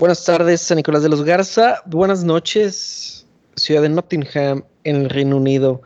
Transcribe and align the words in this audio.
Buenas 0.00 0.24
tardes, 0.24 0.60
San 0.60 0.76
Nicolás 0.76 1.02
de 1.02 1.08
los 1.08 1.24
Garza. 1.24 1.82
Buenas 1.84 2.22
noches, 2.22 3.26
ciudad 3.56 3.82
de 3.82 3.88
Nottingham, 3.88 4.62
en 4.84 4.94
el 4.94 5.10
Reino 5.10 5.38
Unido. 5.38 5.82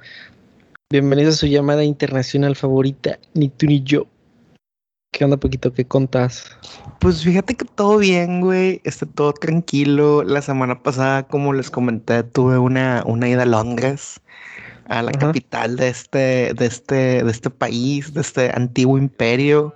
Bienvenidos 0.90 1.36
a 1.36 1.38
su 1.38 1.46
llamada 1.46 1.82
internacional 1.82 2.54
favorita, 2.54 3.18
ni 3.32 3.48
tú 3.48 3.64
ni 3.64 3.82
yo. 3.82 4.06
¿Qué 5.14 5.24
onda, 5.24 5.38
poquito? 5.38 5.72
¿Qué 5.72 5.86
contas? 5.86 6.44
Pues 7.00 7.22
fíjate 7.22 7.54
que 7.54 7.64
todo 7.64 7.96
bien, 7.96 8.42
güey. 8.42 8.82
Está 8.84 9.06
todo 9.06 9.32
tranquilo. 9.32 10.22
La 10.24 10.42
semana 10.42 10.82
pasada, 10.82 11.22
como 11.22 11.54
les 11.54 11.70
comenté, 11.70 12.22
tuve 12.22 12.58
una, 12.58 13.02
una 13.06 13.30
ida 13.30 13.44
a 13.44 13.46
Londres, 13.46 14.20
a 14.88 15.00
la 15.00 15.12
capital 15.12 15.76
de 15.76 15.88
este, 15.88 16.52
de 16.52 16.66
este, 16.66 17.24
de 17.24 17.30
este 17.30 17.48
país, 17.48 18.12
de 18.12 18.20
este 18.20 18.50
antiguo 18.54 18.98
imperio. 18.98 19.74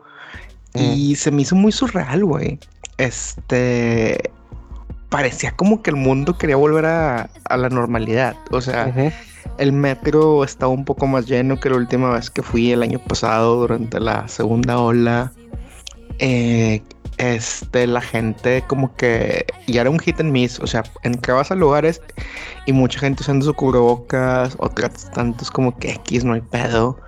Y 0.75 1.17
se 1.17 1.31
me 1.31 1.41
hizo 1.41 1.57
muy 1.57 1.73
surreal, 1.73 2.23
güey 2.23 2.59
este 2.99 4.31
parecía 5.09 5.53
como 5.53 5.83
que 5.83 5.91
el 5.91 5.97
mundo 5.97 6.37
quería 6.37 6.57
volver 6.57 6.87
a, 6.87 7.31
la 7.49 7.69
normalidad. 7.69 8.37
O 8.51 8.61
sea, 8.61 8.93
el 9.59 9.73
metro 9.73 10.45
estaba 10.45 10.73
un 10.73 10.85
poco 10.85 11.07
más 11.07 11.27
lleno 11.27 11.59
que 11.59 11.71
la 11.71 11.77
última 11.77 12.11
vez 12.11 12.31
que 12.31 12.43
fui 12.43 12.73
el 12.73 12.83
año 12.83 12.99
pasado 12.99 13.57
durante 13.57 14.01
la 14.01 14.27
segunda 14.29 14.79
ola. 14.79 15.33
Eh, 16.19 16.83
este, 17.19 17.87
la 17.87 18.01
gente 18.01 18.63
como 18.67 18.95
que 18.97 19.47
ya 19.67 19.83
era 19.83 19.91
un 19.91 19.99
hit 19.99 20.21
and 20.21 20.33
miss. 20.33 20.59
O 20.61 20.67
sea, 20.67 20.83
entrabas 21.03 21.51
a 21.51 21.55
lugares 21.55 22.03
y 22.67 22.73
mucha 22.73 22.99
gente 22.99 23.23
usando 23.23 23.47
su 23.47 23.55
cubrebocas, 23.55 24.57
otras 24.59 25.11
tantos 25.13 25.51
como 25.51 25.77
que 25.79 25.93
X 25.93 26.25
no 26.25 26.35
hay 26.35 26.41
pedo 26.41 26.99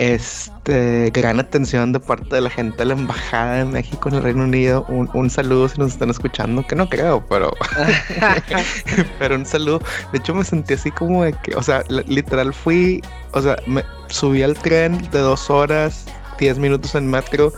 este, 0.00 1.10
gran 1.12 1.38
atención 1.40 1.92
de 1.92 2.00
parte 2.00 2.34
de 2.34 2.40
la 2.40 2.48
gente 2.48 2.78
de 2.78 2.86
la 2.86 2.94
Embajada 2.94 3.56
de 3.56 3.64
México 3.66 4.08
en 4.08 4.14
el 4.14 4.22
Reino 4.22 4.44
Unido. 4.44 4.86
Un, 4.88 5.28
saludo 5.28 5.68
si 5.68 5.78
nos 5.78 5.92
están 5.92 6.08
escuchando, 6.08 6.66
que 6.66 6.74
no 6.74 6.88
creo, 6.88 7.22
pero, 7.28 7.52
pero 9.18 9.34
un 9.34 9.44
saludo. 9.44 9.82
De 10.10 10.18
hecho, 10.18 10.34
me 10.34 10.42
sentí 10.42 10.72
así 10.72 10.90
como 10.90 11.24
de 11.24 11.34
que, 11.34 11.54
o 11.54 11.62
sea, 11.62 11.84
literal 12.06 12.54
fui, 12.54 13.02
o 13.32 13.42
sea, 13.42 13.56
me 13.66 13.84
subí 14.08 14.42
al 14.42 14.54
tren 14.54 15.06
de 15.10 15.18
dos 15.18 15.50
horas, 15.50 16.06
diez 16.38 16.58
minutos 16.58 16.94
en 16.94 17.06
metro 17.06 17.52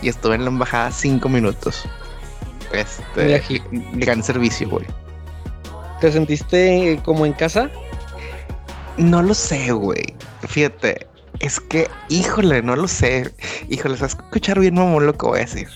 y 0.00 0.08
estuve 0.08 0.36
en 0.36 0.44
la 0.44 0.50
Embajada 0.50 0.92
cinco 0.92 1.28
minutos. 1.28 1.84
Este, 2.72 3.42
gran 3.94 4.22
servicio, 4.22 4.70
güey. 4.70 4.86
¿Te 6.00 6.12
sentiste 6.12 7.00
como 7.04 7.26
en 7.26 7.32
casa? 7.32 7.68
No 8.98 9.20
lo 9.20 9.34
sé, 9.34 9.72
güey. 9.72 10.14
Fíjate, 10.46 11.07
es 11.40 11.60
que, 11.60 11.88
híjole, 12.08 12.62
no 12.62 12.76
lo 12.76 12.88
sé. 12.88 13.32
Híjole, 13.68 13.96
¿sabes 13.96 14.14
escuchar 14.14 14.58
bien 14.58 14.74
mamón 14.74 15.06
lo 15.06 15.14
que 15.14 15.26
voy 15.26 15.38
a 15.38 15.42
decir? 15.42 15.68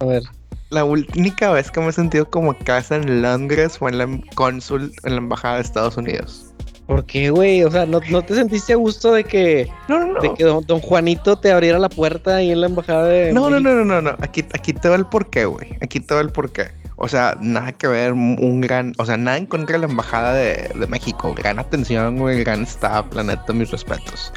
A 0.00 0.04
ver. 0.06 0.22
La 0.70 0.84
única 0.84 1.52
vez 1.52 1.70
que 1.70 1.80
me 1.80 1.88
he 1.88 1.92
sentido 1.92 2.28
como 2.28 2.56
casa 2.58 2.96
en 2.96 3.22
Londres 3.22 3.78
fue 3.78 3.90
en 3.90 3.98
la 3.98 4.20
cónsul 4.34 4.92
en 5.04 5.12
la 5.12 5.18
embajada 5.18 5.56
de 5.56 5.62
Estados 5.62 5.96
Unidos. 5.96 6.45
¿Por 6.86 7.04
qué, 7.04 7.30
güey? 7.30 7.64
O 7.64 7.70
sea, 7.70 7.84
¿no, 7.84 8.00
te 8.00 8.34
sentiste 8.34 8.72
a 8.72 8.76
gusto 8.76 9.12
de 9.12 9.24
que, 9.24 9.68
no, 9.88 9.98
no, 9.98 10.12
no. 10.12 10.20
De 10.20 10.32
que 10.34 10.44
don, 10.44 10.80
Juanito 10.80 11.36
te 11.36 11.50
abriera 11.50 11.78
la 11.78 11.88
puerta 11.88 12.36
ahí 12.36 12.52
en 12.52 12.60
la 12.60 12.68
embajada 12.68 13.04
de. 13.06 13.32
No, 13.32 13.50
no, 13.50 13.58
no, 13.58 13.74
no, 13.74 13.84
no, 13.84 14.00
no. 14.00 14.16
Aquí, 14.20 14.44
aquí 14.54 14.72
te 14.72 14.88
va 14.88 14.94
el 14.94 15.06
porqué, 15.06 15.46
güey. 15.46 15.76
Aquí 15.80 15.98
te 15.98 16.14
va 16.14 16.20
el 16.20 16.30
porqué. 16.30 16.70
O 16.98 17.08
sea, 17.08 17.36
nada 17.40 17.72
que 17.72 17.86
ver, 17.88 18.14
un 18.14 18.60
gran, 18.62 18.94
o 18.96 19.04
sea, 19.04 19.18
nada 19.18 19.36
en 19.36 19.44
contra 19.44 19.74
de 19.74 19.80
la 19.80 19.92
embajada 19.92 20.32
de, 20.32 20.86
México. 20.88 21.34
Gran 21.34 21.58
atención, 21.58 22.18
güey, 22.18 22.42
gran 22.42 22.62
staff, 22.62 23.06
planeta, 23.08 23.52
mis 23.52 23.70
respetos. 23.70 24.32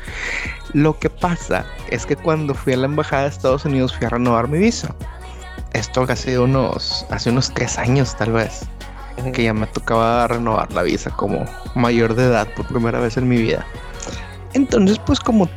Lo 0.74 0.98
que 1.00 1.10
pasa 1.10 1.66
es 1.90 2.06
que 2.06 2.18
cuando 2.18 2.54
fui 2.54 2.74
a 2.74 2.78
la 2.78 2.86
embajada 2.86 3.24
de 3.24 3.30
Estados 3.30 3.64
Unidos 3.64 3.96
fui 3.96 4.08
a 4.08 4.10
renovar 4.10 4.50
mi 4.50 4.58
visa. 4.58 4.94
Esto 5.72 6.06
hace 6.10 6.38
unos, 6.38 7.06
hace 7.12 7.30
unos 7.30 7.54
tres 7.54 7.78
años 7.78 8.18
tal 8.18 8.34
vez, 8.34 8.68
que 9.34 9.44
ya 9.44 9.54
me 9.54 9.68
tocaba 9.68 10.28
renovar 10.28 10.72
la 10.74 10.84
visa 10.84 11.10
como 11.12 11.46
mayor 11.76 12.16
de 12.16 12.26
edad 12.26 12.48
por 12.56 12.66
primera 12.68 13.00
vez 13.00 13.18
en 13.18 13.28
mi 13.28 13.38
vida. 13.38 13.66
Entonces, 14.54 15.00
pues 15.06 15.20
como 15.20 15.48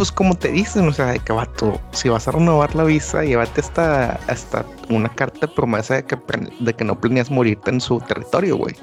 pues 0.00 0.10
como 0.10 0.34
te 0.34 0.50
dicen, 0.50 0.88
o 0.88 0.92
sea, 0.94 1.08
de 1.08 1.18
que 1.18 1.30
vato, 1.30 1.78
si 1.92 2.08
vas 2.08 2.26
a 2.26 2.30
renovar 2.30 2.74
la 2.74 2.84
visa, 2.84 3.22
llévate 3.22 3.60
hasta, 3.60 4.12
hasta 4.28 4.64
una 4.88 5.10
carta 5.10 5.46
de 5.46 5.48
promesa 5.48 5.96
de 5.96 6.04
que, 6.04 6.16
de 6.58 6.72
que 6.72 6.84
no 6.84 6.98
planeas 6.98 7.30
morirte 7.30 7.68
en 7.68 7.82
su 7.82 8.00
territorio, 8.00 8.56
güey. 8.56 8.74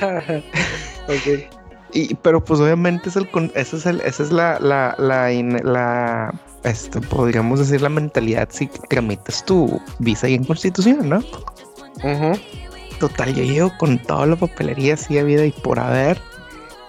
ok. 0.00 1.54
Y, 1.92 2.16
pero 2.16 2.44
pues 2.44 2.58
obviamente 2.58 3.08
es 3.10 3.14
el, 3.14 3.28
ese 3.54 3.76
es 3.76 3.86
el, 3.86 4.00
esa 4.00 4.24
es 4.24 4.32
la, 4.32 4.58
la, 4.58 4.96
la, 4.98 5.30
la 5.62 6.34
este, 6.64 7.00
podríamos 7.00 7.60
decir 7.60 7.80
la 7.80 7.88
mentalidad 7.88 8.48
si 8.50 8.66
tramitas 8.88 9.44
tu 9.44 9.80
visa 10.00 10.28
y 10.28 10.34
en 10.34 10.42
constitución, 10.42 11.08
¿no? 11.08 11.22
Total, 12.98 13.34
yo 13.34 13.44
llego 13.44 13.76
con 13.76 13.98
toda 13.98 14.26
la 14.26 14.36
papelería 14.36 14.94
así 14.94 15.22
vida 15.22 15.44
y 15.44 15.52
por 15.52 15.78
haber. 15.78 16.20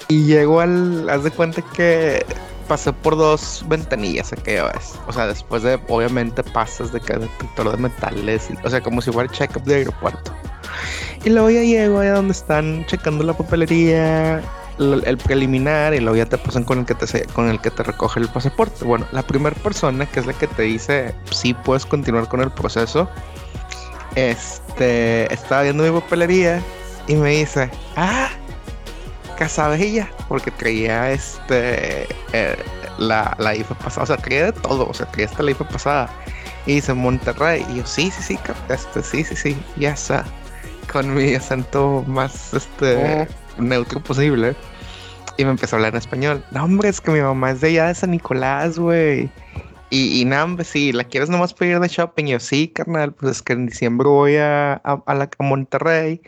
Y 0.08 0.24
llego 0.24 0.62
al, 0.62 1.10
haz 1.10 1.24
de 1.24 1.32
cuenta 1.32 1.62
que 1.76 2.26
pasé 2.68 2.94
por 2.94 3.18
dos 3.18 3.66
ventanillas 3.68 4.32
aquella 4.32 4.66
vez. 4.66 4.96
O 5.08 5.14
sea, 5.14 5.28
después 5.28 5.64
de, 5.64 5.80
obviamente, 5.88 6.44
pasas 6.44 6.92
de 6.92 7.00
que 7.00 7.14
detector 7.14 7.72
de 7.72 7.78
metales, 7.78 8.50
o 8.64 8.70
sea, 8.70 8.82
como 8.82 9.02
si 9.02 9.12
fuera 9.12 9.32
check-up 9.32 9.64
de 9.64 9.76
aeropuerto. 9.76 10.32
Y 11.26 11.30
luego 11.30 11.50
ya 11.50 11.62
llego 11.62 12.00
allá 12.00 12.14
donde 12.14 12.34
están 12.34 12.86
checando 12.86 13.24
la 13.24 13.34
papelería, 13.34 14.42
el, 14.80 15.18
preliminar, 15.18 15.94
y 15.94 16.00
luego 16.00 16.16
ya 16.16 16.26
te 16.26 16.38
pasan 16.38 16.64
con 16.64 16.80
el 16.80 16.86
que 16.86 16.96
te, 16.96 17.26
con 17.34 17.50
el 17.50 17.60
que 17.60 17.72
te 17.72 17.84
recoge 17.84 18.20
el 18.20 18.30
pasaporte. 18.30 18.86
Bueno, 18.86 19.06
la 19.12 19.24
primera 19.24 19.56
persona, 19.58 20.06
que 20.06 20.20
es 20.20 20.26
la 20.26 20.34
que 20.34 20.48
te 20.48 20.64
dice 20.64 21.14
si 21.32 21.54
puedes 21.54 21.86
continuar 21.86 22.28
con 22.28 22.42
el 22.42 22.52
proceso, 22.52 23.10
este, 24.16 25.32
estaba 25.34 25.64
viendo 25.64 25.84
mi 25.84 26.00
papelería 26.00 26.62
y 27.08 27.16
me 27.16 27.32
dice, 27.32 27.70
ah, 27.96 28.30
Casabella, 29.38 30.10
porque 30.28 30.52
traía 30.52 31.12
este 31.12 32.08
eh, 32.34 32.58
la, 32.98 33.36
la 33.40 33.56
IFA 33.56 33.76
pasada, 33.76 34.04
o 34.04 34.08
sea, 34.08 34.18
traía 34.18 34.46
de 34.46 34.54
todo, 34.54 34.88
o 34.88 34.94
sea, 34.94 35.06
traía 35.08 35.28
hasta 35.28 35.44
la 35.44 35.52
IFA 35.52 35.68
pasada. 35.68 36.10
Y 36.66 36.76
dice 36.76 36.94
Monterrey, 36.94 37.66
y 37.70 37.78
yo, 37.78 37.86
sí, 37.86 38.12
sí, 38.12 38.22
sí, 38.22 38.40
este, 38.68 39.02
sí, 39.02 39.24
sí, 39.24 39.36
sí, 39.36 39.58
ya 39.78 39.92
está. 39.92 40.26
Con 40.92 41.14
mi 41.14 41.34
acento 41.34 42.04
más 42.08 42.54
este 42.54 43.28
neutro 43.58 44.02
posible. 44.02 44.56
Y 45.38 45.46
me 45.46 45.52
empezó 45.52 45.76
a 45.76 45.78
hablar 45.78 45.94
en 45.94 46.00
español. 46.00 46.44
No, 46.52 46.64
hombre, 46.64 46.90
es 46.90 47.00
que 47.00 47.12
mi 47.12 47.22
mamá 47.22 47.52
es 47.52 47.62
de 47.62 47.68
allá 47.70 47.88
de 47.88 47.96
San 47.96 48.12
Nicolás, 48.12 48.80
güey. 48.80 49.30
Y, 49.90 50.22
y 50.22 50.26
nada, 50.26 50.64
si 50.64 50.92
la 50.92 51.06
quieres 51.06 51.30
nomás 51.30 51.54
pedir 51.54 51.80
de 51.80 51.88
shopping, 51.88 52.26
yo 52.26 52.40
sí, 52.40 52.68
carnal, 52.68 53.14
pues 53.14 53.38
es 53.38 53.42
que 53.42 53.54
en 53.54 53.68
diciembre 53.68 54.08
voy 54.08 54.36
a, 54.36 54.74
a, 54.74 55.14
la, 55.14 55.30
a 55.38 55.44
Monterrey 55.44 56.22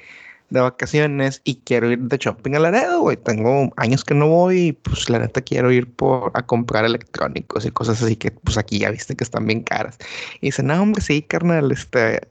de 0.49 0.61
vacaciones 0.61 1.41
y 1.43 1.55
quiero 1.55 1.91
ir 1.91 1.99
de 1.99 2.17
shopping 2.17 2.55
a 2.55 2.59
Laredo, 2.59 3.01
güey. 3.01 3.17
Tengo 3.17 3.71
años 3.77 4.03
que 4.03 4.15
no 4.15 4.27
voy 4.27 4.59
y 4.59 4.71
pues 4.73 5.09
la 5.09 5.19
neta 5.19 5.41
quiero 5.41 5.71
ir 5.71 5.91
por 5.91 6.31
a 6.33 6.43
comprar 6.43 6.85
electrónicos 6.85 7.65
y 7.65 7.71
cosas 7.71 8.01
así 8.01 8.15
que 8.15 8.31
pues 8.31 8.57
aquí 8.57 8.79
ya 8.79 8.91
viste 8.91 9.15
que 9.15 9.23
están 9.23 9.45
bien 9.45 9.63
caras. 9.63 9.97
Y 10.41 10.47
dice, 10.47 10.63
no, 10.63 10.81
hombre, 10.81 11.01
sí, 11.01 11.21
carnal, 11.21 11.71
este, 11.71 12.21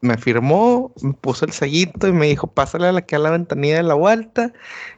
me 0.00 0.18
firmó, 0.18 0.92
me 1.02 1.12
puso 1.14 1.46
el 1.46 1.52
sellito 1.52 2.08
y 2.08 2.12
me 2.12 2.26
dijo, 2.26 2.46
pásale 2.48 2.88
a 2.88 2.92
la 2.92 3.02
que 3.02 3.16
a 3.16 3.18
la 3.18 3.30
ventanilla 3.30 3.76
de 3.76 3.82
la 3.84 3.94
vuelta 3.94 4.52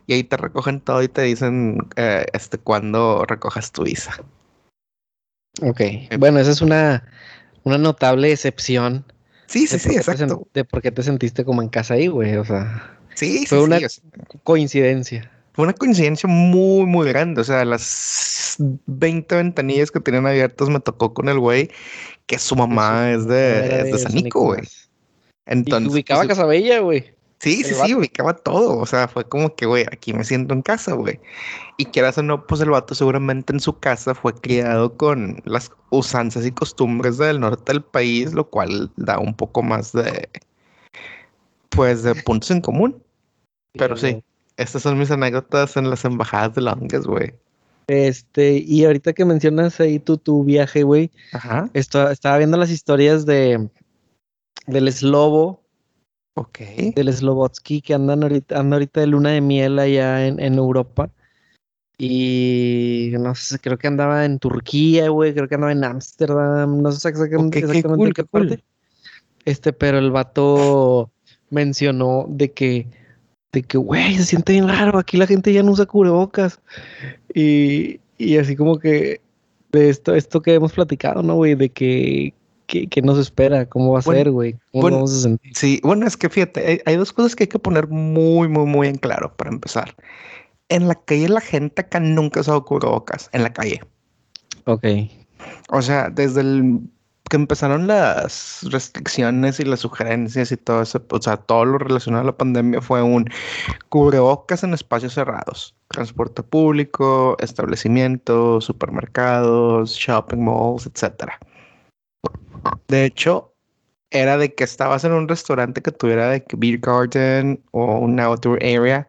y 0.07 0.15
ahí 0.15 0.25
te 0.25 0.37
recogen 0.37 0.81
todo 0.81 1.03
y 1.03 1.09
te 1.09 1.23
dicen, 1.23 1.79
eh, 1.97 2.27
este, 2.33 2.59
cuándo 2.59 3.25
recojas 3.27 3.73
tu 3.73 3.85
visa. 3.85 4.23
Ok, 5.63 5.81
bueno, 6.19 6.39
esa 6.39 6.51
es 6.51 6.61
una, 6.61 7.05
una 7.65 7.79
notable 7.79 8.33
excepción 8.33 9.05
Sí, 9.49 9.67
sí, 9.67 9.79
sí, 9.79 9.97
exacto. 9.97 10.47
De 10.53 10.65
por 10.65 10.83
qué 10.83 10.91
te 10.91 11.03
sentiste 11.03 11.45
como 11.45 11.63
en 11.63 11.71
casa 11.71 11.95
ahí, 11.95 12.07
güey, 12.07 12.37
o 12.37 12.45
sea. 12.45 12.99
Sí, 13.15 13.47
fue 13.47 13.63
una 13.63 13.79
coincidencia. 14.45 15.31
Fue 15.55 15.65
una 15.65 15.73
coincidencia 15.73 16.29
muy, 16.29 16.85
muy 16.85 17.09
grande. 17.09 17.41
O 17.41 17.45
sea, 17.45 17.65
las 17.65 18.57
20 18.59 19.35
ventanillas 19.35 19.91
que 19.91 20.01
tenían 20.01 20.27
abiertas 20.27 20.69
me 20.69 20.81
tocó 20.81 21.15
con 21.15 21.29
el 21.29 21.39
güey 21.39 21.71
que 22.27 22.39
su 22.39 22.55
mamá 22.57 23.11
es 23.11 23.27
de, 23.27 23.81
es 23.81 23.93
de 23.93 23.99
Sanico, 23.99 24.41
güey. 24.45 24.61
Entonces. 25.47 25.91
Y 25.91 25.95
ubicaba 25.95 26.21
pues, 26.21 26.29
Casabella, 26.29 26.81
güey. 26.81 27.15
Sí, 27.41 27.63
sí, 27.63 27.75
sí, 27.75 27.95
ubicaba 27.95 28.35
todo. 28.35 28.79
O 28.79 28.87
sea, 28.87 29.07
fue 29.07 29.25
como 29.25 29.55
que, 29.55 29.67
güey, 29.67 29.85
aquí 29.93 30.13
me 30.13 30.25
siento 30.25 30.55
en 30.55 30.63
casa, 30.63 30.95
güey. 30.95 31.21
Y 31.77 31.85
quieras 31.87 32.19
o 32.19 32.23
no, 32.23 32.47
pues 32.47 32.61
el 32.61 32.71
vato 32.71 32.95
seguramente 32.97 33.53
en 33.53 33.61
su 33.61 33.79
casa 33.79 34.15
fue 34.15 34.35
criado 34.35 34.97
con 34.97 35.41
las 35.45 35.71
usanzas 35.91 36.45
y 36.45 36.51
costumbres 36.51 37.19
del 37.19 37.39
norte 37.39 37.73
del 37.73 37.83
país, 37.83 38.33
lo 38.35 38.49
cual 38.49 38.91
da 38.97 39.21
un 39.21 39.35
poco 39.35 39.63
más 39.63 39.93
de, 39.93 40.29
pues, 41.69 42.03
de 42.03 42.17
puntos 42.17 42.51
en 42.51 42.61
común. 42.61 43.01
Pero 43.75 43.97
sí, 43.97 44.21
estas 44.57 44.83
son 44.83 44.99
mis 44.99 45.13
anécdotas 45.13 45.77
en 45.77 45.89
las 45.89 46.05
embajadas 46.05 46.57
de 46.57 46.63
Londres, 46.63 47.07
güey. 47.07 47.33
Este, 47.87 48.59
y 48.59 48.85
ahorita 48.85 49.13
que 49.13 49.25
mencionas 49.25 49.79
ahí 49.81 50.01
tu, 50.01 50.19
tu 50.19 50.43
viaje, 50.43 50.83
güey, 50.83 51.11
Ajá. 51.33 51.71
estaba 51.73 52.37
viendo 52.37 52.57
las 52.57 52.71
historias 52.71 53.25
de 53.25 53.71
del 54.67 54.93
Slobo 54.93 55.63
Ok. 56.39 56.59
Del 56.95 57.13
Slobotsky 57.13 57.81
que 57.81 57.95
andan 57.95 58.23
ahorita, 58.23 58.61
anda 58.61 58.77
ahorita 58.77 59.01
de 59.01 59.09
luna 59.09 59.31
de 59.31 59.41
miel 59.41 59.79
allá 59.79 60.25
en, 60.27 60.55
Europa. 60.55 61.11
Y 61.99 63.11
no 63.19 63.35
sé, 63.35 63.59
creo 63.59 63.77
que 63.77 63.89
andaba 63.89 64.25
en 64.25 64.39
Turquía, 64.39 65.09
güey, 65.09 65.35
creo 65.35 65.49
que 65.49 65.57
andaba 65.57 65.73
en 65.73 65.83
Ámsterdam, 65.83 66.81
no 66.81 66.93
sé 66.93 67.09
exactamente, 67.09 67.59
en 67.59 68.13
qué 68.13 68.25
parte. 68.25 68.63
Este, 69.45 69.73
pero 69.73 69.99
el 69.99 70.13
vato, 70.13 71.11
mencionó 71.51 72.27
de 72.29 72.53
que, 72.53 72.87
de 73.51 73.63
que, 73.65 73.79
güey, 73.79 74.17
se 74.17 74.25
siente 74.27 74.53
bien 74.53 74.69
raro, 74.69 74.97
aquí 74.97 75.17
la 75.17 75.27
gente 75.27 75.53
ya 75.53 75.65
no 75.65 75.73
usa 75.73 75.87
cubrebocas. 75.87 76.61
Y, 77.35 77.99
y 78.17 78.37
así 78.37 78.55
como 78.55 78.79
que 78.79 79.21
de 79.73 79.89
esto, 79.89 80.15
esto 80.15 80.41
que 80.41 80.55
hemos 80.55 80.73
platicado, 80.73 81.25
¿no, 81.25 81.35
güey? 81.35 81.57
De 81.57 81.71
que, 81.71 82.33
que, 82.69 83.03
nos 83.03 83.19
espera, 83.19 83.67
cómo 83.67 83.93
va 83.93 84.01
a 84.01 84.03
ser, 84.03 84.31
güey, 84.31 84.53
cómo 84.73 84.83
bueno, 84.83 84.97
vamos 84.99 85.15
a 85.15 85.23
sentir. 85.23 85.53
Sí, 85.57 85.81
bueno, 85.83 86.07
es 86.07 86.17
que 86.17 86.29
fíjate, 86.29 86.83
hay, 86.85 86.97
dos 86.97 87.13
cosas 87.13 87.35
que 87.35 87.45
hay 87.45 87.49
que 87.49 87.59
poner 87.59 87.89
muy, 87.89 88.47
muy, 88.47 88.67
muy 88.67 88.89
en 88.89 88.97
claro 88.97 89.35
para 89.37 89.51
empezar. 89.51 89.97
En 90.69 90.87
la 90.87 90.95
calle 90.95 91.29
la 91.31 91.41
gente 91.41 91.81
acá 91.81 91.99
nunca 91.99 92.41
ha 92.41 92.43
usado 92.43 92.65
cubrebocas, 92.65 93.31
en 93.33 93.43
la 93.43 93.53
calle. 93.53 93.81
Ok. 94.67 94.85
O 95.71 95.81
sea, 95.81 96.11
desde 96.11 96.43
el 96.43 96.81
que 97.31 97.37
empezaron 97.37 97.87
las 97.87 98.61
restricciones 98.71 99.61
y 99.61 99.65
las 99.65 99.81
sugerencias 99.81 100.53
y 100.53 100.57
todo 100.57 100.83
eso, 100.83 101.03
o 101.11 101.23
sea, 101.23 101.37
todo 101.37 101.65
lo 101.65 101.79
relacionado 101.79 102.23
a 102.23 102.27
la 102.27 102.37
pandemia 102.37 102.81
fue 102.81 103.03
un 103.03 103.31
cubrebocas 103.89 104.63
en 104.63 104.75
espacios 104.75 105.15
cerrados, 105.15 105.75
transporte 105.89 106.43
público, 106.43 107.37
establecimientos, 107.41 108.65
supermercados, 108.65 109.93
shopping 109.93 110.45
malls, 110.45 110.87
etcétera. 110.87 111.39
De 112.89 113.05
hecho, 113.05 113.55
era 114.11 114.39
de 114.39 114.55
que 114.55 114.65
estabas 114.65 115.05
en 115.05 115.13
un 115.13 115.29
restaurante 115.29 115.83
que 115.83 115.93
tuviera 115.93 116.31
de 116.31 116.45
beer 116.57 116.79
garden 116.79 117.63
o 117.73 117.99
un 117.99 118.19
outdoor 118.21 118.59
area, 118.63 119.09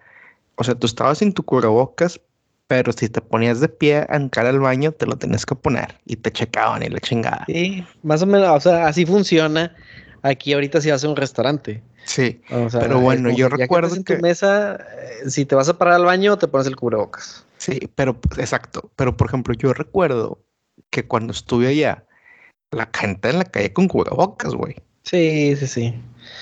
o 0.55 0.63
sea, 0.63 0.75
tú 0.75 0.87
estabas 0.87 1.19
sin 1.19 1.33
tu 1.33 1.43
cubrebocas, 1.43 2.19
pero 2.67 2.91
si 2.91 3.09
te 3.09 3.21
ponías 3.21 3.61
de 3.61 3.69
pie 3.69 4.05
a 4.09 4.15
entrar 4.15 4.45
al 4.45 4.59
baño, 4.59 4.91
te 4.91 5.05
lo 5.05 5.17
tenías 5.17 5.45
que 5.45 5.55
poner 5.55 5.95
y 6.05 6.17
te 6.17 6.31
checaban 6.31 6.83
y 6.83 6.89
la 6.89 6.99
chingada. 6.99 7.45
Sí, 7.47 7.83
más 8.03 8.21
o 8.21 8.25
menos, 8.25 8.49
o 8.49 8.59
sea, 8.59 8.87
así 8.87 9.05
funciona. 9.05 9.75
Aquí 10.21 10.51
ahorita 10.51 10.81
si 10.81 10.91
vas 10.91 11.03
a 11.03 11.09
un 11.09 11.15
restaurante. 11.15 11.81
Sí, 12.03 12.41
pero 12.73 12.99
bueno, 12.99 13.29
yo 13.31 13.47
recuerdo 13.47 13.89
que, 13.89 13.97
en 13.97 14.03
tu 14.03 14.17
mesa, 14.17 14.75
eh, 14.75 15.29
si 15.29 15.45
te 15.45 15.55
vas 15.55 15.69
a 15.69 15.77
parar 15.77 15.95
al 15.95 16.05
baño, 16.05 16.37
te 16.37 16.47
pones 16.47 16.67
el 16.67 16.75
cubrebocas. 16.75 17.45
Sí, 17.57 17.89
pero 17.95 18.19
exacto. 18.37 18.91
Pero 18.95 19.15
por 19.15 19.27
ejemplo, 19.27 19.53
yo 19.53 19.73
recuerdo 19.73 20.39
que 20.89 21.07
cuando 21.07 21.31
estuve 21.31 21.67
allá, 21.67 22.03
la 22.71 22.89
gente 22.93 23.29
en 23.29 23.39
la 23.39 23.45
calle 23.45 23.73
con 23.73 23.87
cubrebocas, 23.87 24.53
güey. 24.53 24.75
Sí, 25.03 25.55
sí, 25.57 25.67
sí. 25.67 26.01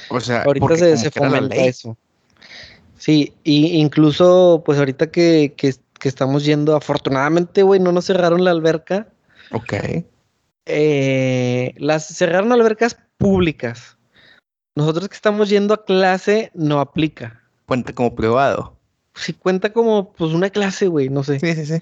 O 0.10 0.20
sea, 0.20 0.44
ahorita 0.44 0.76
se, 0.76 0.98
se 0.98 1.12
fomenta 1.12 1.56
eso. 1.56 1.98
Sí, 2.98 3.34
y 3.44 3.80
incluso, 3.80 4.64
pues 4.66 4.80
ahorita 4.80 5.12
que, 5.12 5.54
que 5.56 5.74
que 5.98 6.10
estamos 6.10 6.46
yendo. 6.46 6.76
Afortunadamente, 6.76 7.64
güey, 7.64 7.80
no 7.80 7.92
nos 7.92 8.06
cerraron 8.06 8.44
la 8.44 8.52
alberca. 8.52 9.08
Ok. 9.52 9.74
Eh, 10.66 11.74
las 11.78 12.08
cerraron 12.08 12.52
albercas 12.52 12.98
públicas. 13.18 13.98
Nosotros 14.76 15.10
que 15.10 15.16
estamos 15.16 15.50
yendo 15.50 15.74
a 15.74 15.86
clase 15.86 16.52
no 16.54 16.80
aplica. 16.80 17.42
Cuenta 17.66 17.94
como 17.94 18.16
privado. 18.16 18.76
Sí, 19.16 19.34
cuenta 19.34 19.74
como 19.74 20.14
pues 20.14 20.34
una 20.34 20.50
clase, 20.50 20.88
güey, 20.88 21.10
no 21.10 21.24
sé. 21.24 21.40
Sí, 21.40 21.54
sí, 21.56 21.66
sí. 21.66 21.82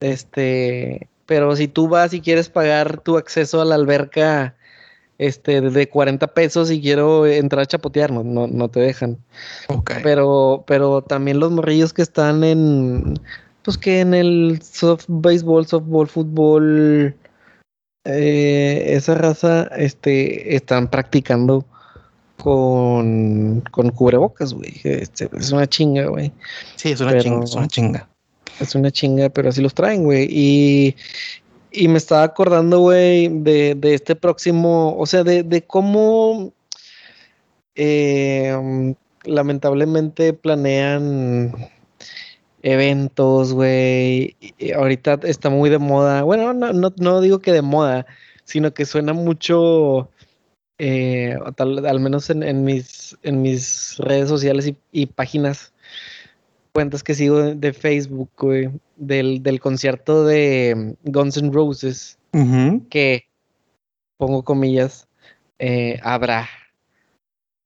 Este, 0.00 1.08
pero 1.26 1.54
si 1.56 1.68
tú 1.68 1.88
vas 1.88 2.14
y 2.14 2.20
quieres 2.20 2.48
pagar 2.48 3.00
tu 3.00 3.18
acceso 3.18 3.60
a 3.60 3.64
la 3.64 3.74
alberca 3.74 4.56
este, 5.18 5.60
de 5.60 5.88
40 5.88 6.26
pesos 6.28 6.70
y 6.70 6.80
quiero 6.80 7.26
entrar 7.26 7.62
a 7.62 7.66
chapotear, 7.66 8.10
no, 8.12 8.46
no, 8.46 8.68
te 8.68 8.80
dejan. 8.80 9.18
Pero, 10.02 10.64
pero 10.66 11.02
también 11.02 11.40
los 11.40 11.50
morrillos 11.50 11.92
que 11.92 12.02
están 12.02 12.44
en, 12.44 13.18
pues 13.62 13.76
que 13.78 14.00
en 14.00 14.14
el 14.14 14.60
soft 14.62 15.06
baseball, 15.08 15.66
softball, 15.66 16.06
fútbol, 16.06 17.16
eh, 18.04 18.84
esa 18.88 19.14
raza, 19.14 19.64
este, 19.76 20.54
están 20.54 20.88
practicando 20.88 21.64
con, 22.36 23.62
con 23.70 23.90
cubrebocas, 23.90 24.54
güey. 24.54 24.80
Este, 24.84 25.28
es 25.36 25.50
una 25.50 25.66
chinga, 25.66 26.06
güey. 26.06 26.32
Sí, 26.76 26.90
es 26.90 27.00
una 27.00 27.18
chinga, 27.18 27.44
es 27.44 27.54
una 27.54 27.68
chinga. 27.68 28.08
Es 28.60 28.74
una 28.74 28.90
chinga, 28.90 29.28
pero 29.28 29.48
así 29.48 29.60
los 29.60 29.74
traen, 29.74 30.04
güey. 30.04 30.26
Y, 30.30 30.96
y 31.70 31.88
me 31.88 31.98
estaba 31.98 32.22
acordando, 32.22 32.80
güey, 32.80 33.28
de, 33.28 33.78
este 33.82 34.16
próximo, 34.16 34.96
o 34.96 35.06
sea, 35.06 35.24
de, 35.24 35.64
cómo 35.66 36.52
eh, 37.74 38.94
lamentablemente 39.24 40.32
planean 40.32 41.52
eventos, 42.62 43.52
güey. 43.52 44.36
Ahorita 44.74 45.20
está 45.24 45.50
muy 45.50 45.68
de 45.70 45.78
moda. 45.78 46.22
Bueno, 46.22 46.54
no, 46.54 46.72
no, 46.96 47.20
digo 47.20 47.40
que 47.40 47.52
de 47.52 47.62
moda, 47.62 48.06
sino 48.44 48.72
que 48.72 48.86
suena 48.86 49.12
mucho, 49.12 50.10
eh, 50.78 51.38
al 51.58 52.00
menos 52.00 52.30
en, 52.30 52.64
mis, 52.64 53.16
en 53.22 53.42
mis 53.42 53.96
redes 53.98 54.28
sociales 54.28 54.72
y 54.92 55.06
páginas 55.06 55.74
cuentas 56.76 57.02
que 57.02 57.14
sigo 57.14 57.54
de, 57.54 57.72
Facebook, 57.72 58.28
güey, 58.36 58.68
del, 58.96 59.60
concierto 59.60 60.26
de 60.26 60.94
Guns 61.04 61.38
N' 61.38 61.50
Roses, 61.50 62.18
que, 62.90 63.24
pongo 64.18 64.42
comillas, 64.42 65.08
eh, 65.58 65.98
habrá. 66.02 66.46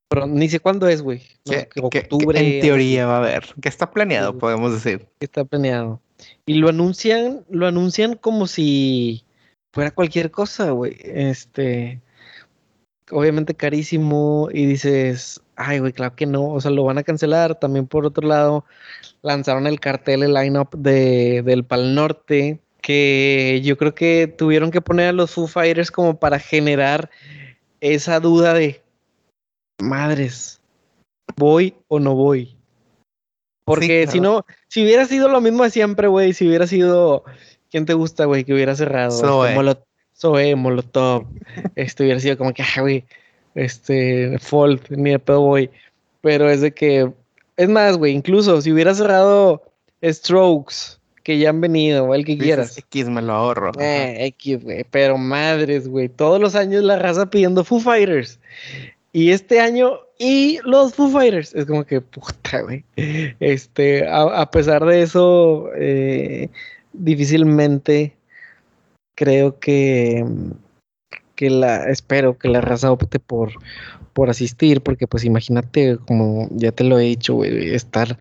Pero 0.09 0.29
ni 0.29 0.49
sé 0.49 0.61
cuándo 0.61 0.87
es, 0.87 1.03
güey. 1.03 1.23
octubre. 1.83 2.39
en 2.39 2.61
teoría 2.61 3.07
va 3.07 3.17
a 3.17 3.19
haber. 3.19 3.47
Que 3.61 3.69
está 3.69 3.91
planeado, 3.91 4.39
podemos 4.39 4.73
decir. 4.73 5.09
Que 5.19 5.25
está 5.25 5.45
planeado. 5.45 6.01
Y 6.47 6.55
lo 6.55 6.69
anuncian, 6.69 7.45
lo 7.51 7.67
anuncian 7.67 8.15
como 8.15 8.47
si 8.47 9.25
fuera 9.73 9.91
cualquier 9.91 10.31
cosa, 10.31 10.71
güey. 10.71 10.97
Este, 11.01 12.01
obviamente 13.11 13.55
carísimo 13.55 14.51
y 14.53 14.67
dices, 14.67 15.41
ay, 15.61 15.79
güey, 15.79 15.93
claro 15.93 16.17
que 16.17 16.27
no, 16.27 16.49
o 16.49 16.61
sea, 16.61 16.71
lo 16.71 16.85
van 16.85 16.99
a 16.99 17.03
cancelar. 17.03 17.59
También 17.59 17.87
por 17.87 18.07
otro 18.07 18.27
lado, 18.27 18.65
lanzaron 19.23 19.67
el 19.67 19.81
cartel, 19.81 20.23
el 20.23 20.35
line-up 20.35 20.71
de, 20.77 21.43
del 21.45 21.65
Pal 21.65 21.95
Norte, 21.95 22.61
que 22.81 23.61
yo 23.63 23.77
creo 23.77 23.95
que 23.95 24.27
tuvieron 24.27 24.71
que 24.71 24.81
poner 24.81 25.09
a 25.09 25.13
los 25.13 25.33
Foo 25.33 25.47
Fighters 25.47 25.91
como 25.91 26.19
para 26.19 26.39
generar 26.39 27.11
esa 27.81 28.21
duda 28.21 28.55
de, 28.55 28.83
madres, 29.81 30.61
¿voy 31.37 31.75
o 31.89 31.99
no 31.99 32.15
voy? 32.15 32.57
Porque 33.65 34.07
si 34.09 34.21
no, 34.21 34.45
si 34.69 34.83
hubiera 34.83 35.05
sido 35.05 35.29
lo 35.29 35.41
mismo 35.41 35.63
de 35.63 35.71
siempre, 35.71 36.09
güey, 36.09 36.33
si 36.33 36.49
hubiera 36.49 36.67
sido, 36.67 37.25
¿quién 37.71 37.87
te 37.87 37.95
gusta, 37.95 38.25
güey, 38.25 38.45
que 38.45 38.53
hubiera 38.53 38.75
cerrado? 38.75 39.13
Zoe, 40.17 40.55
Molotov, 40.57 41.27
este 41.77 42.03
hubiera 42.03 42.21
sido 42.21 42.37
como 42.37 42.53
que, 42.53 42.63
ah, 42.63 42.81
güey, 42.81 43.05
este, 43.55 44.39
Fold, 44.39 44.81
ni 44.91 45.11
de 45.11 45.19
pedo 45.19 45.41
voy. 45.41 45.71
Pero 46.21 46.51
es 46.51 46.61
de 46.61 46.73
que, 46.73 47.11
es 47.57 47.69
más, 47.69 47.97
güey, 47.97 48.13
incluso 48.13 48.61
si 48.61 48.73
hubiera 48.73 48.95
cerrado 48.95 49.63
Strokes, 50.03 50.99
que 51.23 51.39
ya 51.39 51.51
han 51.51 51.61
venido, 51.61 52.05
o 52.05 52.15
el 52.15 52.25
que 52.25 52.39
quieras. 52.39 52.77
X 52.79 53.09
me 53.09 53.23
lo 53.23 53.33
ahorro. 53.33 53.73
Eh, 53.79 54.27
X, 54.27 54.63
güey, 54.63 54.85
pero 54.91 55.19
madres, 55.19 55.89
güey, 55.89 56.09
todos 56.09 56.41
los 56.41 56.55
años 56.55 56.83
la 56.83 56.99
raza 56.99 57.29
pidiendo 57.29 57.65
Foo 57.65 57.81
Fighters. 57.81 58.39
Y 59.13 59.31
este 59.31 59.61
año, 59.61 59.99
y 60.19 60.59
los 60.65 60.95
Foo 60.95 61.11
Fighters. 61.11 61.55
Es 61.55 61.67
como 61.67 61.85
que, 61.85 62.01
puta, 62.01 62.63
güey. 62.63 62.85
Este, 63.41 64.07
a, 64.09 64.51
pesar 64.51 64.85
de 64.85 65.03
eso, 65.03 65.71
eh, 65.77 66.49
difícilmente 66.93 68.15
creo 69.15 69.59
que, 69.59 70.25
que 71.41 71.49
la, 71.49 71.85
espero 71.85 72.37
que 72.37 72.49
la 72.49 72.61
raza 72.61 72.93
opte 72.93 73.19
por, 73.19 73.53
por 74.13 74.29
asistir, 74.29 74.83
porque 74.83 75.07
pues 75.07 75.25
imagínate, 75.25 75.97
como 76.07 76.49
ya 76.51 76.71
te 76.71 76.85
lo 76.85 76.99
he 76.99 77.05
dicho, 77.05 77.43
estar, 77.45 78.19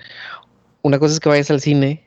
una 0.84 1.00
cosa 1.00 1.16
es 1.16 1.20
que 1.20 1.28
vayas 1.28 1.52
al 1.52 1.60
cine, 1.60 2.02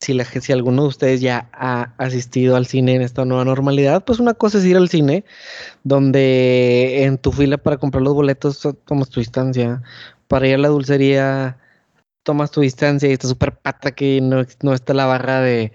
si, 0.00 0.14
la, 0.14 0.24
si 0.24 0.50
alguno 0.50 0.80
de 0.80 0.88
ustedes 0.88 1.20
ya 1.20 1.50
ha 1.52 1.92
asistido 1.98 2.56
al 2.56 2.64
cine 2.64 2.94
en 2.94 3.02
esta 3.02 3.26
nueva 3.26 3.44
normalidad, 3.44 4.02
pues 4.06 4.18
una 4.18 4.32
cosa 4.32 4.56
es 4.56 4.64
ir 4.64 4.78
al 4.78 4.88
cine, 4.88 5.26
donde 5.82 7.04
en 7.04 7.18
tu 7.18 7.30
fila 7.30 7.58
para 7.58 7.76
comprar 7.76 8.02
los 8.02 8.14
boletos 8.14 8.66
tomas 8.86 9.10
tu 9.10 9.20
distancia, 9.20 9.82
para 10.26 10.48
ir 10.48 10.54
a 10.54 10.58
la 10.58 10.68
dulcería 10.68 11.58
tomas 12.24 12.50
tu 12.50 12.62
distancia 12.62 13.08
y 13.08 13.12
está 13.12 13.28
súper 13.28 13.54
pata 13.56 13.92
que 13.92 14.20
no, 14.20 14.44
no 14.62 14.74
está 14.74 14.94
la 14.94 15.06
barra 15.06 15.40
de, 15.40 15.72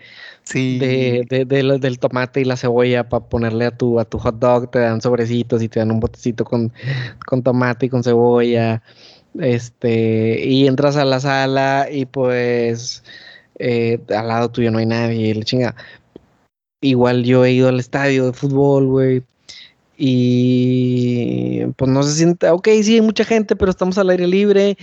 de, 0.54 1.26
de, 1.30 1.80
del 1.80 2.00
tomate 2.00 2.42
y 2.42 2.46
la 2.46 2.58
cebolla 2.58 3.08
para 3.08 3.26
ponerle 3.26 3.66
a 3.66 3.72
tu, 3.72 4.00
a 4.00 4.06
tu 4.06 4.18
hot 4.18 4.40
dog, 4.40 4.70
te 4.72 4.80
dan 4.80 5.02
sobrecitos 5.02 5.62
y 5.62 5.70
te 5.70 5.80
dan 5.80 5.92
un 5.92 6.00
botecito 6.00 6.44
con, 6.44 6.74
con 7.26 7.44
tomate 7.44 7.86
y 7.86 7.90
con 7.90 8.04
cebolla. 8.04 8.82
Este, 9.40 10.44
y 10.44 10.68
entras 10.68 10.98
a 10.98 11.06
la 11.06 11.20
sala 11.20 11.88
y 11.92 12.08
pues 12.08 13.04
eh, 13.60 14.00
al 14.10 14.28
lado 14.28 14.50
tuyo 14.50 14.72
no 14.72 14.80
hay 14.80 14.88
nadie, 14.88 15.36
la 15.36 15.46
chinga. 15.46 15.76
Igual 16.82 17.24
yo 17.24 17.46
he 17.46 17.52
ido 17.52 17.70
al 17.70 17.80
estadio 17.80 18.26
de 18.26 18.34
fútbol, 18.34 18.88
güey. 18.88 19.24
Y 19.98 21.66
pues 21.76 21.92
no 21.92 22.02
se 22.04 22.14
siente, 22.14 22.50
ok, 22.50 22.70
sí 22.82 22.96
hay 22.96 23.02
mucha 23.02 23.26
gente, 23.26 23.56
pero 23.58 23.70
estamos 23.70 23.98
al 23.98 24.10
aire 24.10 24.28
libre 24.28 24.78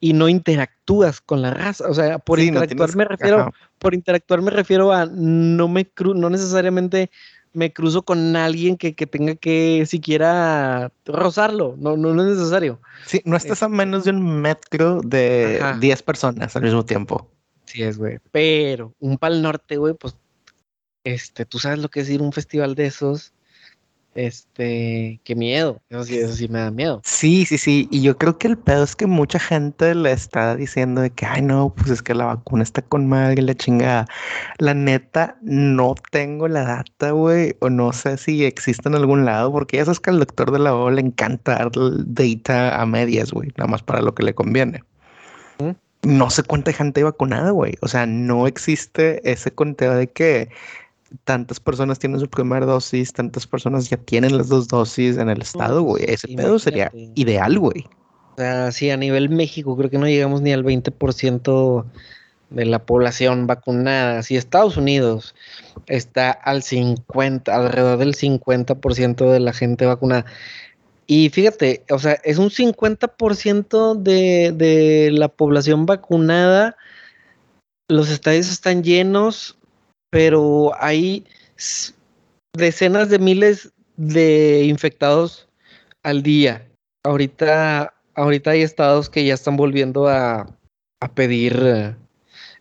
y 0.00 0.14
no 0.14 0.28
interactúas 0.28 1.20
con 1.20 1.42
la 1.42 1.52
raza. 1.52 1.88
O 1.88 1.94
sea, 1.94 2.18
por 2.18 2.40
interactuar 2.40 2.96
me 2.96 3.04
refiero, 3.04 3.52
por 3.78 3.94
interactuar 3.94 4.42
me 4.42 4.50
refiero 4.50 4.92
a 4.92 5.06
no 5.06 5.68
me 5.68 5.86
cru 5.86 6.14
no 6.14 6.30
necesariamente 6.30 7.10
me 7.52 7.72
cruzo 7.72 8.02
con 8.02 8.36
alguien 8.36 8.76
que, 8.76 8.92
tenga 8.92 9.34
que 9.34 9.84
siquiera 9.86 10.92
rozarlo. 11.04 11.74
No, 11.78 11.96
no, 11.96 12.14
no 12.14 12.22
es 12.22 12.36
necesario. 12.36 12.80
Sí, 13.06 13.20
no 13.24 13.36
estás 13.36 13.62
a 13.62 13.68
menos 13.68 14.04
de 14.04 14.12
un 14.12 14.40
metro 14.40 15.00
de 15.02 15.60
10 15.80 16.02
personas 16.02 16.54
al 16.54 16.62
mismo 16.62 16.84
tiempo. 16.84 17.28
Sí 17.64 17.82
es, 17.82 17.98
güey. 17.98 18.18
Pero 18.30 18.94
un 19.00 19.18
pal 19.18 19.42
norte, 19.42 19.76
güey, 19.76 19.94
pues, 19.94 20.16
este, 21.04 21.44
tú 21.44 21.58
sabes 21.58 21.80
lo 21.80 21.88
que 21.88 22.00
es 22.00 22.10
ir 22.10 22.20
a 22.20 22.24
un 22.24 22.32
festival 22.32 22.74
de 22.74 22.86
esos 22.86 23.32
este, 24.14 25.20
qué 25.24 25.34
miedo. 25.34 25.80
Eso 25.88 26.04
sí, 26.04 26.18
eso 26.18 26.34
sí 26.34 26.48
me 26.48 26.58
da 26.58 26.70
miedo. 26.70 27.00
Sí, 27.04 27.44
sí, 27.46 27.58
sí. 27.58 27.88
Y 27.90 28.02
yo 28.02 28.16
creo 28.18 28.38
que 28.38 28.48
el 28.48 28.58
pedo 28.58 28.84
es 28.84 28.96
que 28.96 29.06
mucha 29.06 29.38
gente 29.38 29.94
le 29.94 30.12
está 30.12 30.56
diciendo 30.56 31.00
de 31.00 31.10
que, 31.10 31.26
ay, 31.26 31.42
no, 31.42 31.72
pues 31.74 31.90
es 31.90 32.02
que 32.02 32.14
la 32.14 32.26
vacuna 32.26 32.62
está 32.62 32.82
con 32.82 33.08
madre, 33.08 33.42
la 33.42 33.54
chingada. 33.54 34.06
La 34.58 34.74
neta, 34.74 35.38
no 35.42 35.94
tengo 36.10 36.48
la 36.48 36.64
data, 36.64 37.12
güey, 37.12 37.56
o 37.60 37.70
no 37.70 37.92
sé 37.92 38.16
si 38.16 38.44
existe 38.44 38.88
en 38.88 38.94
algún 38.94 39.24
lado, 39.24 39.52
porque 39.52 39.76
ya 39.76 39.84
sabes 39.84 40.00
que 40.00 40.10
al 40.10 40.18
doctor 40.18 40.50
de 40.50 40.58
la 40.58 40.74
O 40.74 40.90
le 40.90 41.00
encanta 41.00 41.52
dar 41.56 41.70
data 41.72 42.80
a 42.80 42.86
medias, 42.86 43.32
güey, 43.32 43.50
nada 43.56 43.70
más 43.70 43.82
para 43.82 44.02
lo 44.02 44.14
que 44.14 44.22
le 44.22 44.34
conviene. 44.34 44.82
No 46.02 46.30
sé 46.30 46.42
cuánta 46.42 46.72
gente 46.72 47.00
hay 47.00 47.04
vacunada, 47.04 47.50
güey. 47.50 47.74
O 47.82 47.88
sea, 47.88 48.06
no 48.06 48.46
existe 48.46 49.20
ese 49.30 49.50
conteo 49.50 49.94
de 49.94 50.06
que 50.10 50.48
tantas 51.24 51.60
personas 51.60 51.98
tienen 51.98 52.20
su 52.20 52.28
primera 52.28 52.66
dosis, 52.66 53.12
tantas 53.12 53.46
personas 53.46 53.90
ya 53.90 53.96
tienen 53.96 54.36
las 54.36 54.48
dos 54.48 54.68
dosis 54.68 55.16
en 55.16 55.28
el 55.28 55.42
estado, 55.42 55.82
güey. 55.82 56.04
Ese 56.06 56.28
pedo 56.28 56.58
sería 56.58 56.90
ideal, 57.14 57.58
güey. 57.58 57.86
O 58.34 58.36
sea, 58.36 58.72
sí, 58.72 58.90
a 58.90 58.96
nivel 58.96 59.28
México 59.28 59.76
creo 59.76 59.90
que 59.90 59.98
no 59.98 60.06
llegamos 60.06 60.40
ni 60.40 60.52
al 60.52 60.64
20% 60.64 61.84
de 62.50 62.64
la 62.64 62.84
población 62.84 63.46
vacunada. 63.46 64.22
Si 64.22 64.36
Estados 64.36 64.76
Unidos 64.76 65.34
está 65.86 66.30
al 66.30 66.62
50, 66.62 67.54
alrededor 67.54 67.98
del 67.98 68.14
50% 68.14 69.30
de 69.30 69.40
la 69.40 69.52
gente 69.52 69.86
vacunada. 69.86 70.26
Y 71.06 71.30
fíjate, 71.30 71.84
o 71.90 71.98
sea, 71.98 72.12
es 72.24 72.38
un 72.38 72.50
50% 72.50 73.94
de, 73.96 74.52
de 74.54 75.10
la 75.10 75.28
población 75.28 75.86
vacunada. 75.86 76.76
Los 77.88 78.10
estadios 78.10 78.48
están 78.48 78.84
llenos, 78.84 79.58
pero 80.10 80.72
hay 80.78 81.24
decenas 82.52 83.08
de 83.08 83.18
miles 83.18 83.72
de 83.96 84.64
infectados 84.64 85.48
al 86.02 86.22
día. 86.22 86.66
Ahorita, 87.04 87.94
ahorita 88.14 88.50
hay 88.50 88.62
estados 88.62 89.08
que 89.08 89.24
ya 89.24 89.34
están 89.34 89.56
volviendo 89.56 90.08
a, 90.08 90.46
pedir 91.14 91.58
eh, 91.64 91.96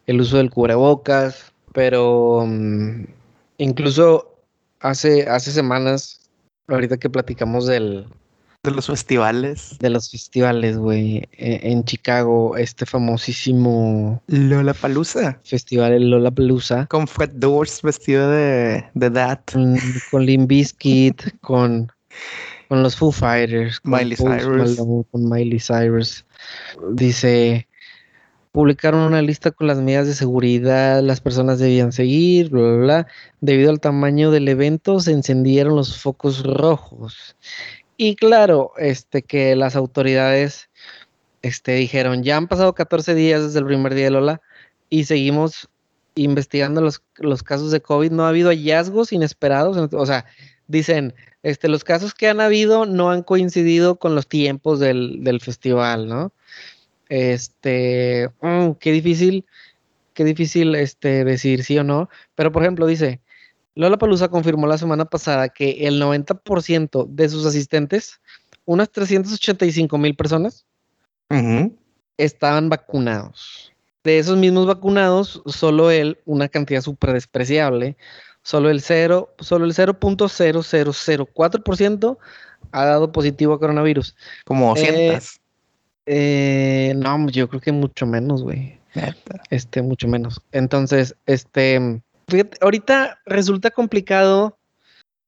el 0.08 0.22
uso 0.22 0.38
del 0.38 0.50
cubrebocas, 0.50 1.54
pero 1.74 2.46
mm, 2.48 3.04
incluso 3.58 4.34
hace, 4.80 5.28
hace 5.28 5.52
semanas, 5.52 6.30
ahorita 6.68 6.98
que 6.98 7.10
platicamos 7.10 7.66
del, 7.66 8.08
de 8.64 8.72
los 8.72 8.88
festivales. 8.88 9.78
De 9.80 9.90
los 9.90 10.12
festivales, 10.12 10.78
güey. 10.78 11.28
E, 11.32 11.60
en 11.64 11.84
Chicago, 11.86 12.58
este 12.58 12.86
famosísimo 12.86 14.22
Lola 14.28 14.74
Palusa. 14.74 15.40
Festival 15.44 15.94
el 15.94 16.10
Lola 16.10 16.32
Palusa. 16.32 16.86
Con 16.88 17.08
Fred 17.08 17.32
Durst 17.36 17.84
vestido 17.84 18.30
de, 18.30 18.84
de 18.94 19.12
That. 19.12 19.40
Con, 20.12 20.26
Limp 20.26 20.50
Bizkit, 20.50 21.40
con, 21.40 21.92
con 22.68 22.84
los 22.84 22.98
Foo 22.98 23.12
Fighters. 23.12 23.80
Con 23.80 23.94
Miley 23.94 24.18
Cyrus. 24.18 24.78
con 24.78 25.30
Miley 25.30 25.60
Cyrus. 25.60 26.26
Dice. 26.92 27.66
Publicaron 28.52 29.02
una 29.02 29.22
lista 29.22 29.52
con 29.52 29.68
las 29.68 29.78
medidas 29.78 30.08
de 30.08 30.16
seguridad, 30.16 31.04
las 31.04 31.22
personas 31.22 31.60
debían 31.60 31.92
seguir, 31.92 32.50
bla, 32.50 32.62
bla, 32.64 32.78
bla. 32.78 33.08
Debido 33.42 33.70
al 33.70 33.80
tamaño 33.80 34.32
del 34.32 34.48
evento, 34.48 35.00
se 35.00 35.12
encendieron 35.12 35.76
los 35.76 36.02
focos 36.02 36.44
rojos. 36.44 37.36
Y 38.02 38.16
claro, 38.16 38.72
este, 38.78 39.24
que 39.24 39.58
las 39.58 39.76
autoridades 39.76 40.70
este, 41.42 41.74
dijeron, 41.74 42.24
ya 42.24 42.38
han 42.38 42.48
pasado 42.48 42.74
14 42.74 43.14
días 43.14 43.44
desde 43.44 43.60
el 43.60 43.66
primer 43.66 43.94
día 43.94 44.06
de 44.06 44.12
Lola 44.12 44.42
y 44.90 45.04
seguimos 45.04 45.68
investigando 46.16 46.80
los, 46.80 47.04
los 47.18 47.44
casos 47.44 47.72
de 47.72 47.82
COVID, 47.82 48.12
no 48.12 48.24
ha 48.24 48.30
habido 48.30 48.52
hallazgos 48.52 49.12
inesperados, 49.12 49.76
o 49.92 50.06
sea, 50.06 50.26
dicen, 50.68 51.14
este, 51.44 51.68
los 51.68 51.84
casos 51.84 52.14
que 52.14 52.30
han 52.30 52.40
habido 52.40 52.86
no 52.86 53.12
han 53.12 53.22
coincidido 53.22 53.98
con 53.98 54.16
los 54.16 54.28
tiempos 54.30 54.80
del, 54.80 55.22
del 55.22 55.42
festival, 55.42 56.08
¿no? 56.08 56.32
Este, 57.10 58.30
mm, 58.40 58.72
qué 58.80 58.94
difícil, 58.94 59.44
qué 60.14 60.24
difícil 60.24 60.74
este, 60.76 61.26
decir 61.26 61.66
sí 61.66 61.78
o 61.78 61.84
no, 61.84 62.10
pero 62.36 62.54
por 62.54 62.64
ejemplo 62.64 62.88
dice, 62.88 63.20
Palusa 63.98 64.28
confirmó 64.28 64.68
la 64.68 64.78
semana 64.78 65.06
pasada 65.06 65.48
que 65.50 65.88
el 65.88 66.02
90% 66.02 67.08
de 67.08 67.30
sus 67.30 67.46
asistentes, 67.46 68.20
unas 68.66 68.92
385 68.92 69.98
mil 69.98 70.16
personas, 70.16 70.66
estaban 72.18 72.68
vacunados. 72.70 73.72
De 74.04 74.20
esos 74.20 74.38
mismos 74.38 74.66
vacunados, 74.66 75.42
solo 75.46 75.92
él, 75.92 76.18
una 76.26 76.50
cantidad 76.50 76.82
súper 76.82 77.14
despreciable, 77.14 77.96
solo 78.42 78.70
el 78.70 78.82
0, 78.82 79.34
solo 79.40 79.64
el 79.66 79.74
0.0004% 79.74 82.18
ha 82.72 82.86
dado 82.86 83.12
positivo 83.12 83.54
a 83.54 83.60
coronavirus. 83.60 84.16
Como 84.46 84.70
200. 84.70 84.96
Eh, 84.96 85.20
eh, 86.06 86.94
no, 86.96 87.28
yo 87.30 87.50
creo 87.50 87.60
que 87.62 87.72
mucho 87.72 88.06
menos, 88.06 88.44
güey. 88.44 88.78
Este, 89.50 89.82
mucho 89.82 90.08
menos. 90.08 90.40
Entonces, 90.52 91.16
este, 91.26 92.02
ahorita 92.62 93.20
resulta 93.26 93.72
complicado. 93.72 94.58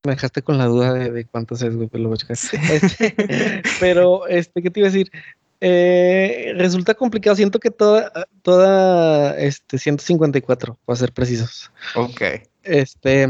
Me 0.04 0.14
dejaste 0.14 0.42
con 0.42 0.58
la 0.58 0.66
duda 0.66 0.94
de, 0.94 1.26
cuántos 1.26 1.62
es, 1.62 1.76
güey, 1.76 1.88
pero, 1.88 2.12
este, 2.14 3.16
pero 3.80 4.28
este, 4.28 4.62
¿qué 4.62 4.72
te 4.72 4.80
iba 4.80 4.90
a 4.90 4.92
decir? 4.92 5.12
Eh, 5.60 6.54
resulta 6.56 6.96
complicado. 6.96 7.36
Siento 7.36 7.60
que 7.60 7.70
toda, 7.70 8.12
toda, 8.42 9.38
este, 9.38 9.78
154, 9.78 10.78
para 10.86 10.98
ser 10.98 11.14
precisos. 11.14 11.72
Ok. 11.96 12.22
Este. 12.64 13.28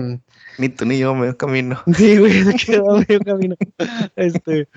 Ni 0.58 0.70
tú 0.70 0.86
ni 0.86 0.98
yo, 0.98 1.14
medio 1.14 1.38
camino. 1.38 1.82
Sí, 1.96 2.18
güey, 2.18 2.44
me 2.46 2.56
quedó 2.56 2.98
medio 2.98 3.20
camino. 3.20 3.56
Este. 4.16 4.70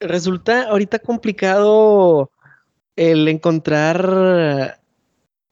Resulta 0.00 0.64
ahorita 0.64 0.98
complicado 0.98 2.30
el 2.96 3.26
encontrar 3.28 4.80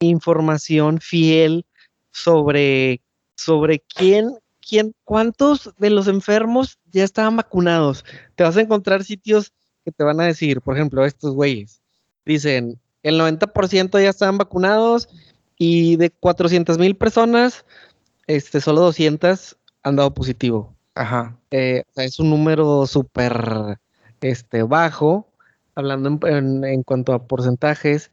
información 0.01 1.01
fiel 1.01 1.65
sobre, 2.11 3.01
sobre 3.35 3.81
quién, 3.81 4.37
quién, 4.61 4.95
cuántos 5.05 5.75
de 5.79 5.91
los 5.91 6.09
enfermos 6.09 6.79
ya 6.93 7.05
estaban 7.05 7.37
vacunados. 7.37 8.05
Te 8.35 8.45
vas 8.45 8.57
a 8.57 8.63
encontrar 8.63 9.05
sitios 9.05 9.53
que 9.85 9.93
te 9.93 10.05
van 10.05 10.21
a 10.21 10.27
decir, 10.27 10.61
por 10.61 10.77
ejemplo, 10.77 11.05
estos 11.05 11.35
güeyes, 11.35 11.81
dicen, 12.25 12.79
el 13.03 13.19
90% 13.19 14.03
ya 14.03 14.11
estaban 14.11 14.39
vacunados 14.39 15.09
y 15.57 15.97
de 15.97 16.11
400 16.11 16.79
mil 16.79 16.97
personas, 16.97 17.65
este, 18.27 18.61
solo 18.61 18.81
200 18.83 19.57
han 19.83 19.97
dado 19.97 20.15
positivo. 20.15 20.75
Ajá. 20.95 21.37
Eh, 21.51 21.85
es 21.97 22.19
un 22.19 22.31
número 22.31 22.87
súper 22.87 23.79
este, 24.21 24.63
bajo, 24.63 25.27
hablando 25.75 26.27
en, 26.27 26.83
cuanto 26.83 27.13
a 27.13 27.27
porcentajes. 27.27 28.11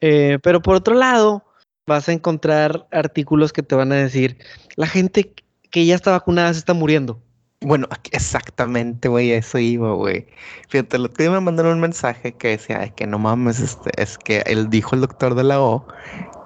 Eh, 0.00 0.38
pero 0.42 0.60
por 0.60 0.76
otro 0.76 0.94
lado, 0.94 1.45
vas 1.86 2.08
a 2.08 2.12
encontrar 2.12 2.86
artículos 2.90 3.52
que 3.52 3.62
te 3.62 3.74
van 3.74 3.92
a 3.92 3.96
decir, 3.96 4.38
la 4.76 4.86
gente 4.86 5.32
que 5.70 5.86
ya 5.86 5.94
está 5.94 6.10
vacunada 6.10 6.52
se 6.52 6.58
está 6.58 6.74
muriendo. 6.74 7.22
Bueno, 7.60 7.88
exactamente, 8.12 9.08
güey, 9.08 9.32
eso 9.32 9.58
iba, 9.58 9.92
güey. 9.94 10.26
Fíjate, 10.68 10.98
lo 10.98 11.12
que 11.12 11.30
me 11.30 11.40
mandaron 11.40 11.74
un 11.74 11.80
mensaje 11.80 12.34
que 12.34 12.48
decía, 12.48 12.88
que 12.90 13.06
no 13.06 13.18
mames, 13.18 13.60
este, 13.60 13.90
es 14.00 14.18
que 14.18 14.42
él 14.46 14.68
dijo 14.68 14.94
el 14.94 15.00
doctor 15.00 15.34
de 15.34 15.44
la 15.44 15.60
O 15.60 15.86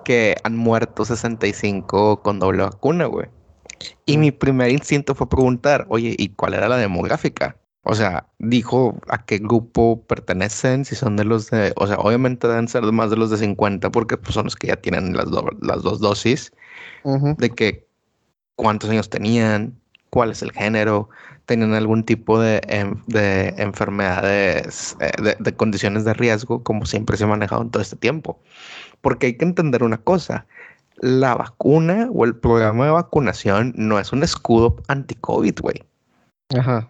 que 0.04 0.36
han 0.44 0.56
muerto 0.56 1.04
65 1.04 2.22
con 2.22 2.38
doble 2.38 2.62
vacuna, 2.62 3.06
güey. 3.06 3.28
Y 4.06 4.18
mi 4.18 4.30
primer 4.32 4.70
instinto 4.70 5.14
fue 5.14 5.28
preguntar, 5.28 5.86
oye, 5.88 6.14
¿y 6.18 6.30
cuál 6.30 6.54
era 6.54 6.68
la 6.68 6.76
demográfica? 6.76 7.59
O 7.82 7.94
sea, 7.94 8.26
dijo 8.38 9.00
a 9.08 9.24
qué 9.24 9.38
grupo 9.38 10.04
pertenecen, 10.06 10.84
si 10.84 10.94
son 10.94 11.16
de 11.16 11.24
los 11.24 11.50
de, 11.50 11.72
o 11.76 11.86
sea, 11.86 11.96
obviamente 11.96 12.46
deben 12.46 12.68
ser 12.68 12.82
más 12.92 13.10
de 13.10 13.16
los 13.16 13.30
de 13.30 13.38
50 13.38 13.90
porque 13.90 14.18
pues, 14.18 14.34
son 14.34 14.44
los 14.44 14.56
que 14.56 14.66
ya 14.68 14.76
tienen 14.76 15.16
las, 15.16 15.26
las 15.62 15.82
dos 15.82 15.98
dosis, 16.00 16.52
de 17.04 17.50
que 17.50 17.86
cuántos 18.56 18.90
años 18.90 19.08
tenían, 19.08 19.80
cuál 20.10 20.30
es 20.30 20.42
el 20.42 20.52
género, 20.52 21.08
tenían 21.46 21.72
algún 21.72 22.04
tipo 22.04 22.38
de, 22.38 22.60
em, 22.68 23.02
de 23.06 23.54
enfermedades, 23.56 24.96
eh, 25.00 25.10
de, 25.22 25.36
de, 25.40 25.56
condiciones 25.56 26.04
de 26.04 26.12
riesgo, 26.12 26.62
como 26.62 26.84
siempre 26.84 27.16
se 27.16 27.24
ha 27.24 27.28
manejado 27.28 27.62
en 27.62 27.70
todo 27.70 27.82
este 27.82 27.96
tiempo. 27.96 28.38
Porque 29.00 29.28
hay 29.28 29.36
que 29.38 29.46
entender 29.46 29.82
una 29.82 29.98
cosa, 29.98 30.46
la 30.96 31.34
vacuna 31.34 32.10
o 32.12 32.26
el 32.26 32.36
programa 32.36 32.84
de 32.84 32.90
vacunación 32.90 33.72
no 33.76 33.98
es 33.98 34.12
un 34.12 34.22
escudo 34.22 34.76
anti-COVID, 34.88 35.60
güey. 35.60 35.82
Ajá 36.50 36.89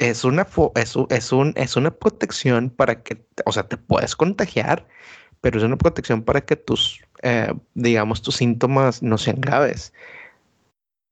es 0.00 0.24
una, 0.24 0.46
es, 0.76 0.96
es, 1.10 1.32
un, 1.32 1.52
es 1.56 1.76
una 1.76 1.90
protección 1.90 2.70
para 2.70 3.02
que, 3.02 3.24
o 3.44 3.52
sea, 3.52 3.68
te 3.68 3.76
puedes 3.76 4.16
contagiar, 4.16 4.88
pero 5.40 5.58
es 5.58 5.64
una 5.64 5.76
protección 5.78 6.22
para 6.22 6.40
que 6.42 6.56
tus, 6.56 7.00
eh, 7.22 7.52
digamos, 7.74 8.22
tus 8.22 8.36
síntomas 8.36 9.02
no 9.02 9.18
sean 9.18 9.40
graves. 9.40 9.92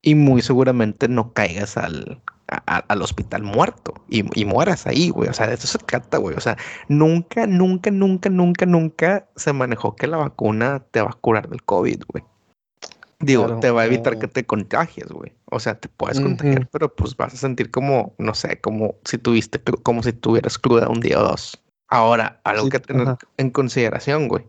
y 0.01 0.15
muy 0.15 0.41
seguramente 0.41 1.07
no 1.09 1.33
caigas 1.33 1.77
al, 1.77 2.21
al 2.65 3.01
hospital 3.01 3.43
muerto 3.43 3.93
y, 4.09 4.23
y, 4.39 4.45
mueras 4.45 4.87
ahí, 4.87 5.09
güey. 5.09 5.29
O 5.29 5.33
sea, 5.33 5.47
de 5.47 5.55
eso 5.55 5.67
se 5.67 5.77
trata, 5.79 6.17
güey. 6.17 6.35
O 6.35 6.39
sea, 6.41 6.57
nunca, 6.87 7.47
nunca, 7.47 7.91
nunca, 7.91 8.29
nunca, 8.29 8.65
nunca 8.65 9.29
se 9.35 9.53
manejó 9.53 9.95
que 9.95 10.07
la 10.07 10.17
vacuna 10.17 10.85
te 10.91 11.01
va 11.01 11.11
a 11.11 11.13
curar 11.13 11.49
del 11.49 11.63
COVID, 11.63 12.03
güey. 12.07 12.23
Digo, 13.21 13.59
te 13.59 13.69
va 13.69 13.81
a 13.81 13.85
evitar 13.85 14.17
que 14.17 14.27
te 14.27 14.45
contagies, 14.45 15.07
güey. 15.09 15.33
O 15.51 15.59
sea, 15.59 15.75
te 15.75 15.89
puedes 15.89 16.21
contagiar, 16.21 16.69
pero 16.71 16.93
pues 16.95 17.17
vas 17.17 17.33
a 17.33 17.37
sentir 17.37 17.69
como, 17.69 18.13
no 18.17 18.33
sé, 18.33 18.61
como 18.61 18.95
si 19.03 19.17
tuviste, 19.17 19.59
como 19.83 20.03
si 20.03 20.13
tuvieras 20.13 20.57
cruda 20.57 20.87
un 20.87 21.01
día 21.01 21.19
o 21.19 21.23
dos. 21.23 21.61
Ahora, 21.89 22.39
algo 22.45 22.69
que 22.69 22.79
tener 22.79 23.17
en 23.37 23.49
consideración, 23.49 24.29
güey. 24.29 24.45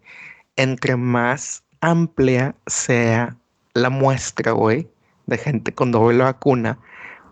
Entre 0.57 0.95
más 0.95 1.65
amplia 1.81 2.55
sea 2.67 3.37
la 3.75 3.91
muestra, 3.91 4.53
güey, 4.53 4.89
de 5.27 5.39
gente 5.39 5.73
con 5.75 5.91
doble 5.91 6.23
vacuna, 6.23 6.79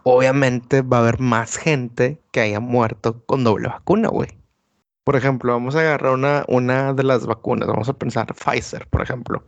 obviamente 0.03 0.83
va 0.83 0.99
a 0.99 1.01
haber 1.01 1.21
más 1.21 1.57
gente 1.57 2.21
que 2.33 2.41
haya 2.41 2.59
muerto 2.59 3.23
con 3.27 3.45
doble 3.45 3.69
vacuna, 3.69 4.09
güey. 4.09 4.38
Por 5.09 5.17
ejemplo, 5.17 5.55
vamos 5.55 5.75
a 5.75 5.81
agarrar 5.81 6.13
una, 6.13 6.45
una 6.49 6.93
de 6.93 7.03
las 7.03 7.25
vacunas, 7.25 7.67
vamos 7.67 7.89
a 7.89 7.95
pensar 7.95 8.27
Pfizer, 8.35 8.87
por 8.89 9.01
ejemplo, 9.01 9.43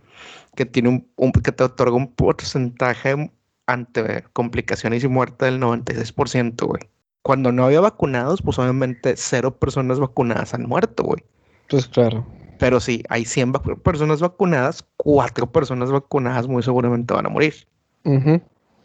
que 0.57 0.65
tiene 0.65 1.05
un, 1.17 1.33
que 1.33 1.53
te 1.53 1.63
otorga 1.63 1.97
un 1.97 2.15
porcentaje 2.15 3.31
ante 3.67 4.25
complicaciones 4.33 5.05
y 5.05 5.09
muerte 5.09 5.45
del 5.45 5.61
96%, 5.61 6.67
güey. 6.67 6.81
Cuando 7.21 7.53
no 7.53 7.67
había 7.67 7.83
vacunados, 7.83 8.41
pues 8.41 8.59
obviamente 8.59 9.13
cero 9.19 9.59
personas 9.59 10.01
vacunadas 10.01 10.55
han 10.55 10.67
muerto, 10.67 11.03
güey. 11.03 11.23
Pues 11.69 11.87
claro. 11.89 12.27
Pero 12.59 12.81
sí, 12.81 13.03
hay 13.11 13.27
100 13.27 13.53
personas 13.85 14.23
vacunadas, 14.23 14.83
cuatro 14.97 15.53
personas 15.53 15.91
vacunadas 15.91 16.49
muy 16.49 16.63
seguramente 16.63 17.13
van 17.13 17.27
a 17.27 17.29
morir. 17.29 17.69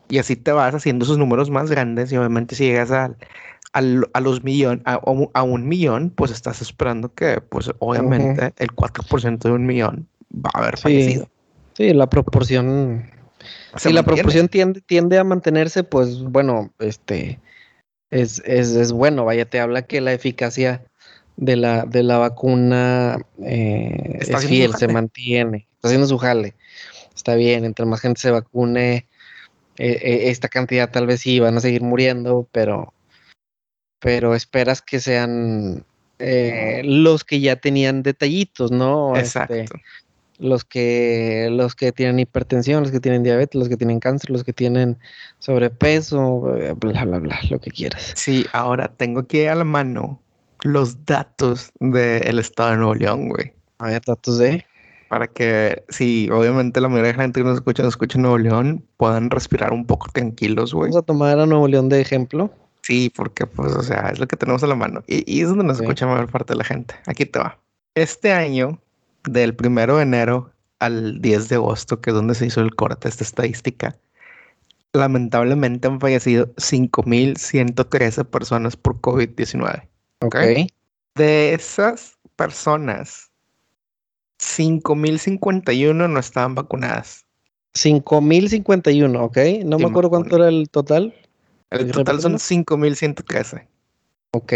Y 0.09 0.17
así 0.17 0.35
te 0.35 0.51
vas 0.51 0.75
haciendo 0.75 1.05
esos 1.05 1.17
números 1.17 1.49
más 1.49 1.71
grandes 1.71 2.11
y 2.11 2.17
obviamente 2.17 2.53
si 2.53 2.65
llegas 2.65 2.91
a, 3.75 3.79
a, 4.13 4.21
los 4.21 4.43
millones, 4.43 4.81
a, 4.85 5.43
un 5.43 5.67
millón, 5.67 6.09
pues 6.09 6.31
estás 6.31 6.61
esperando 6.61 7.13
que, 7.13 7.41
pues 7.41 7.69
obviamente 7.79 8.53
el 8.57 8.69
4% 8.69 9.37
de 9.39 9.51
un 9.51 9.65
millón 9.65 10.07
va 10.33 10.49
a 10.53 10.59
haber 10.59 10.77
fallecido. 10.77 11.29
Sí, 11.73 11.93
la 11.93 12.09
proporción... 12.09 13.11
Si 13.75 13.91
la 13.91 14.03
proporción 14.03 14.47
tiende, 14.47 14.81
tiende 14.81 15.19
a 15.19 15.23
mantenerse, 15.25 15.83
pues 15.83 16.23
bueno, 16.23 16.73
este 16.79 17.39
es, 18.09 18.41
es, 18.45 18.69
es 18.71 18.93
bueno, 18.93 19.25
vaya, 19.25 19.45
te 19.45 19.59
habla 19.59 19.81
que 19.81 19.99
la 19.99 20.13
eficacia 20.13 20.85
de 21.35 21.57
la, 21.57 21.85
de 21.85 22.01
la 22.01 22.17
vacuna 22.17 23.19
eh, 23.43 24.19
es 24.21 24.45
fiel, 24.45 24.73
se 24.75 24.87
mantiene, 24.87 25.67
está 25.75 25.89
haciendo 25.89 26.07
su 26.07 26.17
jale. 26.17 26.55
Está 27.13 27.35
bien, 27.35 27.65
entre 27.65 27.85
más 27.85 28.01
gente 28.01 28.21
se 28.21 28.31
vacune, 28.31 29.07
eh, 29.77 29.99
eh, 30.01 30.29
esta 30.29 30.47
cantidad 30.47 30.89
tal 30.89 31.05
vez 31.05 31.21
sí 31.21 31.39
van 31.39 31.57
a 31.57 31.61
seguir 31.61 31.81
muriendo, 31.81 32.47
pero, 32.51 32.93
pero 33.99 34.35
esperas 34.35 34.81
que 34.81 34.99
sean 34.99 35.85
los 36.17 37.23
que 37.23 37.39
ya 37.39 37.55
tenían 37.57 38.03
detallitos, 38.03 38.71
¿no? 38.71 39.15
Este, 39.15 39.39
Exacto. 39.39 39.75
los 40.39 40.63
que, 40.63 41.49
los 41.51 41.75
que 41.75 41.91
tienen 41.91 42.19
hipertensión, 42.19 42.83
los 42.83 42.91
que 42.91 42.99
tienen 42.99 43.23
diabetes, 43.23 43.59
los 43.59 43.67
que 43.69 43.77
tienen 43.77 43.99
cáncer, 43.99 44.29
los 44.29 44.43
que 44.43 44.53
tienen 44.53 44.97
sobrepeso, 45.39 46.41
bla, 46.79 47.05
bla, 47.05 47.19
bla, 47.19 47.39
lo 47.49 47.59
que 47.59 47.71
quieras. 47.71 48.13
Sí, 48.15 48.45
ahora 48.53 48.87
tengo 48.95 49.21
aquí 49.21 49.45
a 49.45 49.55
la 49.55 49.65
mano 49.65 50.21
los 50.63 51.05
datos 51.05 51.71
del 51.79 52.39
estado 52.39 52.71
de 52.71 52.77
Nuevo 52.77 52.95
León, 52.95 53.29
güey. 53.29 53.53
A 53.77 53.87
ver, 53.87 54.01
datos 54.05 54.37
de. 54.37 54.65
Para 55.09 55.27
que, 55.27 55.83
si 55.89 56.29
obviamente 56.31 56.81
la 56.81 56.87
mayoría 56.87 57.11
de 57.11 57.17
la 57.17 57.23
gente 57.23 57.41
que 57.41 57.43
nos 57.43 57.55
escucha, 57.55 57.83
nos 57.83 57.93
escucha 57.93 58.17
en 58.17 58.23
Nuevo 58.23 58.37
León, 58.39 58.83
puedan 58.97 59.29
respirar 59.29 59.71
un 59.71 59.85
poco 59.85 60.07
tranquilos, 60.11 60.73
güey. 60.73 60.89
Vamos 60.89 61.03
a 61.03 61.05
tomar 61.05 61.39
a 61.39 61.45
Nuevo 61.45 61.67
León 61.67 61.89
de 61.89 62.01
ejemplo. 62.01 62.51
Sí, 62.85 63.09
porque, 63.09 63.47
pues, 63.47 63.73
o 63.73 63.81
sea, 63.81 64.09
es 64.09 64.19
lo 64.19 64.27
que 64.27 64.37
tenemos 64.37 64.61
a 64.61 64.67
la 64.67 64.75
mano. 64.75 65.03
Y, 65.07 65.41
es 65.41 65.47
donde 65.47 65.63
nos 65.63 65.81
escucha 65.81 66.05
la 66.05 66.13
mayor 66.13 66.29
parte 66.29 66.53
de 66.53 66.57
la 66.59 66.63
gente. 66.63 66.93
Aquí 67.07 67.25
te 67.25 67.39
va. 67.39 67.57
Este 67.95 68.31
año, 68.31 68.79
del 69.23 69.55
primero 69.55 69.97
de 69.97 70.03
enero 70.03 70.51
al 70.77 71.19
10 71.19 71.49
de 71.49 71.55
agosto, 71.55 71.99
que 71.99 72.11
es 72.11 72.15
donde 72.15 72.35
se 72.35 72.45
hizo 72.45 72.61
el 72.61 72.75
corte, 72.75 73.09
esta 73.09 73.23
estadística, 73.23 73.97
lamentablemente 74.93 75.87
han 75.87 75.99
fallecido 75.99 76.53
5.113 76.57 78.23
personas 78.23 78.75
por 78.75 79.01
COVID-19. 79.01 79.87
Ok. 80.19 80.35
De 81.15 81.53
esas 81.55 82.19
personas, 82.35 83.31
5.051 84.37 86.07
no 86.07 86.19
estaban 86.19 86.53
vacunadas. 86.53 87.25
5.051, 87.73 89.19
ok. 89.19 89.65
No 89.65 89.79
me 89.79 89.87
acuerdo 89.87 90.11
cuánto 90.11 90.35
era 90.35 90.49
el 90.49 90.69
total. 90.69 91.15
El 91.71 91.91
total 91.91 92.21
son 92.21 92.35
5.113. 92.35 93.67
Ok. 94.31 94.53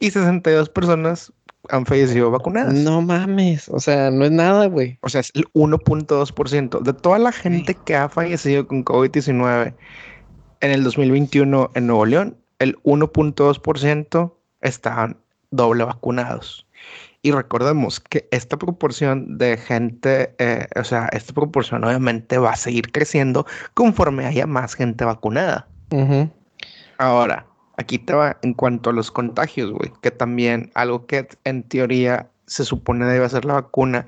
Y 0.00 0.10
62 0.10 0.68
personas 0.68 1.32
han 1.70 1.86
fallecido 1.86 2.30
vacunadas. 2.30 2.74
No 2.74 3.02
mames, 3.02 3.68
o 3.68 3.80
sea, 3.80 4.10
no 4.10 4.24
es 4.24 4.30
nada, 4.30 4.66
güey. 4.66 4.98
O 5.02 5.08
sea, 5.08 5.20
es 5.20 5.30
el 5.34 5.44
1.2%. 5.52 6.80
De 6.80 6.92
toda 6.92 7.18
la 7.18 7.32
gente 7.32 7.74
que 7.74 7.96
ha 7.96 8.08
fallecido 8.08 8.66
con 8.66 8.84
COVID-19 8.84 9.74
en 10.60 10.70
el 10.70 10.84
2021 10.84 11.70
en 11.74 11.86
Nuevo 11.86 12.06
León, 12.06 12.36
el 12.58 12.76
1.2% 12.82 14.34
estaban 14.60 15.18
doble 15.50 15.84
vacunados. 15.84 16.66
Y 17.22 17.32
recordemos 17.32 18.00
que 18.00 18.28
esta 18.30 18.56
proporción 18.56 19.38
de 19.38 19.56
gente, 19.56 20.34
eh, 20.38 20.66
o 20.76 20.84
sea, 20.84 21.08
esta 21.12 21.32
proporción 21.32 21.84
obviamente 21.84 22.38
va 22.38 22.52
a 22.52 22.56
seguir 22.56 22.92
creciendo 22.92 23.44
conforme 23.74 24.24
haya 24.24 24.46
más 24.46 24.74
gente 24.74 25.04
vacunada. 25.04 25.68
Ahora, 26.98 27.46
aquí 27.76 27.98
te 27.98 28.12
va 28.14 28.38
en 28.42 28.54
cuanto 28.54 28.90
a 28.90 28.92
los 28.92 29.10
contagios, 29.10 29.70
güey, 29.70 29.92
que 30.02 30.10
también 30.10 30.70
algo 30.74 31.06
que 31.06 31.28
en 31.44 31.62
teoría 31.62 32.30
se 32.46 32.64
supone 32.64 33.04
debe 33.04 33.24
hacer 33.24 33.44
la 33.44 33.54
vacuna 33.54 34.06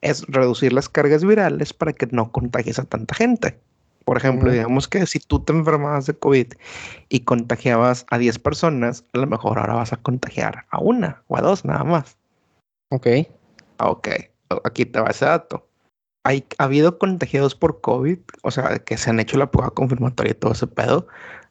es 0.00 0.26
reducir 0.26 0.72
las 0.72 0.88
cargas 0.88 1.24
virales 1.24 1.72
para 1.72 1.92
que 1.92 2.06
no 2.10 2.32
contagies 2.32 2.78
a 2.78 2.84
tanta 2.84 3.14
gente. 3.14 3.58
Por 4.04 4.16
ejemplo, 4.16 4.50
digamos 4.50 4.88
que 4.88 5.06
si 5.06 5.20
tú 5.20 5.40
te 5.40 5.52
enfermabas 5.52 6.06
de 6.06 6.14
COVID 6.14 6.54
y 7.08 7.20
contagiabas 7.20 8.04
a 8.10 8.18
10 8.18 8.38
personas, 8.40 9.04
a 9.12 9.18
lo 9.18 9.26
mejor 9.28 9.58
ahora 9.58 9.74
vas 9.74 9.92
a 9.92 9.96
contagiar 9.96 10.64
a 10.70 10.80
una 10.80 11.22
o 11.28 11.36
a 11.36 11.40
dos 11.40 11.64
nada 11.64 11.84
más. 11.84 12.16
Ok. 12.90 13.06
Ok, 13.78 14.08
aquí 14.64 14.86
te 14.86 15.00
va 15.00 15.10
ese 15.10 15.26
dato. 15.26 15.68
Hay, 16.24 16.44
ha 16.58 16.64
habido 16.64 16.98
contagiados 16.98 17.54
por 17.54 17.80
COVID, 17.80 18.18
o 18.42 18.50
sea, 18.50 18.78
que 18.78 18.96
se 18.96 19.10
han 19.10 19.20
hecho 19.20 19.38
la 19.38 19.50
prueba 19.50 19.70
confirmatoria 19.70 20.32
y 20.32 20.34
todo 20.34 20.52
ese 20.52 20.66
pedo, 20.66 21.06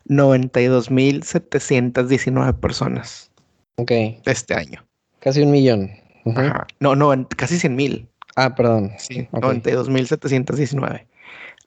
92.719 0.07 2.59
personas. 2.59 3.31
Ok. 3.75 3.91
Este 4.25 4.53
año. 4.53 4.85
Casi 5.19 5.41
un 5.41 5.51
millón. 5.51 5.91
Ajá. 6.25 6.67
No, 6.79 6.95
no, 6.95 7.11
casi 7.35 7.59
100 7.59 7.75
mil. 7.75 8.07
Ah, 8.35 8.55
perdón. 8.55 8.91
Sí, 8.97 9.27
okay. 9.31 9.61
92.719. 9.61 11.05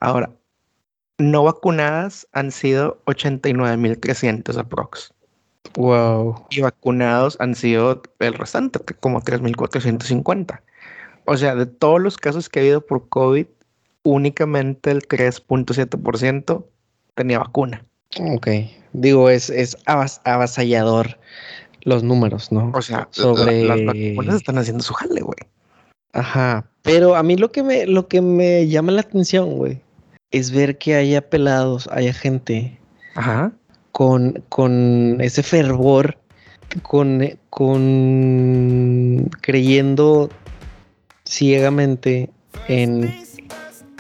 Ahora, 0.01 0.31
no 1.19 1.45
vacunadas 1.45 2.27
han 2.33 2.51
sido 2.51 3.01
89.300 3.07 4.59
aprox. 4.59 5.13
Wow. 5.77 6.47
Y 6.51 6.61
vacunados 6.61 7.37
han 7.41 7.55
sido 7.55 8.03
el 8.19 8.35
restante, 8.35 8.81
como 9.01 9.21
3.450. 9.21 10.61
O 11.27 11.37
sea, 11.37 11.55
de 11.55 11.67
todos 11.67 12.01
los 12.01 12.17
casos 12.17 12.49
que 12.49 12.61
ha 12.61 12.63
habido 12.63 12.85
por 12.85 13.09
COVID, 13.09 13.47
únicamente 14.03 14.91
el 14.91 15.03
3.7% 15.03 16.65
tenía 17.15 17.39
vacuna. 17.39 17.85
Ok. 18.21 18.49
Digo, 18.93 19.31
es, 19.31 19.51
es 19.51 19.77
avasallador 19.87 21.19
los 21.83 22.03
números, 22.03 22.53
¿no? 22.53 22.71
O 22.75 22.83
sea, 22.83 23.09
sobre... 23.11 23.65
las 23.65 23.85
vacunas 23.85 24.37
están 24.37 24.59
haciendo 24.59 24.83
su 24.83 24.95
jale, 24.95 25.21
güey. 25.21 25.39
Ajá. 26.13 26.65
Pero 26.83 27.17
a 27.17 27.23
mí 27.23 27.37
lo 27.37 27.51
que 27.51 27.63
me, 27.63 27.87
lo 27.87 28.09
que 28.09 28.21
me 28.21 28.69
llama 28.69 28.93
la 28.93 29.01
atención, 29.01 29.57
güey, 29.57 29.81
es 30.31 30.51
ver 30.51 30.79
que 30.79 30.95
haya 30.95 31.29
pelados, 31.29 31.89
haya 31.93 32.13
gente 32.13 32.79
Con, 33.93 34.43
con 34.49 35.19
ese 35.21 35.43
fervor, 35.43 36.19
con, 36.83 37.39
con 37.51 39.31
creyendo 39.41 40.29
ciegamente 41.25 42.31
en, 42.69 43.15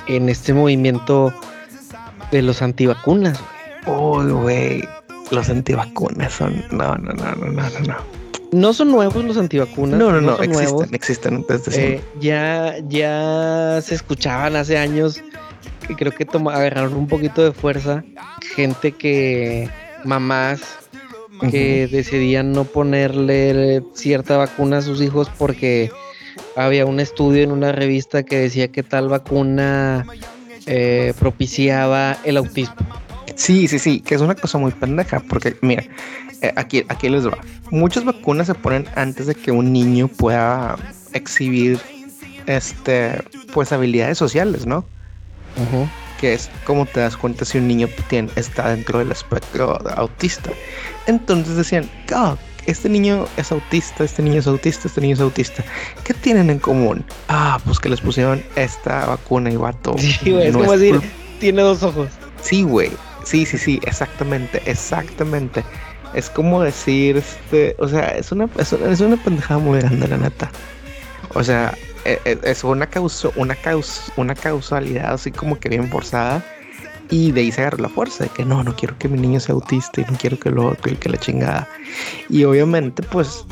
en 0.06 0.28
este 0.28 0.52
movimiento 0.54 1.32
de 2.30 2.42
los 2.42 2.62
antivacunas. 2.62 3.38
Oh, 3.86 4.22
güey, 4.22 4.86
los 5.30 5.48
antivacunas 5.48 6.32
son. 6.32 6.64
No, 6.70 6.96
no, 6.96 7.12
no, 7.12 7.34
no, 7.34 7.46
no, 7.46 7.62
no. 7.86 7.96
No 8.52 8.72
son 8.72 8.92
nuevos 8.92 9.24
los 9.24 9.36
antivacunas. 9.36 9.98
No, 9.98 10.12
no, 10.12 10.20
no, 10.20 10.38
existen, 10.38 10.94
existen 10.94 11.44
desde 11.48 11.94
eh, 11.94 12.00
Ya, 12.20 12.76
ya 12.88 13.80
se 13.82 13.96
escuchaban 13.96 14.54
hace 14.54 14.78
años 14.78 15.20
que 15.88 15.96
creo 15.96 16.12
que 16.12 16.24
toma, 16.24 16.54
agarraron 16.54 16.94
un 16.94 17.08
poquito 17.08 17.42
de 17.42 17.52
fuerza. 17.52 18.04
Gente 18.54 18.92
que, 18.92 19.68
mamás, 20.04 20.60
que 21.50 21.88
decidían 21.88 22.52
no 22.52 22.64
ponerle 22.64 23.82
cierta 23.94 24.36
vacuna 24.36 24.78
a 24.78 24.82
sus 24.82 25.02
hijos 25.02 25.28
porque 25.36 25.90
había 26.56 26.86
un 26.86 27.00
estudio 27.00 27.42
en 27.42 27.52
una 27.52 27.72
revista 27.72 28.22
que 28.22 28.36
decía 28.38 28.68
que 28.68 28.82
tal 28.82 29.08
vacuna 29.08 30.06
eh, 30.66 31.12
propiciaba 31.18 32.16
el 32.24 32.36
autismo. 32.36 32.76
Sí, 33.36 33.68
sí, 33.68 33.78
sí, 33.78 34.00
que 34.00 34.14
es 34.14 34.20
una 34.20 34.34
cosa 34.34 34.58
muy 34.58 34.70
pendeja, 34.70 35.20
porque 35.20 35.56
mira, 35.60 35.84
eh, 36.40 36.52
aquí, 36.56 36.84
aquí 36.88 37.08
les 37.08 37.26
va. 37.26 37.38
Muchas 37.70 38.04
vacunas 38.04 38.46
se 38.46 38.54
ponen 38.54 38.86
antes 38.94 39.26
de 39.26 39.34
que 39.34 39.50
un 39.50 39.72
niño 39.72 40.08
pueda 40.08 40.76
exhibir 41.12 41.80
este 42.46 43.22
pues 43.52 43.72
habilidades 43.72 44.18
sociales, 44.18 44.66
¿no? 44.66 44.84
Que 46.20 46.34
es 46.34 46.50
como 46.64 46.86
te 46.86 47.00
das 47.00 47.16
cuenta 47.16 47.44
si 47.44 47.58
un 47.58 47.68
niño 47.68 47.88
tiene, 48.08 48.30
está 48.36 48.70
dentro 48.70 48.98
del 48.98 49.10
espectro 49.10 49.78
autista. 49.96 50.50
Entonces 51.06 51.56
decían, 51.56 51.88
oh, 52.14 52.36
este 52.66 52.88
niño 52.88 53.26
es 53.36 53.52
autista, 53.52 54.04
este 54.04 54.22
niño 54.22 54.40
es 54.40 54.46
autista, 54.46 54.88
este 54.88 55.00
niño 55.00 55.14
es 55.14 55.20
autista. 55.20 55.64
¿Qué 56.04 56.14
tienen 56.14 56.50
en 56.50 56.58
común? 56.58 57.04
Ah, 57.28 57.60
pues 57.64 57.78
que 57.78 57.88
les 57.88 58.00
pusieron 58.00 58.42
esta 58.56 59.06
vacuna 59.06 59.50
y 59.50 59.56
vato. 59.56 59.96
Sí, 59.98 60.30
güey, 60.30 60.48
es 60.48 60.56
como 60.56 60.72
decir, 60.72 61.00
tiene 61.40 61.62
dos 61.62 61.82
ojos. 61.82 62.08
Sí, 62.42 62.62
güey. 62.62 62.90
Sí, 63.24 63.46
sí, 63.46 63.58
sí, 63.58 63.80
exactamente, 63.84 64.62
exactamente. 64.66 65.64
Es 66.12 66.30
como 66.30 66.62
decir, 66.62 67.16
este, 67.16 67.74
o 67.78 67.88
sea, 67.88 68.08
es 68.08 68.30
una, 68.30 68.48
es 68.56 69.00
una, 69.00 69.16
pendejada 69.16 69.58
muy 69.58 69.80
grande, 69.80 70.06
la 70.06 70.18
neta. 70.18 70.50
O 71.34 71.42
sea, 71.42 71.76
e, 72.04 72.20
e, 72.24 72.38
es 72.44 72.62
una 72.62 72.86
causa, 72.86 73.30
una 73.36 73.56
causa, 73.56 74.12
una 74.16 74.34
causalidad 74.34 75.14
así 75.14 75.32
como 75.32 75.58
que 75.58 75.68
bien 75.68 75.88
forzada. 75.90 76.44
Y 77.10 77.32
de 77.32 77.42
ahí 77.42 77.52
se 77.52 77.60
agarra 77.60 77.78
la 77.78 77.88
fuerza 77.88 78.24
de 78.24 78.30
que 78.30 78.44
no, 78.44 78.64
no 78.64 78.74
quiero 78.74 78.98
que 78.98 79.08
mi 79.08 79.18
niño 79.18 79.40
sea 79.40 79.54
autista 79.54 80.00
y 80.00 80.04
no 80.04 80.16
quiero 80.18 80.38
que 80.38 80.50
lo 80.50 80.76
y 80.84 80.94
que 80.96 81.08
la 81.08 81.18
chingada. 81.18 81.68
Y 82.28 82.44
obviamente, 82.44 83.02
pues 83.02 83.44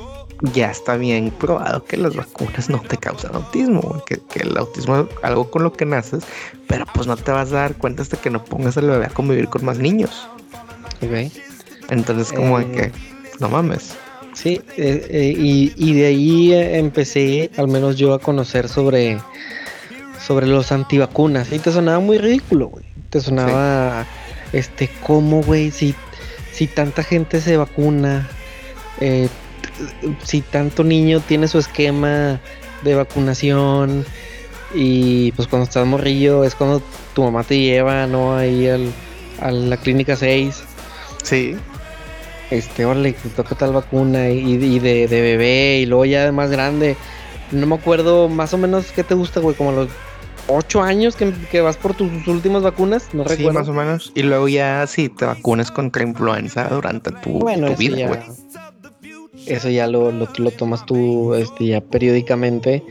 ya 0.42 0.70
está 0.70 0.96
bien 0.96 1.30
probado 1.30 1.84
que 1.84 1.96
las 1.96 2.16
vacunas 2.16 2.68
no 2.68 2.80
te 2.80 2.96
causan 2.96 3.34
autismo, 3.34 4.02
que, 4.06 4.20
el 4.40 4.56
autismo 4.56 5.00
es 5.00 5.06
algo 5.22 5.50
con 5.50 5.62
lo 5.62 5.72
que 5.72 5.84
naces, 5.84 6.24
pero 6.66 6.84
pues 6.94 7.06
no 7.06 7.16
te 7.16 7.30
vas 7.30 7.52
a 7.52 7.56
dar 7.56 7.76
cuenta 7.76 8.02
hasta 8.02 8.16
que 8.16 8.30
no 8.30 8.44
pongas 8.44 8.76
al 8.76 8.88
bebé 8.88 9.06
a 9.06 9.10
convivir 9.10 9.48
con 9.48 9.64
más 9.64 9.78
niños. 9.78 10.28
Ok. 11.00 11.32
Entonces 11.90 12.32
como 12.32 12.58
de 12.58 12.70
que, 12.70 12.92
no 13.38 13.48
mames. 13.48 13.96
Sí, 14.34 14.62
eh, 14.76 15.06
eh, 15.10 15.34
y, 15.36 15.92
de 15.92 16.06
ahí 16.06 16.52
empecé, 16.54 17.50
al 17.58 17.68
menos 17.68 17.96
yo, 17.96 18.14
a 18.14 18.18
conocer 18.18 18.68
sobre, 18.68 19.18
sobre 20.26 20.46
los 20.46 20.72
antivacunas. 20.72 21.52
Y 21.52 21.58
te 21.58 21.70
sonaba 21.70 22.00
muy 22.00 22.18
ridículo, 22.18 22.68
güey. 22.68 22.91
Te 23.12 23.20
sonaba, 23.20 24.06
este, 24.54 24.88
¿cómo, 25.06 25.42
güey? 25.42 25.70
Si, 25.70 25.94
si 26.50 26.66
tanta 26.66 27.02
gente 27.02 27.42
se 27.42 27.58
vacuna, 27.58 28.26
eh, 29.00 29.28
si 30.22 30.40
tanto 30.40 30.82
niño 30.82 31.20
tiene 31.20 31.46
su 31.46 31.58
esquema 31.58 32.40
de 32.82 32.94
vacunación 32.94 34.06
y 34.74 35.30
pues 35.32 35.46
cuando 35.46 35.64
estás 35.64 35.86
morrillo 35.86 36.42
es 36.42 36.54
cuando 36.54 36.82
tu 37.14 37.22
mamá 37.22 37.44
te 37.44 37.58
lleva, 37.58 38.06
¿no? 38.06 38.34
Ahí 38.34 38.66
al, 38.66 38.90
a 39.42 39.50
la 39.50 39.76
clínica 39.76 40.16
6. 40.16 40.62
Sí. 41.22 41.54
Este, 42.50 42.86
órale, 42.86 43.12
te 43.12 43.28
toca 43.28 43.54
tal 43.54 43.74
vacuna 43.74 44.30
y, 44.30 44.78
de, 44.78 45.06
bebé 45.06 45.80
y 45.80 45.86
luego 45.86 46.06
ya 46.06 46.24
de 46.24 46.32
más 46.32 46.50
grande. 46.50 46.96
No 47.50 47.66
me 47.66 47.74
acuerdo 47.74 48.30
más 48.30 48.54
o 48.54 48.58
menos 48.58 48.92
qué 48.92 49.04
te 49.04 49.12
gusta, 49.12 49.40
güey, 49.40 49.54
como 49.54 49.72
los 49.72 49.88
ocho 50.48 50.82
años 50.82 51.16
que, 51.16 51.60
vas 51.60 51.76
por 51.76 51.94
tus 51.94 52.26
últimas 52.26 52.62
vacunas, 52.62 53.08
no 53.12 53.26
sí, 53.28 53.48
más 53.50 53.68
o 53.68 53.72
menos. 53.72 54.12
Y 54.14 54.22
luego 54.22 54.48
ya 54.48 54.86
si 54.86 55.08
te 55.08 55.24
vacunas 55.24 55.70
contra 55.70 56.02
influenza 56.02 56.68
durante 56.68 57.10
tu, 57.12 57.38
tu 57.40 57.76
vida, 57.76 58.08
güey 58.08 58.20
eso 59.46 59.68
ya 59.68 59.86
lo, 59.86 60.12
lo, 60.12 60.26
tomas 60.50 60.84
tú 60.86 61.34
este, 61.34 61.66
ya 61.66 61.80
periódicamente, 61.80 62.82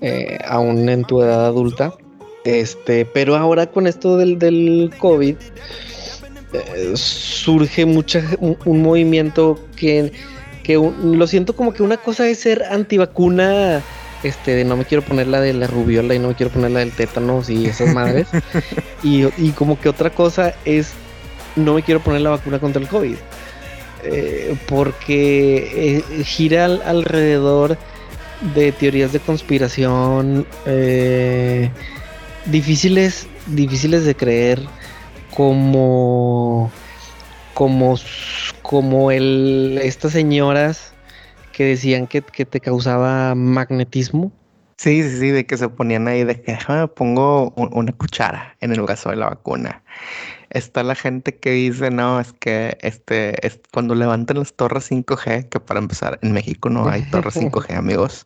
eh, 0.00 0.38
aún 0.46 0.88
en 0.88 1.04
tu 1.04 1.22
edad 1.22 1.46
adulta. 1.46 1.94
Este, 2.44 3.04
pero 3.04 3.36
ahora 3.36 3.66
con 3.66 3.86
esto 3.86 4.16
del, 4.16 4.38
del 4.38 4.90
COVID, 4.98 5.36
eh, 6.52 6.92
surge 6.94 7.84
mucha, 7.84 8.22
un, 8.40 8.82
movimiento 8.82 9.58
que, 9.76 10.12
que 10.62 10.74
lo 10.76 11.26
siento 11.26 11.54
como 11.54 11.72
que 11.72 11.82
una 11.82 11.96
cosa 11.96 12.28
es 12.28 12.40
ser 12.40 12.64
antivacuna, 12.64 13.82
este, 14.22 14.54
de 14.54 14.64
no 14.64 14.76
me 14.76 14.84
quiero 14.84 15.02
poner 15.02 15.28
la 15.28 15.40
de 15.40 15.52
la 15.52 15.66
rubiola 15.66 16.14
y 16.14 16.18
no 16.18 16.28
me 16.28 16.34
quiero 16.34 16.52
poner 16.52 16.70
la 16.70 16.80
del 16.80 16.92
tétanos 16.92 17.50
y 17.50 17.66
esas 17.66 17.94
madres. 17.94 18.28
y, 19.02 19.26
y 19.36 19.52
como 19.52 19.80
que 19.80 19.88
otra 19.88 20.10
cosa 20.10 20.54
es 20.64 20.92
no 21.56 21.74
me 21.74 21.82
quiero 21.82 22.00
poner 22.00 22.20
la 22.22 22.30
vacuna 22.30 22.58
contra 22.58 22.80
el 22.80 22.88
COVID. 22.88 23.16
Eh, 24.04 24.56
porque 24.68 26.02
eh, 26.08 26.24
gira 26.24 26.66
alrededor 26.66 27.76
de 28.54 28.70
teorías 28.70 29.12
de 29.12 29.18
conspiración 29.18 30.46
eh, 30.66 31.70
difíciles, 32.46 33.26
difíciles 33.46 34.04
de 34.04 34.14
creer, 34.14 34.62
como, 35.34 36.70
como, 37.54 37.98
como 38.62 39.10
el, 39.10 39.80
estas 39.82 40.12
señoras 40.12 40.92
que 41.58 41.64
decían 41.64 42.06
que, 42.06 42.22
te 42.22 42.60
causaba 42.60 43.34
magnetismo. 43.34 44.30
Sí, 44.76 45.02
sí, 45.02 45.18
sí, 45.18 45.30
de 45.30 45.44
que 45.44 45.56
se 45.56 45.68
ponían 45.68 46.06
ahí 46.06 46.22
de 46.22 46.40
que 46.40 46.56
pongo 46.94 47.50
una 47.56 47.90
cuchara 47.90 48.56
en 48.60 48.70
el 48.70 48.82
brazo 48.82 49.10
de 49.10 49.16
la 49.16 49.30
vacuna 49.30 49.82
está 50.50 50.84
la 50.84 50.94
gente 50.94 51.36
que 51.36 51.50
dice, 51.50 51.90
no, 51.90 52.20
es 52.20 52.32
que 52.32 52.78
este, 52.80 53.44
es 53.44 53.60
cuando 53.72 53.96
levanten 53.96 54.38
las 54.38 54.54
torres 54.54 54.88
5G, 54.88 55.48
que 55.48 55.58
para 55.58 55.80
empezar, 55.80 56.20
en 56.22 56.32
México 56.32 56.70
no 56.70 56.88
hay 56.88 57.02
torres 57.10 57.36
5G, 57.40 57.76
amigos, 57.76 58.24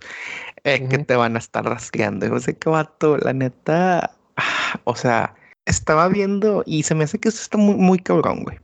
eh, 0.64 0.86
que 0.88 0.98
te 0.98 1.16
van 1.16 1.36
a 1.36 1.38
estar 1.38 1.64
rastreando. 1.64 2.26
Yo 2.26 2.38
sé 2.38 2.54
qué 2.58 2.68
vato, 2.68 3.16
la 3.16 3.32
neta, 3.32 4.12
ah, 4.36 4.80
o 4.84 4.94
sea, 4.94 5.34
estaba 5.64 6.08
viendo 6.08 6.62
y 6.66 6.82
se 6.82 6.94
me 6.94 7.04
hace 7.04 7.18
que 7.18 7.30
esto 7.30 7.40
está 7.40 7.56
muy, 7.56 7.76
muy 7.76 7.98
cabrón, 7.98 8.44
güey. 8.44 8.58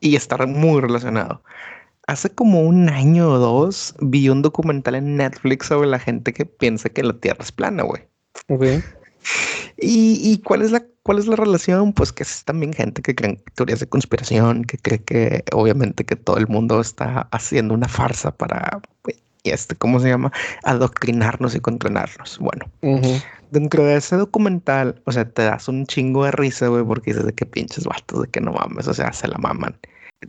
Y 0.00 0.16
está 0.16 0.38
muy 0.46 0.80
relacionado. 0.80 1.42
Hace 2.12 2.28
como 2.28 2.60
un 2.60 2.90
año 2.90 3.26
o 3.30 3.38
dos 3.38 3.94
vi 3.98 4.28
un 4.28 4.42
documental 4.42 4.96
en 4.96 5.16
Netflix 5.16 5.68
sobre 5.68 5.88
la 5.88 5.98
gente 5.98 6.34
que 6.34 6.44
piensa 6.44 6.90
que 6.90 7.02
la 7.02 7.14
Tierra 7.14 7.38
es 7.40 7.52
plana, 7.52 7.84
güey. 7.84 8.02
¿Y, 9.78 10.38
cuál, 10.44 10.60
es 10.60 10.72
la, 10.72 10.84
cuál 11.04 11.18
es 11.18 11.26
la 11.26 11.36
relación? 11.36 11.94
Pues 11.94 12.12
que 12.12 12.22
es 12.22 12.44
también 12.44 12.74
gente 12.74 13.00
que 13.00 13.14
cree 13.14 13.42
teorías 13.54 13.80
de 13.80 13.86
conspiración, 13.86 14.64
que 14.64 14.76
cree 14.76 15.02
que 15.02 15.42
obviamente 15.52 16.04
que 16.04 16.16
todo 16.16 16.36
el 16.36 16.48
mundo 16.48 16.82
está 16.82 17.28
haciendo 17.30 17.72
una 17.72 17.88
farsa 17.88 18.30
para, 18.30 18.82
este, 19.44 19.74
¿cómo 19.74 19.98
se 19.98 20.10
llama? 20.10 20.30
Adoctrinarnos 20.64 21.54
y 21.54 21.60
controlarnos. 21.60 22.38
Bueno, 22.38 22.66
dentro 23.50 23.86
de 23.86 23.96
ese 23.96 24.16
documental, 24.16 25.00
o 25.06 25.12
sea, 25.12 25.26
te 25.26 25.44
das 25.44 25.66
un 25.66 25.86
chingo 25.86 26.26
de 26.26 26.32
risa, 26.32 26.68
güey, 26.68 26.84
porque 26.84 27.12
dices 27.12 27.24
de 27.24 27.32
que 27.32 27.46
pinches 27.46 27.86
vatos, 27.86 28.20
de 28.20 28.28
que 28.28 28.42
no 28.42 28.52
mames, 28.52 28.86
o 28.86 28.92
sea, 28.92 29.14
se 29.14 29.28
la 29.28 29.38
maman. 29.38 29.78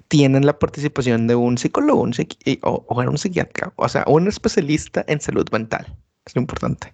Tienen 0.08 0.46
la 0.46 0.58
participación 0.58 1.28
de 1.28 1.36
un 1.36 1.58
psicólogo 1.58 2.02
un 2.02 2.14
o, 2.62 2.86
o 2.88 3.02
un 3.02 3.18
psiquiatra, 3.18 3.74
o 3.76 3.90
sea, 3.90 4.04
un 4.08 4.28
especialista 4.28 5.04
en 5.08 5.22
salud 5.22 5.48
mental. 5.52 5.96
Es 6.26 6.36
lo 6.36 6.42
importante. 6.42 6.94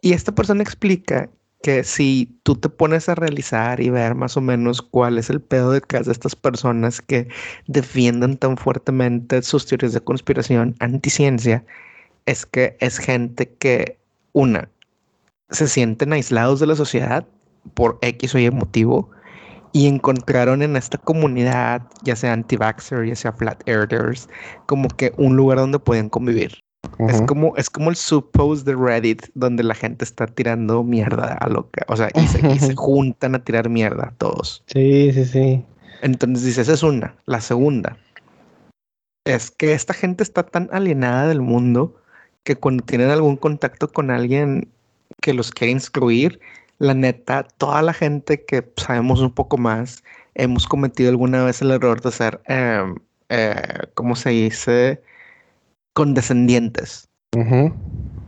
Y 0.00 0.12
esta 0.12 0.32
persona 0.32 0.62
explica 0.62 1.28
que 1.62 1.84
si 1.84 2.38
tú 2.42 2.56
te 2.56 2.68
pones 2.68 3.08
a 3.08 3.14
realizar 3.14 3.80
y 3.80 3.90
ver 3.90 4.14
más 4.14 4.36
o 4.36 4.40
menos 4.40 4.80
cuál 4.80 5.18
es 5.18 5.28
el 5.28 5.40
pedo 5.40 5.72
detrás 5.72 6.06
de 6.06 6.12
estas 6.12 6.34
personas 6.34 7.02
que 7.02 7.28
defienden 7.66 8.38
tan 8.38 8.56
fuertemente 8.56 9.42
sus 9.42 9.66
teorías 9.66 9.92
de 9.92 10.00
conspiración 10.00 10.74
anticiencia, 10.78 11.64
es 12.24 12.46
que 12.46 12.76
es 12.80 12.98
gente 12.98 13.50
que, 13.58 13.98
una, 14.32 14.70
se 15.50 15.68
sienten 15.68 16.12
aislados 16.12 16.60
de 16.60 16.66
la 16.66 16.76
sociedad 16.76 17.26
por 17.74 17.98
X 18.00 18.34
o 18.34 18.38
Y 18.38 18.50
motivo 18.50 19.10
y 19.72 19.86
encontraron 19.86 20.62
en 20.62 20.76
esta 20.76 20.98
comunidad, 20.98 21.82
ya 22.02 22.16
sea 22.16 22.32
anti-vaxxer, 22.32 23.06
ya 23.06 23.14
sea 23.14 23.32
flat 23.32 23.62
earthers, 23.68 24.28
como 24.66 24.88
que 24.88 25.12
un 25.16 25.36
lugar 25.36 25.58
donde 25.58 25.78
pueden 25.78 26.08
convivir. 26.08 26.58
Es 26.98 27.22
como, 27.22 27.56
es 27.56 27.70
como 27.70 27.90
el 27.90 27.96
suppose 27.96 28.64
de 28.64 28.74
Reddit, 28.74 29.26
donde 29.34 29.62
la 29.62 29.74
gente 29.74 30.04
está 30.04 30.26
tirando 30.26 30.82
mierda 30.82 31.34
a 31.34 31.48
lo 31.48 31.70
que, 31.70 31.82
o 31.88 31.96
sea, 31.96 32.08
y 32.14 32.26
se, 32.26 32.40
juntan 32.76 33.34
a 33.34 33.44
tirar 33.44 33.68
mierda 33.68 34.14
todos. 34.18 34.64
Sí, 34.66 35.12
sí, 35.12 35.24
sí. 35.24 35.64
Entonces 36.02 36.44
dice, 36.44 36.62
esa 36.62 36.72
es 36.72 36.82
una. 36.82 37.16
La 37.26 37.40
segunda 37.40 37.96
es 39.24 39.50
que 39.50 39.72
esta 39.72 39.94
gente 39.94 40.22
está 40.22 40.42
tan 40.42 40.68
alienada 40.72 41.28
del 41.28 41.40
mundo 41.40 41.96
que 42.42 42.56
cuando 42.56 42.84
tienen 42.84 43.10
algún 43.10 43.36
contacto 43.36 43.88
con 43.88 44.10
alguien 44.10 44.68
que 45.20 45.34
los 45.34 45.50
quiere 45.50 45.72
instruir, 45.72 46.40
la 46.80 46.94
neta, 46.94 47.44
toda 47.58 47.82
la 47.82 47.92
gente 47.92 48.44
que 48.44 48.72
sabemos 48.76 49.20
un 49.20 49.32
poco 49.32 49.58
más, 49.58 50.02
hemos 50.34 50.66
cometido 50.66 51.10
alguna 51.10 51.44
vez 51.44 51.60
el 51.60 51.70
error 51.70 52.00
de 52.00 52.10
ser, 52.10 52.40
em, 52.46 52.96
eh, 53.28 53.54
¿cómo 53.94 54.16
se 54.16 54.30
dice? 54.30 55.02
condescendientes. 55.92 57.08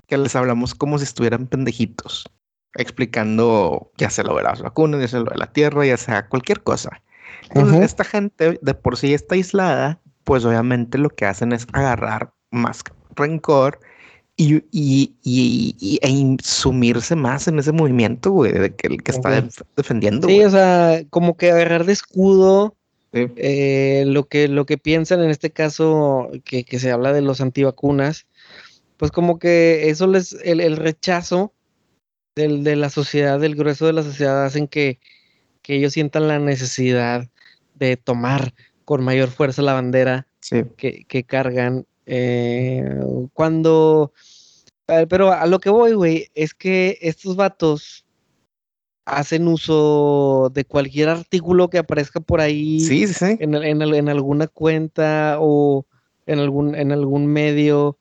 Que 0.06 0.18
les 0.18 0.36
hablamos 0.36 0.74
como 0.74 0.98
si 0.98 1.04
estuvieran 1.04 1.46
pendejitos, 1.46 2.28
explicando 2.74 3.90
ya 3.96 4.10
sea 4.10 4.24
lo 4.24 4.36
de 4.36 4.42
las 4.42 4.60
vacunas, 4.60 5.00
ya 5.00 5.08
sea 5.08 5.20
lo 5.20 5.30
de 5.30 5.38
la 5.38 5.52
tierra, 5.52 5.86
ya 5.86 5.96
sea 5.96 6.28
cualquier 6.28 6.62
cosa. 6.62 7.00
Entonces, 7.48 7.80
esta 7.82 8.04
gente 8.04 8.58
de 8.60 8.74
por 8.74 8.98
sí 8.98 9.14
está 9.14 9.36
aislada, 9.36 10.00
pues 10.24 10.44
obviamente 10.44 10.98
lo 10.98 11.08
que 11.08 11.24
hacen 11.24 11.52
es 11.52 11.66
agarrar 11.72 12.34
más 12.50 12.82
rencor 13.14 13.80
y, 14.36 14.64
y, 14.72 15.14
y, 15.22 15.98
e 16.02 16.36
sumirse 16.42 17.14
más 17.16 17.48
en 17.48 17.58
ese 17.58 17.72
movimiento, 17.72 18.30
güey, 18.30 18.52
de 18.52 18.74
que 18.74 18.88
el 18.88 19.02
que 19.02 19.10
está 19.12 19.46
defendiendo. 19.76 20.28
Sí, 20.28 20.42
o 20.42 20.50
sea, 20.50 21.02
como 21.10 21.36
que 21.36 21.50
agarrar 21.50 21.84
de 21.84 21.92
escudo 21.92 22.74
eh, 23.12 24.04
lo, 24.06 24.26
que, 24.26 24.48
lo 24.48 24.64
que 24.64 24.78
piensan 24.78 25.22
en 25.22 25.30
este 25.30 25.50
caso, 25.50 26.30
que, 26.44 26.64
que, 26.64 26.78
se 26.78 26.90
habla 26.90 27.12
de 27.12 27.20
los 27.20 27.40
antivacunas, 27.40 28.26
pues 28.96 29.10
como 29.10 29.38
que 29.38 29.90
eso 29.90 30.06
les, 30.06 30.32
el, 30.44 30.60
el 30.60 30.76
rechazo 30.76 31.52
del, 32.34 32.64
de 32.64 32.76
la 32.76 32.88
sociedad, 32.88 33.38
del 33.38 33.54
grueso 33.54 33.86
de 33.86 33.92
la 33.92 34.02
sociedad, 34.02 34.44
hacen 34.44 34.66
que, 34.66 34.98
que 35.60 35.76
ellos 35.76 35.92
sientan 35.92 36.28
la 36.28 36.38
necesidad 36.38 37.28
de 37.74 37.96
tomar 37.96 38.54
con 38.84 39.04
mayor 39.04 39.28
fuerza 39.28 39.62
la 39.62 39.74
bandera 39.74 40.26
que, 40.76 41.04
que, 41.04 41.24
cargan. 41.24 41.86
Eh, 42.06 43.00
cuando 43.32 44.12
pero 45.08 45.32
a 45.32 45.46
lo 45.46 45.58
que 45.58 45.70
voy, 45.70 45.92
güey, 45.92 46.28
es 46.34 46.54
que 46.54 46.98
estos 47.00 47.36
vatos 47.36 48.04
hacen 49.04 49.48
uso 49.48 50.50
de 50.54 50.64
cualquier 50.64 51.08
artículo 51.08 51.68
que 51.70 51.78
aparezca 51.78 52.20
por 52.20 52.40
ahí 52.40 52.80
sí, 52.80 53.06
sí, 53.08 53.36
En, 53.40 53.54
en, 53.54 54.08
alguna 54.08 54.46
cuenta 54.46 55.38
o 55.40 55.86
en 56.26 56.38
algún, 56.38 56.74
en 56.74 56.92
algún 56.92 57.26
medio, 57.26 57.98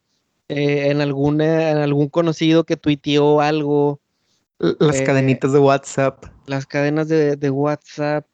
eh, 0.47 0.89
en, 0.89 1.01
alguna, 1.01 1.71
en 1.71 1.77
algún 1.77 2.09
conocido 2.09 2.65
que 2.65 2.77
tuiteó 2.77 3.41
algo. 3.41 3.99
Las 4.59 4.99
eh, 4.99 5.03
cadenitas 5.03 5.53
de 5.53 5.59
WhatsApp. 5.59 6.25
Las 6.45 6.67
cadenas 6.67 7.07
de, 7.07 7.35
de, 7.35 7.49
WhatsApp. 7.49 8.27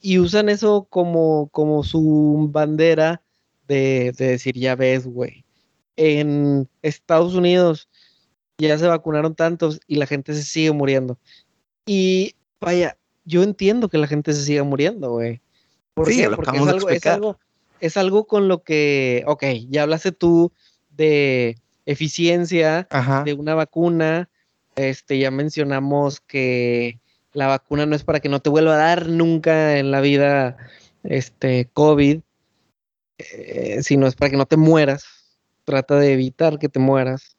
Y 0.00 0.18
usan 0.18 0.48
eso 0.48 0.86
como, 0.90 1.48
como 1.52 1.84
su 1.84 2.48
bandera 2.50 3.22
de, 3.68 4.12
de 4.16 4.28
decir, 4.28 4.54
ya 4.54 4.74
ves, 4.74 5.06
güey. 5.06 5.44
En 5.96 6.68
Estados 6.82 7.34
Unidos 7.34 7.88
ya 8.58 8.76
se 8.78 8.86
vacunaron 8.86 9.34
tantos 9.34 9.80
y 9.86 9.96
la 9.96 10.06
gente 10.06 10.34
se 10.34 10.42
sigue 10.42 10.72
muriendo. 10.72 11.18
Y 11.86 12.34
vaya, 12.60 12.98
yo 13.24 13.42
entiendo 13.42 13.88
que 13.88 13.98
la 13.98 14.06
gente 14.06 14.32
se 14.32 14.42
siga 14.42 14.64
muriendo, 14.64 15.12
güey. 15.12 15.40
¿Por 15.94 16.08
sí, 16.08 16.24
Porque 16.34 16.56
es 16.56 16.66
algo, 16.66 16.88
es 16.88 17.06
algo, 17.06 17.38
es 17.80 17.96
algo 17.96 18.26
con 18.26 18.48
lo 18.48 18.62
que, 18.62 19.24
ok, 19.26 19.44
ya 19.68 19.82
hablaste 19.82 20.12
tú 20.12 20.52
de 20.90 21.56
eficiencia 21.86 22.88
de 23.24 23.32
una 23.34 23.54
vacuna. 23.54 24.28
Este, 24.76 25.18
ya 25.18 25.30
mencionamos 25.30 26.20
que 26.20 27.00
la 27.32 27.46
vacuna 27.46 27.86
no 27.86 27.96
es 27.96 28.04
para 28.04 28.20
que 28.20 28.28
no 28.28 28.40
te 28.40 28.50
vuelva 28.50 28.74
a 28.74 28.78
dar 28.78 29.08
nunca 29.08 29.78
en 29.78 29.90
la 29.90 30.00
vida 30.00 30.56
este 31.02 31.68
COVID, 31.72 32.20
eh, 33.18 33.80
sino 33.82 34.06
es 34.06 34.14
para 34.14 34.30
que 34.30 34.36
no 34.36 34.46
te 34.46 34.56
mueras. 34.56 35.04
Trata 35.64 35.98
de 35.98 36.12
evitar 36.12 36.58
que 36.58 36.68
te 36.68 36.78
mueras. 36.78 37.36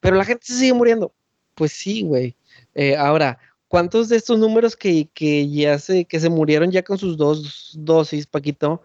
Pero 0.00 0.16
la 0.16 0.24
gente 0.24 0.46
se 0.46 0.54
sigue 0.54 0.74
muriendo. 0.74 1.12
Pues 1.54 1.72
sí, 1.72 2.02
güey. 2.02 2.36
Eh, 2.74 2.96
ahora, 2.96 3.38
¿cuántos 3.66 4.08
de 4.08 4.16
estos 4.16 4.38
números 4.38 4.76
que, 4.76 5.08
que, 5.12 5.48
ya 5.50 5.78
se, 5.78 6.04
que 6.04 6.20
se 6.20 6.30
murieron 6.30 6.70
ya 6.70 6.82
con 6.82 6.98
sus 6.98 7.16
dos 7.16 7.72
dosis, 7.76 8.26
Paquito? 8.26 8.82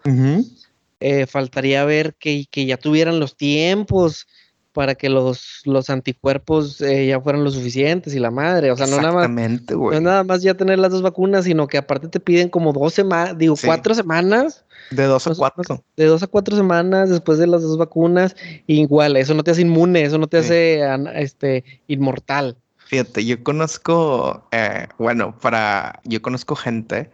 Eh, 1.00 1.26
faltaría 1.26 1.84
ver 1.84 2.14
que, 2.14 2.46
que, 2.50 2.66
ya 2.66 2.76
tuvieran 2.76 3.20
los 3.20 3.36
tiempos 3.36 4.26
para 4.74 4.96
que 4.96 5.08
los, 5.08 5.62
los 5.64 5.88
anticuerpos 5.88 6.80
eh, 6.80 7.06
ya 7.06 7.20
fueran 7.20 7.44
lo 7.44 7.50
suficientes 7.50 8.14
y 8.14 8.18
la 8.18 8.30
madre. 8.30 8.72
O 8.72 8.76
sea, 8.76 8.86
no 8.86 9.00
nada 9.00 9.12
más. 9.12 9.30
No 9.30 10.00
nada 10.00 10.24
más 10.24 10.42
ya 10.42 10.54
tener 10.54 10.78
las 10.78 10.90
dos 10.90 11.00
vacunas, 11.00 11.44
sino 11.44 11.66
que 11.68 11.78
aparte 11.78 12.08
te 12.08 12.20
piden 12.20 12.50
como 12.50 12.72
dos 12.72 12.92
semanas, 12.92 13.38
digo, 13.38 13.54
cuatro 13.64 13.94
semanas 13.94 14.64
de 14.90 15.04
dos 15.04 15.26
a 15.26 15.34
cuatro. 15.34 15.82
De 15.96 16.04
dos 16.06 16.22
a 16.22 16.26
cuatro 16.26 16.56
semanas 16.56 17.08
después 17.08 17.38
de 17.38 17.46
las 17.46 17.62
dos 17.62 17.78
vacunas. 17.78 18.36
Igual, 18.66 19.16
eso 19.16 19.32
no 19.32 19.44
te 19.44 19.52
hace 19.52 19.62
inmune, 19.62 20.02
eso 20.02 20.18
no 20.18 20.26
te 20.26 20.38
hace 20.38 20.82
este, 21.14 21.64
inmortal. 21.86 22.56
Fíjate, 22.86 23.24
yo 23.24 23.42
conozco, 23.42 24.46
eh, 24.50 24.88
bueno, 24.98 25.38
para, 25.38 26.00
yo 26.04 26.20
conozco 26.20 26.54
gente, 26.56 27.10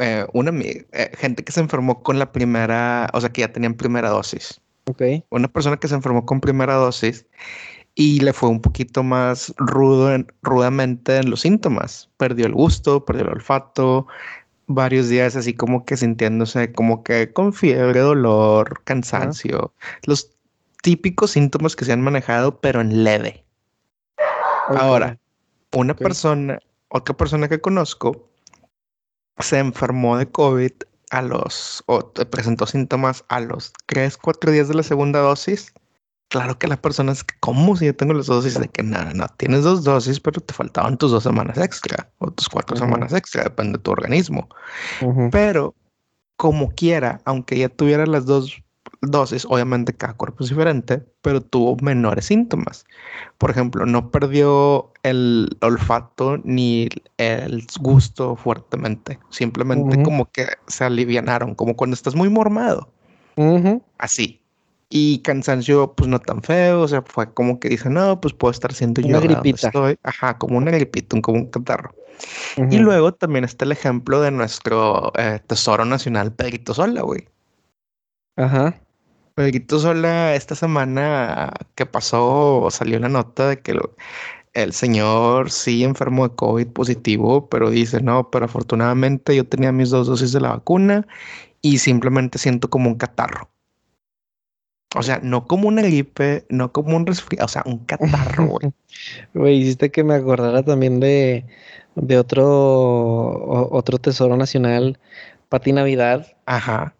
eh, 0.00 0.26
una 0.32 0.50
eh, 0.60 1.12
gente 1.16 1.44
que 1.44 1.52
se 1.52 1.60
enfermó 1.60 2.02
con 2.02 2.18
la 2.18 2.32
primera, 2.32 3.08
o 3.12 3.20
sea, 3.20 3.30
que 3.30 3.40
ya 3.42 3.52
tenían 3.52 3.74
primera 3.74 4.10
dosis. 4.10 4.60
Ok. 4.86 5.02
Una 5.30 5.48
persona 5.48 5.76
que 5.76 5.88
se 5.88 5.94
enfermó 5.94 6.26
con 6.26 6.40
primera 6.40 6.74
dosis 6.74 7.26
y 7.94 8.20
le 8.20 8.32
fue 8.32 8.48
un 8.48 8.60
poquito 8.60 9.02
más 9.02 9.54
rudo, 9.56 10.16
rudamente 10.42 11.18
en 11.18 11.30
los 11.30 11.40
síntomas. 11.42 12.10
Perdió 12.16 12.46
el 12.46 12.54
gusto, 12.54 13.04
perdió 13.04 13.24
el 13.24 13.30
olfato, 13.30 14.06
varios 14.66 15.08
días 15.08 15.36
así 15.36 15.54
como 15.54 15.84
que 15.84 15.96
sintiéndose 15.96 16.72
como 16.72 17.02
que 17.02 17.32
con 17.32 17.52
fiebre, 17.52 18.00
dolor, 18.00 18.82
cansancio, 18.84 19.72
los 20.04 20.30
típicos 20.82 21.32
síntomas 21.32 21.76
que 21.76 21.84
se 21.84 21.92
han 21.92 22.00
manejado, 22.00 22.60
pero 22.60 22.80
en 22.80 23.04
leve. 23.04 23.44
Ahora, 24.68 25.18
una 25.72 25.94
persona, 25.94 26.58
otra 26.88 27.16
persona 27.16 27.48
que 27.48 27.60
conozco, 27.60 28.28
se 29.38 29.58
enfermó 29.58 30.16
de 30.18 30.30
COVID 30.30 30.72
a 31.12 31.22
los, 31.22 31.84
o 31.86 32.12
presentó 32.30 32.66
síntomas 32.66 33.24
a 33.28 33.40
los 33.40 33.72
3, 33.86 34.16
4 34.16 34.50
días 34.50 34.68
de 34.68 34.74
la 34.74 34.82
segunda 34.82 35.20
dosis 35.20 35.72
claro 36.32 36.58
que 36.58 36.66
las 36.66 36.78
personas, 36.78 37.24
¿cómo 37.40 37.76
si 37.76 37.84
yo 37.84 37.94
tengo 37.94 38.14
las 38.14 38.26
dosis 38.26 38.58
de 38.58 38.66
que 38.66 38.82
nada, 38.82 39.12
no, 39.12 39.28
tienes 39.36 39.64
dos 39.64 39.84
dosis, 39.84 40.18
pero 40.18 40.40
te 40.40 40.54
faltaban 40.54 40.96
tus 40.96 41.10
dos 41.10 41.22
semanas 41.22 41.58
extra 41.58 42.10
o 42.18 42.30
tus 42.30 42.48
cuatro 42.48 42.74
semanas 42.74 43.12
extra, 43.12 43.44
depende 43.44 43.76
de 43.76 43.82
tu 43.82 43.90
organismo. 43.90 44.48
Pero 45.30 45.74
como 46.38 46.70
quiera, 46.70 47.20
aunque 47.26 47.58
ya 47.58 47.68
tuviera 47.68 48.06
las 48.06 48.24
dos 48.24 48.61
dosis, 49.02 49.44
obviamente 49.48 49.92
cada 49.92 50.14
cuerpo 50.14 50.44
es 50.44 50.50
diferente, 50.50 51.02
pero 51.20 51.40
tuvo 51.40 51.76
menores 51.82 52.26
síntomas. 52.26 52.84
Por 53.38 53.50
ejemplo, 53.50 53.84
no 53.84 54.10
perdió 54.10 54.92
el 55.02 55.56
olfato 55.60 56.38
ni 56.44 56.88
el 57.18 57.66
gusto 57.80 58.36
fuertemente, 58.36 59.18
simplemente 59.30 60.02
como 60.02 60.30
que 60.30 60.46
se 60.68 60.84
alivianaron, 60.84 61.54
como 61.54 61.76
cuando 61.76 61.94
estás 61.94 62.14
muy 62.14 62.28
mormado. 62.28 62.88
Así, 63.98 64.42
y 64.94 65.20
cansancio, 65.20 65.94
pues 65.94 66.06
no 66.08 66.18
tan 66.20 66.42
feo, 66.42 66.82
o 66.82 66.88
sea, 66.88 67.00
fue 67.00 67.32
como 67.32 67.58
que 67.58 67.70
dice, 67.70 67.88
no, 67.88 68.20
pues 68.20 68.34
puedo 68.34 68.52
estar 68.52 68.74
siendo 68.74 69.00
una 69.00 69.20
yo 69.20 69.20
gripita. 69.22 69.68
Estoy. 69.68 69.98
Ajá, 70.02 70.36
como 70.36 70.58
una 70.58 70.70
gripita, 70.70 71.18
como 71.22 71.38
un 71.38 71.46
catarro. 71.46 71.94
Y 72.70 72.76
luego 72.76 73.12
también 73.12 73.44
está 73.44 73.64
el 73.64 73.72
ejemplo 73.72 74.20
de 74.20 74.30
nuestro 74.30 75.10
eh, 75.16 75.40
tesoro 75.46 75.86
nacional, 75.86 76.34
Pedrito 76.34 76.74
Sola, 76.74 77.00
güey. 77.00 77.26
Ajá. 78.36 78.82
Pedrito 79.34 79.78
Sola, 79.78 80.34
esta 80.34 80.54
semana 80.54 81.52
que 81.74 81.86
pasó, 81.86 82.68
salió 82.70 82.98
la 82.98 83.08
nota 83.08 83.48
de 83.48 83.60
que 83.60 83.78
el 84.52 84.72
señor 84.72 85.50
sí 85.50 85.84
enfermo 85.84 86.28
de 86.28 86.34
COVID 86.34 86.66
positivo, 86.68 87.48
pero 87.48 87.70
dice, 87.70 88.02
no, 88.02 88.30
pero 88.30 88.44
afortunadamente 88.44 89.34
yo 89.34 89.46
tenía 89.46 89.72
mis 89.72 89.90
dos 89.90 90.06
dosis 90.06 90.32
de 90.32 90.40
la 90.40 90.50
vacuna 90.50 91.06
y 91.62 91.78
simplemente 91.78 92.38
siento 92.38 92.68
como 92.68 92.90
un 92.90 92.96
catarro. 92.96 93.48
O 94.94 95.02
sea, 95.02 95.20
no 95.22 95.46
como 95.46 95.68
una 95.68 95.80
gripe, 95.80 96.44
no 96.50 96.72
como 96.72 96.96
un 96.96 97.06
resfriado, 97.06 97.46
o 97.46 97.48
sea, 97.48 97.62
un 97.64 97.78
catarro, 97.78 98.46
güey. 98.46 98.72
Güey, 99.34 99.56
hiciste 99.56 99.90
que 99.90 100.04
me 100.04 100.14
acordara 100.14 100.62
también 100.62 101.00
de, 101.00 101.46
de 101.94 102.18
otro, 102.18 103.68
otro 103.70 103.98
tesoro 103.98 104.36
nacional, 104.36 104.98
Pati 105.48 105.72
Navidad. 105.72 106.36
Ajá. 106.44 106.94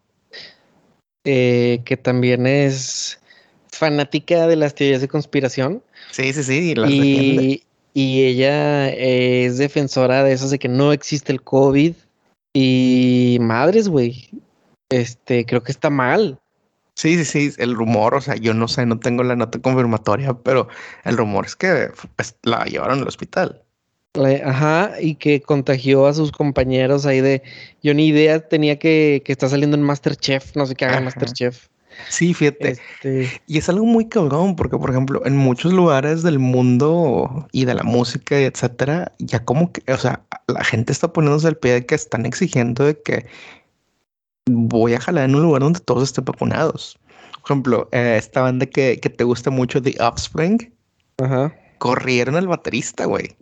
Eh, 1.25 1.81
que 1.85 1.97
también 1.97 2.47
es 2.47 3.21
fanática 3.69 4.47
de 4.47 4.57
las 4.57 4.75
teorías 4.75 5.01
de 5.01 5.09
conspiración. 5.09 5.83
Sí, 6.11 6.33
sí, 6.33 6.43
sí. 6.43 6.75
y, 6.89 7.63
y 7.95 8.25
ella 8.25 8.89
es 8.91 9.59
defensora 9.59 10.25
de 10.25 10.33
eso, 10.33 10.49
de 10.49 10.59
que 10.59 10.69
no 10.69 10.93
existe 10.93 11.33
el 11.33 11.43
COVID. 11.43 11.95
Y 12.55 13.39
madres, 13.41 13.89
güey. 13.89 14.29
Este, 14.91 15.47
creo 15.47 15.63
que 15.63 15.73
está 15.73 15.89
mal. 15.89 16.39
Sí, 16.95 17.17
sí, 17.17 17.25
sí, 17.25 17.55
el 17.57 17.75
rumor, 17.75 18.15
o 18.15 18.21
sea, 18.21 18.37
yo 18.37 18.53
no 18.53 18.69
sé, 18.69 18.85
no 18.85 18.99
tengo 19.01 19.23
la 19.23 19.35
nota 19.35 19.59
confirmatoria, 19.59 20.35
pero 20.35 20.69
el 21.05 21.17
rumor 21.17 21.47
es 21.47 21.57
que 21.57 21.91
pues, 22.17 22.37
la 22.43 22.67
llevaron 22.67 23.01
al 23.01 23.09
hospital. 23.09 23.63
Ajá, 24.45 24.93
y 25.01 25.15
que 25.15 25.41
contagió 25.41 26.07
a 26.07 26.13
sus 26.13 26.33
compañeros 26.33 27.07
ahí 27.07 27.21
de, 27.23 27.43
yo 27.83 27.95
ni 27.95 28.09
idea 28.09 28.47
tenía 28.47 28.79
que, 28.79 29.23
que 29.25 29.33
está 29.33 29.49
saliendo 29.49 29.77
en 29.77 29.83
Masterchef, 29.83 30.55
no 30.55 30.67
sé 30.67 30.75
qué 30.75 30.85
haga 30.85 31.01
Masterchef. 31.01 31.69
Sí, 32.09 32.35
fíjate. 32.35 32.71
Este 32.71 33.43
y 33.47 33.59
es 33.59 33.69
algo 33.69 33.85
muy 33.85 34.09
cabrón, 34.09 34.57
porque 34.57 34.77
por 34.77 34.91
ejemplo, 34.91 35.23
en 35.25 35.37
muchos 35.37 35.73
lugares 35.73 36.23
del 36.23 36.39
mundo 36.39 37.49
y 37.53 37.65
de 37.65 37.75
la 37.75 37.83
música 37.83 38.41
y 38.41 38.45
etcétera, 38.45 39.13
ya 39.19 39.45
como 39.45 39.73
que, 39.73 39.91
o 39.93 39.97
sea, 39.97 40.23
la 40.47 40.65
gente 40.65 40.93
está 40.93 41.13
poniéndose 41.13 41.49
el 41.49 41.57
pie 41.57 41.73
de 41.73 41.87
que 41.87 41.95
están 41.95 42.27
exigiendo 42.27 42.85
de 42.85 43.01
que 43.01 43.27
voy 44.47 44.95
a 44.95 45.01
jalar 45.01 45.29
en 45.29 45.37
un 45.37 45.43
lugar 45.43 45.63
donde 45.63 45.81
todos 45.81 46.05
estén 46.05 46.25
vacunados. 46.25 46.99
Por 47.43 47.51
ejemplo, 47.51 47.89
eh, 47.93 48.17
esta 48.19 48.43
banda 48.43 48.67
que, 48.67 48.99
que, 49.01 49.11
te 49.11 49.25
gusta 49.25 49.51
mucho, 49.51 49.83
The 49.83 49.97
Offspring, 50.01 50.73
Ajá. 51.23 51.55
corrieron 51.79 52.37
al 52.37 52.47
baterista, 52.47 53.07
güey. 53.07 53.37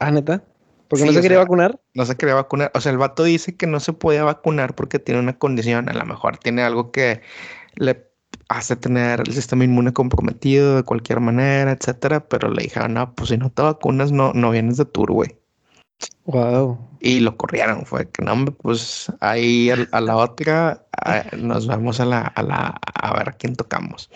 Ah, 0.00 0.10
neta. 0.10 0.42
¿Porque 0.88 1.04
no 1.04 1.12
se 1.12 1.20
quería 1.20 1.38
vacunar? 1.38 1.80
No 1.94 2.06
se 2.06 2.16
quería 2.16 2.34
vacunar. 2.34 2.70
O 2.74 2.80
sea, 2.80 2.92
el 2.92 2.98
vato 2.98 3.24
dice 3.24 3.56
que 3.56 3.66
no 3.66 3.80
se 3.80 3.92
podía 3.92 4.24
vacunar 4.24 4.74
porque 4.74 4.98
tiene 4.98 5.20
una 5.20 5.36
condición. 5.36 5.88
A 5.88 5.92
lo 5.92 6.04
mejor 6.04 6.38
tiene 6.38 6.62
algo 6.62 6.92
que 6.92 7.22
le 7.74 8.06
hace 8.48 8.76
tener 8.76 9.20
el 9.26 9.32
sistema 9.32 9.64
inmune 9.64 9.92
comprometido 9.92 10.76
de 10.76 10.84
cualquier 10.84 11.20
manera, 11.20 11.72
etcétera. 11.72 12.28
Pero 12.28 12.50
le 12.50 12.62
dijeron, 12.62 12.94
no, 12.94 13.14
pues 13.14 13.30
si 13.30 13.36
no 13.36 13.50
te 13.50 13.62
vacunas, 13.62 14.12
no, 14.12 14.32
no 14.32 14.50
vienes 14.50 14.76
de 14.76 14.84
tour, 14.84 15.10
güey. 15.10 15.36
Wow. 16.26 16.78
Y 17.00 17.20
lo 17.20 17.36
corrieron. 17.36 17.84
Fue 17.84 18.08
que 18.08 18.22
no, 18.24 18.44
pues 18.44 19.10
ahí 19.20 19.70
a, 19.70 20.00
la 20.00 20.16
otra 20.16 20.86
nos 21.36 21.66
vamos 21.66 21.98
a 21.98 22.04
la, 22.04 22.20
a 22.20 22.42
la, 22.42 22.80
a 22.94 23.16
ver 23.16 23.30
a 23.30 23.32
quién 23.32 23.56
tocamos. 23.56 24.08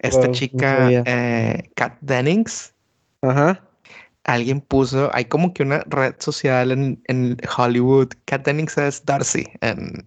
Esta 0.00 0.30
chica, 0.32 0.90
eh, 0.90 1.70
Kat 1.76 1.98
Dennings. 2.00 2.74
Ajá. 3.22 3.69
Alguien 4.24 4.60
puso, 4.60 5.10
hay 5.14 5.24
como 5.24 5.54
que 5.54 5.62
una 5.62 5.82
red 5.86 6.14
social 6.18 6.72
en, 6.72 7.02
en 7.06 7.36
Hollywood. 7.56 8.08
Kat 8.26 8.44
Dennings 8.44 8.76
es 8.78 9.04
Darcy 9.04 9.46
en 9.60 10.06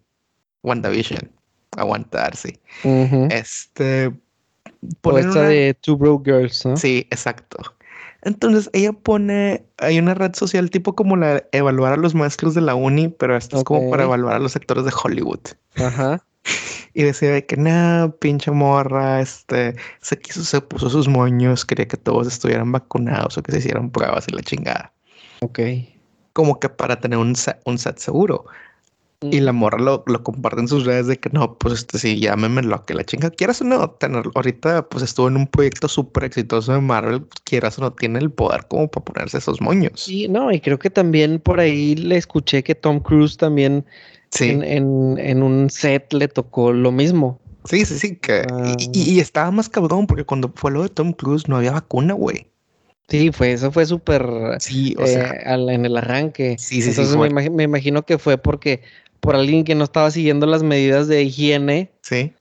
WandaVision. 0.63 1.31
Aguanta 1.77 2.19
Darcy. 2.19 2.59
Este. 3.31 4.13
Por 5.01 5.17
esta 5.19 5.43
de 5.43 5.73
Two 5.75 5.97
Broke 5.97 6.31
Girls, 6.31 6.65
¿no? 6.65 6.77
Sí, 6.77 7.07
exacto. 7.09 7.57
Entonces 8.23 8.69
ella 8.73 8.93
pone, 8.93 9.65
hay 9.77 9.99
una 9.99 10.13
red 10.13 10.33
social 10.33 10.69
tipo 10.69 10.95
como 10.95 11.17
la 11.17 11.43
evaluar 11.51 11.93
a 11.93 11.97
los 11.97 12.15
maestros 12.15 12.53
de 12.53 12.61
la 12.61 12.75
uni, 12.75 13.09
pero 13.09 13.35
esto 13.35 13.57
es 13.57 13.63
como 13.63 13.89
para 13.89 14.03
evaluar 14.03 14.35
a 14.35 14.39
los 14.39 14.55
actores 14.55 14.85
de 14.85 14.93
Hollywood. 15.03 15.41
Ajá. 15.75 16.23
Y 16.93 17.03
decía 17.03 17.41
que 17.45 17.57
no, 17.57 18.15
pinche 18.19 18.51
morra, 18.51 19.19
este, 19.21 19.75
se 20.01 20.19
quiso, 20.19 20.43
se 20.43 20.61
puso 20.61 20.89
sus 20.89 21.07
moños, 21.07 21.65
quería 21.65 21.87
que 21.87 21.97
todos 21.97 22.27
estuvieran 22.27 22.71
vacunados 22.71 23.37
o 23.37 23.43
que 23.43 23.51
se 23.51 23.59
hicieran 23.59 23.89
pruebas 23.89 24.25
y 24.27 24.35
la 24.35 24.41
chingada. 24.43 24.93
Ok. 25.41 25.59
Como 26.33 26.59
que 26.59 26.69
para 26.69 26.99
tener 26.99 27.17
un 27.17 27.35
un 27.65 27.77
set 27.77 27.97
seguro. 27.97 28.45
Y 29.31 29.39
la 29.39 29.53
morra 29.53 29.79
lo, 29.79 30.03
lo 30.05 30.23
comparte 30.23 30.61
en 30.61 30.67
sus 30.67 30.85
redes 30.85 31.07
de 31.07 31.17
que 31.17 31.29
no, 31.29 31.57
pues 31.57 31.75
este 31.75 31.97
sí, 31.97 32.19
llámeme 32.19 32.61
lo 32.61 32.83
que 32.85 32.93
la 32.93 33.03
chinga 33.03 33.29
quieras 33.29 33.61
o 33.61 33.63
no 33.63 33.89
tener. 33.91 34.23
Ahorita, 34.35 34.87
pues 34.89 35.03
estuvo 35.03 35.27
en 35.27 35.37
un 35.37 35.47
proyecto 35.47 35.87
súper 35.87 36.25
exitoso 36.25 36.73
de 36.73 36.81
Marvel, 36.81 37.21
pues, 37.21 37.39
quieras 37.43 37.77
o 37.79 37.81
no 37.81 37.93
tiene 37.93 38.19
el 38.19 38.31
poder 38.31 38.67
como 38.67 38.89
para 38.89 39.05
ponerse 39.05 39.37
esos 39.37 39.61
moños. 39.61 39.93
Sí, 39.95 40.27
no, 40.27 40.51
y 40.51 40.59
creo 40.59 40.77
que 40.77 40.89
también 40.89 41.39
por 41.39 41.59
ahí 41.59 41.95
le 41.95 42.17
escuché 42.17 42.63
que 42.63 42.75
Tom 42.75 42.99
Cruise 42.99 43.37
también 43.37 43.85
en, 44.41 45.43
un 45.43 45.69
set 45.69 46.11
le 46.13 46.27
tocó 46.27 46.71
lo 46.73 46.91
mismo. 46.91 47.39
Sí, 47.65 47.85
sí, 47.85 47.97
sí, 47.97 48.15
que 48.17 48.45
ah. 48.51 48.75
y, 48.77 49.19
estaba 49.19 49.49
más 49.51 49.69
cabrón 49.69 50.05
porque 50.05 50.25
cuando 50.25 50.51
fue 50.53 50.71
lo 50.71 50.83
de 50.83 50.89
Tom 50.89 51.13
Cruise 51.13 51.47
no 51.47 51.57
había 51.57 51.71
vacuna, 51.71 52.13
güey. 52.13 52.47
Sí, 53.07 53.31
fue, 53.31 53.53
eso 53.53 53.71
fue 53.71 53.85
súper 53.85 54.25
sí, 54.59 54.95
o 54.97 55.05
sea, 55.05 55.31
eh, 55.31 55.43
en 55.45 55.85
el 55.85 55.97
arranque. 55.97 56.55
Sí, 56.57 56.81
sí, 56.81 56.89
Entonces 56.89 57.15
me, 57.15 57.49
me, 57.49 57.63
imagino 57.63 58.03
que 58.03 58.17
fue 58.17 58.37
porque 58.37 58.81
por 59.19 59.35
alguien 59.35 59.63
que 59.63 59.75
no 59.75 59.83
estaba 59.83 60.09
siguiendo 60.11 60.45
las 60.45 60.63
medidas 60.63 61.07
de 61.07 61.23
higiene. 61.23 61.91
Sí. 62.01 62.33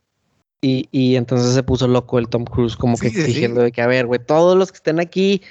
Y, 0.65 0.89
y 0.93 1.17
entonces 1.17 1.55
se 1.55 1.63
puso 1.65 1.89
loco 1.89 2.21
el 2.21 2.29
Tom 2.29 2.45
Cruise, 2.45 2.77
como 2.77 2.97
que 2.97 3.09
exigiendo 3.09 3.63
de 3.63 3.73
que, 3.73 3.83
a 3.83 3.89
ver, 3.89 4.07
güey, 4.07 4.25
todos 4.25 4.57
los 4.57 4.71
que 4.71 4.77
estén 4.77 5.01
aquí, 5.01 5.43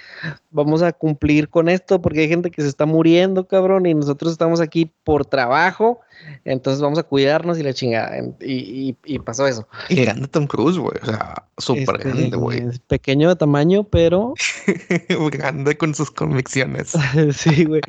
vamos 0.52 0.82
a 0.82 0.94
cumplir 0.94 1.50
con 1.50 1.68
esto, 1.68 2.02
porque 2.02 2.22
hay 2.22 2.30
gente 2.30 2.50
que 2.50 2.62
se 2.62 2.70
está 2.70 2.86
muriendo, 2.86 3.46
cabrón, 3.46 3.86
y 3.86 3.94
nosotros 3.94 4.32
estamos 4.32 4.62
aquí 4.62 4.90
por 5.04 5.26
trabajo 5.26 6.00
entonces 6.46 6.82
vamos 6.82 7.00
a 7.00 7.04
cuidarnos 7.04 7.60
y 7.60 7.64
la 7.64 7.74
chingada. 7.74 8.18
Y, 8.40 8.94
pasó 9.20 9.48
eso. 9.48 9.68
Y 9.90 9.96
grande 10.04 10.28
Tom 10.28 10.48
Cruise, 10.48 10.78
güey. 10.78 10.98
O 11.02 11.06
sea, 11.06 11.44
súper 11.58 11.96
este, 11.98 12.10
grande, 12.10 12.38
güey. 12.38 12.64
Pequeño 12.88 13.30
de 13.30 13.36
tamaño, 13.36 13.84
pero. 13.84 14.34
grande 15.32 15.78
con 15.78 15.94
sus 15.94 16.12
convicciones. 16.12 16.94
sí, 17.34 17.66
güey. 17.66 17.82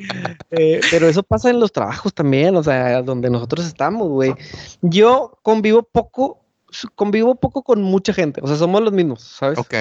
Eh, 0.51 0.81
pero 0.91 1.07
eso 1.07 1.23
pasa 1.23 1.49
en 1.49 1.59
los 1.59 1.71
trabajos 1.71 2.13
también, 2.13 2.55
o 2.55 2.63
sea, 2.63 3.01
donde 3.01 3.29
nosotros 3.29 3.65
estamos, 3.65 4.07
güey. 4.09 4.33
Yo 4.81 5.37
convivo 5.41 5.83
poco, 5.83 6.42
convivo 6.95 7.35
poco 7.35 7.63
con 7.63 7.81
mucha 7.81 8.13
gente. 8.13 8.41
O 8.43 8.47
sea, 8.47 8.57
somos 8.57 8.81
los 8.81 8.93
mismos, 8.93 9.21
¿sabes? 9.23 9.59
Ok. 9.59 9.73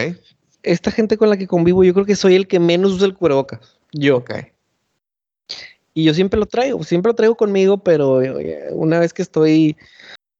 Esta 0.63 0.91
gente 0.91 1.17
con 1.17 1.29
la 1.29 1.37
que 1.37 1.47
convivo, 1.47 1.85
yo 1.85 1.93
creo 1.95 2.07
que 2.07 2.17
soy 2.17 2.35
el 2.35 2.47
que 2.47 2.61
menos 2.61 2.93
usa 2.93 3.07
el 3.07 3.15
cubrebocas. 3.15 3.79
Yo. 3.93 4.19
Ok. 4.19 4.33
Y 5.95 6.05
yo 6.05 6.15
siempre 6.15 6.41
lo 6.41 6.47
traigo, 6.47 6.83
siempre 6.85 7.11
lo 7.11 7.15
traigo 7.15 7.37
conmigo, 7.37 7.79
pero 7.79 8.23
eh, 8.23 8.69
una 8.71 8.99
vez 8.99 9.13
que 9.13 9.23
estoy, 9.23 9.77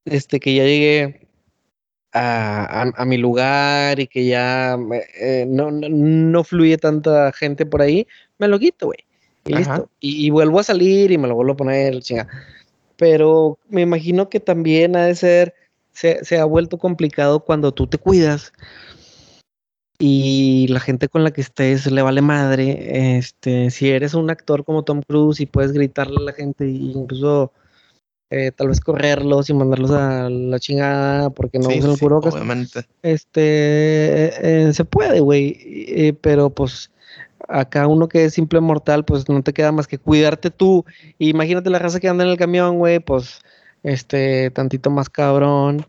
este, 0.05 0.41
que 0.41 0.55
ya 0.55 0.65
llegué 0.65 1.29
a, 2.13 2.93
a, 2.95 3.05
mi 3.05 3.19
lugar 3.19 4.01
y 4.01 4.07
que 4.07 4.27
ya 4.27 4.79
eh, 5.21 5.47
no, 5.49 5.71
no, 5.71 6.45
fluye 6.45 6.77
tanta 6.79 7.33
gente 7.33 7.67
por 7.67 7.83
ahí, 7.83 8.07
me 8.39 8.49
lo 8.49 8.59
quito, 8.59 8.87
güey. 8.87 8.99
Y 9.45 9.55
listo. 9.55 9.91
Y, 9.99 10.31
vuelvo 10.31 10.61
a 10.61 10.63
salir 10.63 11.11
y 11.11 11.19
me 11.19 11.27
lo 11.27 11.35
vuelvo 11.35 11.53
a 11.53 11.57
poner, 11.57 12.01
chinga. 12.01 12.29
Pero 12.97 13.59
me 13.69 13.81
imagino 13.81 14.29
que 14.29 14.39
también 14.39 14.95
ha 14.95 15.07
de 15.07 15.17
ser, 15.17 15.55
se, 15.93 16.25
se 16.25 16.39
ha 16.39 16.45
vuelto 16.45 16.79
complicado 16.79 17.41
cuando 17.41 17.73
tú 17.73 17.87
te 17.87 17.99
cuidas 17.99 18.53
y 19.99 20.67
la 20.69 20.81
gente 20.81 21.09
con 21.09 21.23
la 21.23 21.31
que 21.31 21.41
estés 21.41 21.91
le 21.91 22.03
vale 22.03 22.23
madre. 22.23 23.17
Este, 23.19 23.71
si 23.71 23.89
eres 23.89 24.15
un 24.15 24.31
actor 24.31 24.65
como 24.65 24.83
Tom 24.83 25.01
Cruise 25.07 25.39
y 25.41 25.47
puedes 25.47 25.71
gritarle 25.73 26.17
a 26.17 26.23
la 26.23 26.33
gente 26.33 26.65
e 26.65 26.71
incluso 26.71 27.53
eh, 28.29 28.51
tal 28.51 28.69
vez 28.69 28.81
correrlos 28.81 29.49
y 29.49 29.55
mandarlos 29.55 29.93
a 29.93 30.29
la 30.29 30.59
chingada 30.59 31.31
porque 31.31 31.61
no 31.61 31.69
usan 31.69 31.91
el 31.93 32.13
Obviamente. 32.13 32.85
Este, 33.03 34.67
eh, 34.69 34.73
se 34.73 34.85
puede, 34.85 35.21
güey, 35.21 35.57
eh, 35.61 36.15
pero 36.21 36.51
pues 36.51 36.91
acá 37.47 37.87
uno 37.87 38.09
que 38.09 38.25
es 38.25 38.35
simple 38.35 38.61
mortal, 38.61 39.05
pues 39.05 39.29
no 39.29 39.43
te 39.43 39.53
queda 39.53 39.71
más 39.71 39.87
que 39.87 39.99
cuidarte 39.99 40.51
tú. 40.51 40.85
Imagínate 41.19 41.71
la 41.71 41.79
raza 41.79 42.01
que 42.01 42.09
anda 42.09 42.25
en 42.25 42.31
el 42.31 42.39
camión, 42.39 42.79
güey, 42.79 42.99
pues 42.99 43.41
este, 43.83 44.51
tantito 44.51 44.91
más 44.91 45.09
cabrón. 45.09 45.87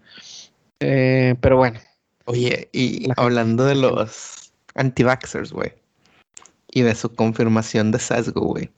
pero 0.80 1.58
bueno, 1.58 1.80
Oye, 2.26 2.70
y 2.72 3.10
hablando 3.18 3.66
de 3.66 3.76
los 3.76 4.54
anti-vaxxers, 4.76 5.52
güey, 5.52 5.74
y 6.72 6.82
de 6.82 6.96
su 6.96 7.14
confirmación 7.14 7.92
de 7.92 8.00
sesgo, 8.00 8.42
güey. 8.42 8.70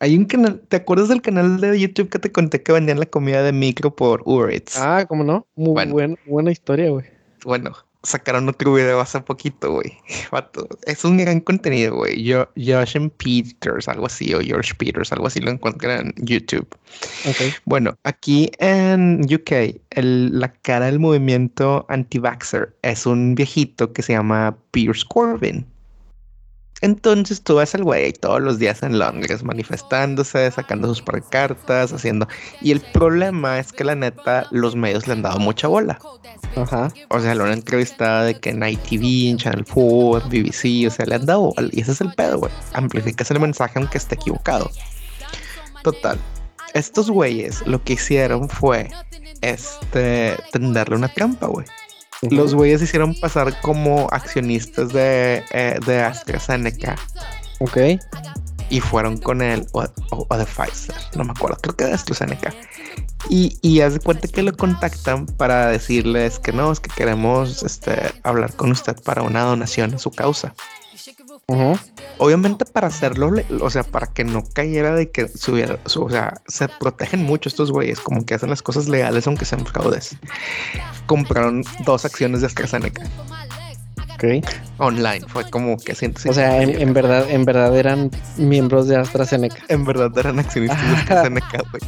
Hay 0.00 0.16
un 0.16 0.24
canal, 0.24 0.58
¿te 0.68 0.76
acuerdas 0.76 1.08
del 1.08 1.20
canal 1.20 1.60
de 1.60 1.78
YouTube 1.78 2.08
que 2.08 2.18
te 2.18 2.32
conté 2.32 2.62
que 2.62 2.72
vendían 2.72 2.98
la 2.98 3.06
comida 3.06 3.42
de 3.42 3.52
micro 3.52 3.94
por 3.94 4.22
Uber 4.24 4.52
Eats? 4.52 4.76
Ah, 4.78 5.04
¿cómo 5.06 5.22
no? 5.22 5.46
Muy 5.54 6.16
buena 6.26 6.50
historia, 6.50 6.90
güey. 6.90 7.04
Bueno, 7.44 7.72
sacaron 8.02 8.48
otro 8.48 8.74
video 8.74 9.00
hace 9.00 9.20
poquito, 9.20 9.72
güey. 9.72 9.92
Es 10.86 11.04
un 11.04 11.18
gran 11.18 11.40
contenido, 11.40 11.96
güey. 11.96 12.22
Yo, 12.22 12.48
Josh 12.56 12.96
Peters, 13.16 13.88
algo 13.88 14.06
así, 14.06 14.34
o 14.34 14.40
George 14.40 14.74
Peters, 14.74 15.12
algo 15.12 15.26
así, 15.26 15.40
lo 15.40 15.50
encuentran 15.50 16.12
en 16.16 16.26
YouTube. 16.26 16.68
Okay. 17.28 17.52
Bueno, 17.64 17.96
aquí 18.04 18.50
en 18.58 19.22
UK, 19.32 19.80
la 19.96 20.52
cara 20.52 20.86
del 20.86 20.98
movimiento 20.98 21.86
anti-vaxxer 21.88 22.74
es 22.82 23.06
un 23.06 23.34
viejito 23.34 23.92
que 23.92 24.02
se 24.02 24.12
llama 24.12 24.56
Pierce 24.72 25.04
Corbin. 25.08 25.66
Entonces 26.82 27.42
tú 27.42 27.56
ves 27.56 27.74
al 27.76 27.84
güey 27.84 28.12
todos 28.12 28.42
los 28.42 28.58
días 28.58 28.82
en 28.82 28.98
Londres 28.98 29.44
manifestándose, 29.44 30.50
sacando 30.50 30.88
sus 30.88 31.00
pancartas, 31.00 31.92
haciendo. 31.92 32.26
Y 32.60 32.72
el 32.72 32.80
problema 32.80 33.60
es 33.60 33.72
que 33.72 33.84
la 33.84 33.94
neta, 33.94 34.48
los 34.50 34.74
medios 34.74 35.06
le 35.06 35.14
han 35.14 35.22
dado 35.22 35.38
mucha 35.38 35.68
bola. 35.68 36.00
Ajá. 36.56 36.92
O 37.08 37.20
sea, 37.20 37.36
lo 37.36 37.44
han 37.44 37.52
entrevistado 37.52 38.24
de 38.24 38.34
que 38.34 38.50
en 38.50 38.64
ITV, 38.64 39.38
Channel 39.38 39.64
4, 39.64 40.28
BBC, 40.28 40.88
o 40.88 40.90
sea, 40.90 41.06
le 41.06 41.14
han 41.14 41.24
dado 41.24 41.52
bola. 41.54 41.68
Y 41.70 41.80
ese 41.80 41.92
es 41.92 42.00
el 42.00 42.12
pedo, 42.14 42.38
güey. 42.38 42.52
Amplificas 42.72 43.30
el 43.30 43.38
mensaje 43.38 43.78
aunque 43.78 43.98
esté 43.98 44.16
equivocado. 44.16 44.68
Total. 45.84 46.18
Estos 46.74 47.10
güeyes 47.10 47.64
lo 47.66 47.82
que 47.84 47.92
hicieron 47.92 48.48
fue 48.48 48.90
este 49.40 50.36
tenderle 50.50 50.96
una 50.96 51.08
trampa, 51.08 51.46
güey. 51.46 51.66
Los 52.30 52.54
güeyes 52.54 52.80
hicieron 52.82 53.14
pasar 53.14 53.60
como 53.60 54.08
accionistas 54.12 54.92
de, 54.92 55.42
eh, 55.50 55.78
de 55.84 56.00
AstraZeneca. 56.02 56.96
Ok. 57.58 57.78
Y 58.70 58.80
fueron 58.80 59.18
con 59.18 59.42
él, 59.42 59.66
o, 59.72 59.82
de 59.82 60.46
Pfizer, 60.46 60.94
no 61.16 61.24
me 61.24 61.32
acuerdo, 61.32 61.58
creo 61.60 61.76
que 61.76 61.84
de 61.84 61.92
AstraZeneca. 61.92 62.54
Y, 63.28 63.58
y 63.60 63.80
haz 63.80 63.94
de 63.94 64.00
cuenta 64.00 64.28
que 64.28 64.42
lo 64.42 64.56
contactan 64.56 65.26
para 65.26 65.68
decirles 65.68 66.38
que 66.38 66.52
no, 66.52 66.72
es 66.72 66.80
que 66.80 66.90
queremos 66.90 67.62
este, 67.62 68.12
hablar 68.22 68.54
con 68.54 68.70
usted 68.70 68.96
para 69.02 69.22
una 69.22 69.42
donación 69.42 69.94
a 69.94 69.98
su 69.98 70.10
causa. 70.10 70.54
Obviamente 72.18 72.64
para 72.64 72.86
hacerlo, 72.86 73.32
o 73.60 73.70
sea, 73.70 73.82
para 73.82 74.06
que 74.06 74.24
no 74.24 74.44
cayera 74.44 74.94
de 74.94 75.10
que 75.10 75.28
subiera, 75.28 75.78
o 75.84 76.08
sea, 76.10 76.40
se 76.46 76.68
protegen 76.68 77.22
mucho 77.22 77.48
estos 77.48 77.70
güeyes, 77.70 78.00
como 78.00 78.24
que 78.24 78.34
hacen 78.34 78.50
las 78.50 78.62
cosas 78.62 78.88
legales 78.88 79.26
aunque 79.26 79.44
sean 79.44 79.66
fraudes. 79.66 80.16
Compraron 81.06 81.64
dos 81.84 82.04
acciones 82.04 82.40
de 82.40 82.46
AstraZeneca. 82.46 83.02
Ok. 84.14 84.46
Online, 84.78 85.20
fue 85.26 85.48
como 85.50 85.76
que 85.76 85.94
siento. 85.94 86.20
O 86.28 86.32
sea, 86.32 86.62
en, 86.62 86.92
verdad, 86.92 87.28
en 87.28 87.44
verdad 87.44 87.76
eran 87.76 88.10
miembros 88.36 88.86
de 88.86 88.96
AstraZeneca. 88.96 89.56
En 89.68 89.84
verdad 89.84 90.16
eran 90.16 90.38
accionistas 90.38 90.80
de 90.80 90.96
AstraZeneca, 90.96 91.62
güey. 91.70 91.82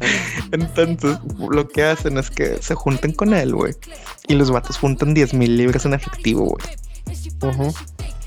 Entonces, 0.52 1.18
lo 1.38 1.68
que 1.68 1.82
hacen 1.82 2.18
es 2.18 2.30
que 2.30 2.62
se 2.62 2.74
junten 2.74 3.12
con 3.12 3.34
él, 3.34 3.54
güey. 3.54 3.74
Y 4.28 4.34
los 4.34 4.50
vatos 4.50 4.78
juntan 4.78 5.12
10 5.12 5.34
mil 5.34 5.56
libras 5.56 5.84
en 5.86 5.94
efectivo, 5.94 6.44
güey. 6.44 6.64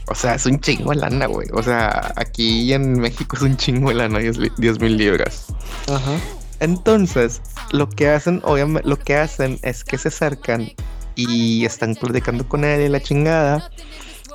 O 0.08 0.16
sea, 0.16 0.36
es 0.36 0.46
un 0.46 0.60
chingo 0.60 0.92
de 0.92 0.98
lana, 0.98 1.28
güey. 1.28 1.48
O 1.54 1.64
sea, 1.64 2.14
aquí 2.16 2.74
en 2.74 3.00
México 3.00 3.38
es 3.38 3.42
un 3.42 3.56
chingo 3.56 3.90
de 3.90 3.96
lana, 3.96 4.20
10 4.20 4.80
mil 4.80 4.98
libras. 4.98 5.46
Ajá. 5.88 6.18
Entonces, 6.60 7.42
lo 7.72 7.90
que 7.90 8.10
hacen, 8.10 8.42
obviamente, 8.44 8.88
lo 8.88 8.98
que 8.98 9.16
hacen 9.16 9.60
es 9.64 9.84
que 9.84 9.98
se 9.98 10.10
acercan 10.10 10.72
y 11.16 11.66
están 11.66 11.96
platicando 11.96 12.48
con 12.48 12.64
él 12.64 12.82
y 12.82 12.90
la 12.90 13.02
chingada. 13.02 13.70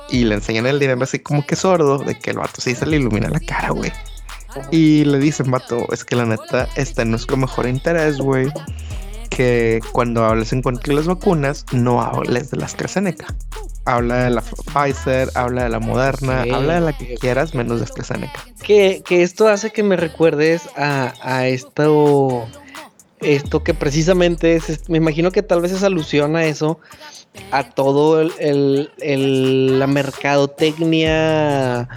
Y 0.09 0.25
le 0.25 0.35
enseñan 0.35 0.65
el 0.65 0.79
dinero 0.79 1.03
así 1.03 1.19
como 1.19 1.45
que 1.45 1.55
sordo, 1.55 1.99
de 1.99 2.17
que 2.17 2.31
el 2.31 2.37
vato 2.37 2.61
sí 2.61 2.73
se 2.73 2.85
le 2.85 2.97
ilumina 2.97 3.29
la 3.29 3.39
cara, 3.39 3.69
güey. 3.69 3.91
Y 4.71 5.05
le 5.05 5.19
dicen, 5.19 5.51
vato, 5.51 5.85
es 5.91 6.03
que 6.03 6.15
la 6.15 6.25
neta 6.25 6.67
está 6.75 7.03
en 7.03 7.11
nuestro 7.11 7.37
mejor 7.37 7.67
interés, 7.67 8.17
güey. 8.17 8.51
Que 9.29 9.79
cuando 9.91 10.25
hables 10.25 10.51
en 10.51 10.63
cuanto 10.63 10.91
a 10.91 10.95
las 10.95 11.05
vacunas, 11.05 11.65
no 11.71 12.01
hables 12.01 12.49
de 12.49 12.57
la 12.57 12.65
AstraZeneca. 12.65 13.27
Habla 13.89 14.25
de 14.25 14.29
la 14.29 14.41
Pfizer, 14.41 15.31
habla 15.33 15.63
de 15.63 15.69
la 15.69 15.79
Moderna, 15.79 16.43
habla 16.43 16.75
de 16.75 16.81
la 16.81 16.95
que 16.95 17.15
quieras, 17.15 17.55
menos 17.55 17.79
de 17.79 17.85
AstraZeneca. 17.85 18.39
Que, 18.61 19.01
que 19.03 19.23
esto 19.23 19.47
hace 19.47 19.71
que 19.71 19.81
me 19.81 19.95
recuerdes 19.95 20.69
a, 20.77 21.15
a 21.23 21.47
esto, 21.47 22.47
esto 23.19 23.63
que 23.63 23.73
precisamente 23.73 24.55
es, 24.55 24.87
me 24.89 24.97
imagino 24.97 25.31
que 25.31 25.41
tal 25.41 25.61
vez 25.61 25.71
es 25.71 25.81
alusión 25.81 26.35
a 26.35 26.45
eso, 26.45 26.79
a 27.49 27.63
todo 27.63 28.21
el, 28.21 28.91
el, 28.99 29.79
la 29.79 29.87
mercadotecnia 29.87 31.89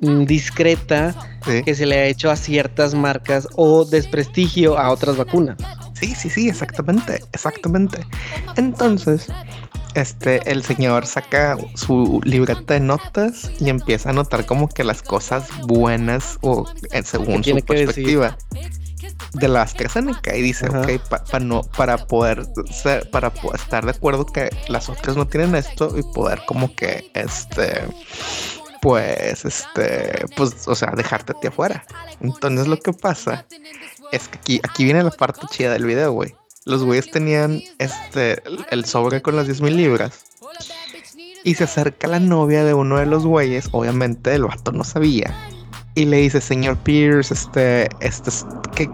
mm, 0.00 0.26
discreta 0.26 1.16
que 1.64 1.74
se 1.74 1.84
le 1.84 1.96
ha 1.96 2.04
hecho 2.04 2.30
a 2.30 2.36
ciertas 2.36 2.94
marcas 2.94 3.48
o 3.56 3.84
desprestigio 3.84 4.78
a 4.78 4.90
otras 4.90 5.16
vacunas. 5.16 5.56
Sí, 5.94 6.14
sí, 6.14 6.30
sí, 6.30 6.48
exactamente, 6.48 7.24
exactamente. 7.32 7.98
Entonces, 8.56 9.26
este, 9.94 10.50
el 10.50 10.62
señor 10.62 11.06
saca 11.06 11.56
su 11.74 12.20
libreta 12.24 12.74
de 12.74 12.80
notas 12.80 13.50
y 13.60 13.68
empieza 13.68 14.10
a 14.10 14.12
notar 14.12 14.46
como 14.46 14.68
que 14.68 14.84
las 14.84 15.02
cosas 15.02 15.48
buenas 15.66 16.38
o 16.42 16.66
eh, 16.92 17.02
según 17.02 17.42
su 17.44 17.56
perspectiva. 17.64 18.36
De 19.32 19.48
la 19.48 19.62
AstraZeneca 19.62 20.36
y 20.36 20.42
dice, 20.42 20.68
ok, 20.68 21.00
para 21.08 21.44
no, 21.44 21.62
para 21.62 21.96
poder 22.06 22.46
ser, 22.70 23.08
para 23.10 23.32
estar 23.54 23.84
de 23.84 23.92
acuerdo 23.92 24.26
que 24.26 24.50
las 24.68 24.88
otras 24.88 25.16
no 25.16 25.26
tienen 25.26 25.54
esto 25.54 25.96
y 25.96 26.02
poder 26.02 26.42
como 26.46 26.74
que 26.74 27.10
este 27.14 27.84
pues 28.80 29.44
este 29.44 30.24
pues 30.36 30.66
o 30.66 30.74
sea 30.74 30.92
dejarte 30.96 31.32
a 31.32 31.40
ti 31.40 31.48
afuera 31.48 31.84
entonces 32.20 32.66
lo 32.66 32.78
que 32.78 32.92
pasa 32.92 33.46
es 34.10 34.28
que 34.28 34.38
aquí 34.38 34.60
aquí 34.64 34.84
viene 34.84 35.02
la 35.02 35.10
parte 35.10 35.46
chida 35.50 35.72
del 35.72 35.84
video 35.84 36.12
güey 36.12 36.34
los 36.64 36.84
güeyes 36.84 37.10
tenían 37.10 37.62
este 37.78 38.42
el 38.70 38.84
sobre 38.84 39.22
con 39.22 39.36
las 39.36 39.46
10 39.46 39.62
mil 39.62 39.76
libras. 39.76 40.24
Y 41.42 41.54
se 41.54 41.64
acerca 41.64 42.06
la 42.06 42.20
novia 42.20 42.64
de 42.64 42.74
uno 42.74 42.98
de 42.98 43.06
los 43.06 43.24
güeyes 43.24 43.68
obviamente 43.72 44.34
el 44.34 44.44
vato 44.44 44.72
no 44.72 44.84
sabía. 44.84 45.34
Y 45.96 46.04
le 46.04 46.18
dice, 46.18 46.40
señor 46.40 46.76
Pierce, 46.78 47.34
este, 47.34 47.88
este, 48.00 48.30
que, 48.76 48.88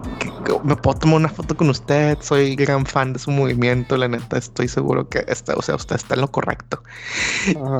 me 0.63 0.75
puedo 0.75 0.97
tomar 0.97 1.17
una 1.17 1.29
foto 1.29 1.55
con 1.55 1.69
usted, 1.69 2.17
soy 2.21 2.55
gran 2.55 2.87
fan 2.87 3.13
de 3.13 3.19
su 3.19 3.29
movimiento, 3.29 3.97
la 3.97 4.07
neta, 4.07 4.39
estoy 4.39 4.67
seguro 4.67 5.07
que 5.07 5.23
está, 5.27 5.53
o 5.53 5.61
sea, 5.61 5.75
usted 5.75 5.95
está 5.95 6.15
en 6.15 6.21
lo 6.21 6.31
correcto. 6.31 6.81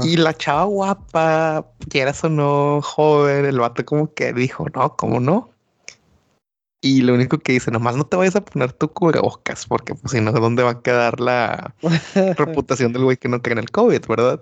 Y 0.04 0.18
la 0.18 0.36
chava 0.36 0.66
guapa, 0.66 1.66
quieras 1.90 2.24
o 2.24 2.30
no, 2.30 2.82
joven, 2.84 3.46
el 3.46 3.60
vato 3.60 3.84
como 3.86 4.14
que 4.14 4.34
dijo, 4.34 4.68
no, 4.76 4.96
¿cómo 4.96 5.20
no? 5.20 5.50
Y 6.80 7.02
lo 7.02 7.16
único 7.16 7.40
que 7.40 7.54
dice, 7.54 7.72
nomás 7.72 7.96
no 7.96 8.06
te 8.06 8.18
vayas 8.18 8.36
a 8.36 8.46
poner 8.46 8.72
tu 8.72 8.88
cubrebocas, 8.90 9.66
porque 9.66 9.96
pues 9.96 10.12
si 10.12 10.22
no, 10.22 10.32
¿dónde 10.32 10.62
va 10.62 10.72
a 10.72 10.82
quedar 10.82 11.20
la 11.20 11.74
reputación 12.38 12.94
del 12.94 13.04
güey 13.04 13.18
que 13.18 13.28
no 13.28 13.42
cree 13.42 13.54
en 13.54 13.60
el 13.60 13.72
COVID, 13.72 14.02
verdad? 14.08 14.42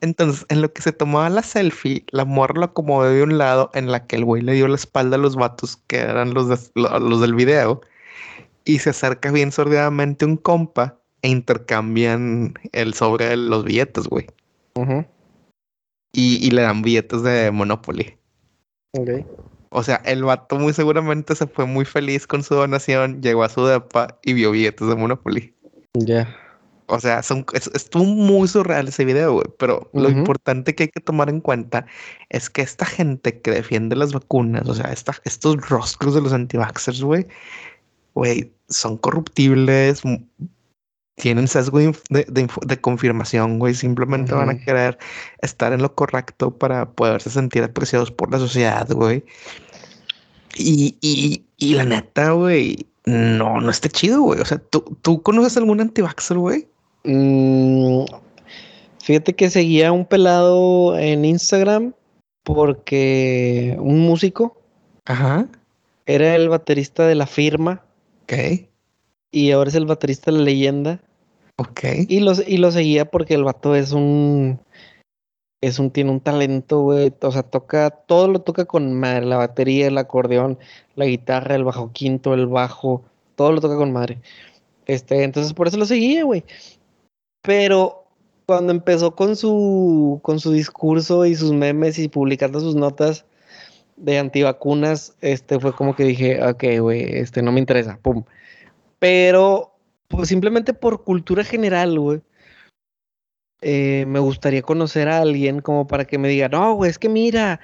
Entonces, 0.00 0.46
en 0.50 0.62
lo 0.62 0.72
que 0.72 0.82
se 0.82 0.92
tomaba 0.92 1.28
la 1.30 1.42
selfie, 1.42 2.04
la 2.12 2.24
morra 2.24 2.60
lo 2.60 2.66
acomodó 2.66 3.10
de 3.10 3.24
un 3.24 3.38
lado 3.38 3.70
en 3.74 3.90
la 3.90 4.06
que 4.06 4.16
el 4.16 4.24
güey 4.24 4.42
le 4.42 4.52
dio 4.52 4.68
la 4.68 4.76
espalda 4.76 5.16
a 5.16 5.18
los 5.18 5.34
vatos 5.34 5.78
que 5.88 5.98
eran 5.98 6.32
los, 6.32 6.70
los 6.74 7.20
del 7.20 7.34
video 7.34 7.80
y 8.64 8.78
se 8.78 8.90
acerca 8.90 9.32
bien 9.32 9.50
sordidamente 9.50 10.24
un 10.24 10.36
compa 10.36 10.98
e 11.22 11.28
intercambian 11.28 12.54
el 12.72 12.94
sobre 12.94 13.26
de 13.26 13.36
los 13.36 13.64
billetes, 13.64 14.06
güey. 14.06 14.26
y, 16.12 16.46
y, 16.46 16.50
le 16.50 16.62
dan 16.62 16.82
billetes 16.82 17.22
de 17.22 17.50
Monopoly. 17.50 18.16
Okay. 18.92 19.24
O 19.72 19.82
sea, 19.82 19.96
el 20.04 20.22
vato 20.22 20.56
muy 20.56 20.72
seguramente 20.72 21.34
se 21.34 21.46
fue 21.46 21.66
muy 21.66 21.84
feliz 21.84 22.26
con 22.26 22.42
su 22.42 22.54
donación, 22.54 23.22
llegó 23.22 23.42
a 23.42 23.48
su 23.48 23.64
depa 23.64 24.18
y 24.22 24.34
vio 24.34 24.50
billetes 24.50 24.86
de 24.86 24.94
Monopoly. 24.94 25.54
Ya. 25.94 26.28
O 26.86 27.00
sea, 27.00 27.22
son, 27.22 27.46
estuvo 27.54 28.04
muy 28.04 28.48
surreal 28.48 28.88
ese 28.88 29.06
video, 29.06 29.32
güey. 29.32 29.46
Pero 29.58 29.88
lo 29.94 30.10
importante 30.10 30.74
que 30.74 30.84
hay 30.84 30.88
que 30.90 31.00
tomar 31.00 31.30
en 31.30 31.40
cuenta 31.40 31.86
es 32.28 32.50
que 32.50 32.60
esta 32.60 32.84
gente 32.84 33.40
que 33.40 33.50
defiende 33.50 33.96
las 33.96 34.12
vacunas, 34.12 34.68
o 34.68 34.74
sea, 34.74 34.92
estos 35.24 35.68
rostros 35.68 36.14
de 36.14 36.20
los 36.20 36.34
anti-vaxxers, 36.34 37.02
güey, 37.02 37.26
güey, 38.12 38.52
son 38.68 38.98
corruptibles, 38.98 40.02
tienen 41.16 41.48
sesgo 41.48 41.78
de, 41.78 42.80
confirmación, 42.80 43.58
güey. 43.58 43.74
Simplemente 43.74 44.34
van 44.34 44.50
a 44.50 44.58
querer 44.58 44.98
estar 45.40 45.72
en 45.72 45.80
lo 45.80 45.94
correcto 45.94 46.56
para 46.58 46.90
poderse 46.90 47.30
sentir 47.30 47.62
apreciados 47.62 48.10
por 48.10 48.30
la 48.30 48.38
sociedad, 48.38 48.86
güey. 48.90 49.24
Y, 50.56 50.96
y, 51.00 51.44
y 51.56 51.74
la 51.74 51.84
neta, 51.84 52.32
güey, 52.32 52.86
no, 53.04 53.60
no 53.60 53.70
está 53.70 53.88
chido, 53.88 54.22
güey. 54.22 54.40
O 54.40 54.44
sea, 54.44 54.58
¿tú, 54.58 54.96
¿tú 55.02 55.22
conoces 55.22 55.56
algún 55.56 55.80
antivaxer, 55.80 56.38
güey? 56.38 56.66
Mm, 57.04 58.04
fíjate 59.02 59.34
que 59.34 59.50
seguía 59.50 59.92
un 59.92 60.04
pelado 60.04 60.98
en 60.98 61.24
Instagram 61.24 61.94
porque 62.42 63.76
un 63.78 64.00
músico. 64.00 64.60
Ajá. 65.04 65.46
Era 66.06 66.34
el 66.34 66.48
baterista 66.48 67.06
de 67.06 67.14
la 67.14 67.26
firma. 67.26 67.82
Ok 68.24 68.34
y 69.32 69.50
ahora 69.50 69.70
es 69.70 69.74
el 69.74 69.86
baterista 69.86 70.30
de 70.30 70.38
la 70.38 70.44
leyenda. 70.44 71.00
Ok. 71.56 71.80
Y 72.08 72.20
lo, 72.20 72.32
y 72.46 72.58
lo 72.58 72.70
seguía 72.70 73.06
porque 73.06 73.34
el 73.34 73.44
vato 73.44 73.74
es 73.74 73.92
un. 73.92 74.60
Es 75.62 75.78
un, 75.78 75.90
tiene 75.90 76.10
un 76.10 76.20
talento, 76.20 76.82
güey. 76.82 77.14
O 77.22 77.32
sea, 77.32 77.42
toca, 77.42 77.88
todo 77.90 78.28
lo 78.28 78.40
toca 78.40 78.66
con 78.66 78.92
madre. 78.92 79.24
La 79.24 79.38
batería, 79.38 79.86
el 79.86 79.96
acordeón, 79.96 80.58
la 80.96 81.06
guitarra, 81.06 81.54
el 81.54 81.64
bajo 81.64 81.92
quinto, 81.92 82.34
el 82.34 82.46
bajo. 82.46 83.02
Todo 83.36 83.52
lo 83.52 83.60
toca 83.62 83.76
con 83.76 83.92
madre. 83.92 84.20
Este, 84.86 85.22
entonces 85.24 85.54
por 85.54 85.68
eso 85.68 85.78
lo 85.78 85.86
seguía, 85.86 86.24
güey. 86.24 86.44
Pero 87.42 88.04
cuando 88.46 88.72
empezó 88.72 89.14
con 89.14 89.36
su, 89.36 90.20
con 90.22 90.40
su 90.40 90.52
discurso 90.52 91.24
y 91.26 91.34
sus 91.34 91.52
memes 91.52 91.98
y 91.98 92.08
publicando 92.08 92.60
sus 92.60 92.74
notas 92.74 93.24
de 93.96 94.18
antivacunas, 94.18 95.14
este 95.20 95.60
fue 95.60 95.72
como 95.74 95.94
que 95.94 96.04
dije, 96.04 96.42
ok, 96.42 96.64
güey, 96.80 97.02
este 97.18 97.42
no 97.42 97.52
me 97.52 97.60
interesa, 97.60 97.98
pum. 98.02 98.24
Pero, 98.98 99.74
pues 100.08 100.28
simplemente 100.28 100.74
por 100.74 101.04
cultura 101.04 101.44
general, 101.44 101.98
güey. 101.98 102.20
Eh, 103.62 104.04
me 104.08 104.18
gustaría 104.18 104.62
conocer 104.62 105.08
a 105.08 105.18
alguien 105.20 105.60
como 105.60 105.86
para 105.86 106.04
que 106.04 106.18
me 106.18 106.28
diga, 106.28 106.48
no, 106.48 106.74
güey, 106.74 106.90
es 106.90 106.98
que 106.98 107.08
mira, 107.08 107.60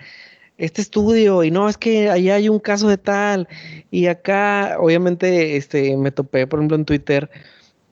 este 0.56 0.80
estudio, 0.80 1.44
y 1.44 1.50
no, 1.50 1.68
es 1.68 1.76
que 1.76 2.10
allá 2.10 2.36
hay 2.36 2.48
un 2.48 2.60
caso 2.60 2.88
de 2.88 2.98
tal, 2.98 3.48
y 3.90 4.06
acá, 4.06 4.76
obviamente, 4.78 5.56
este, 5.56 5.96
me 5.96 6.12
topé, 6.12 6.46
por 6.46 6.60
ejemplo, 6.60 6.76
en 6.76 6.84
Twitter, 6.84 7.30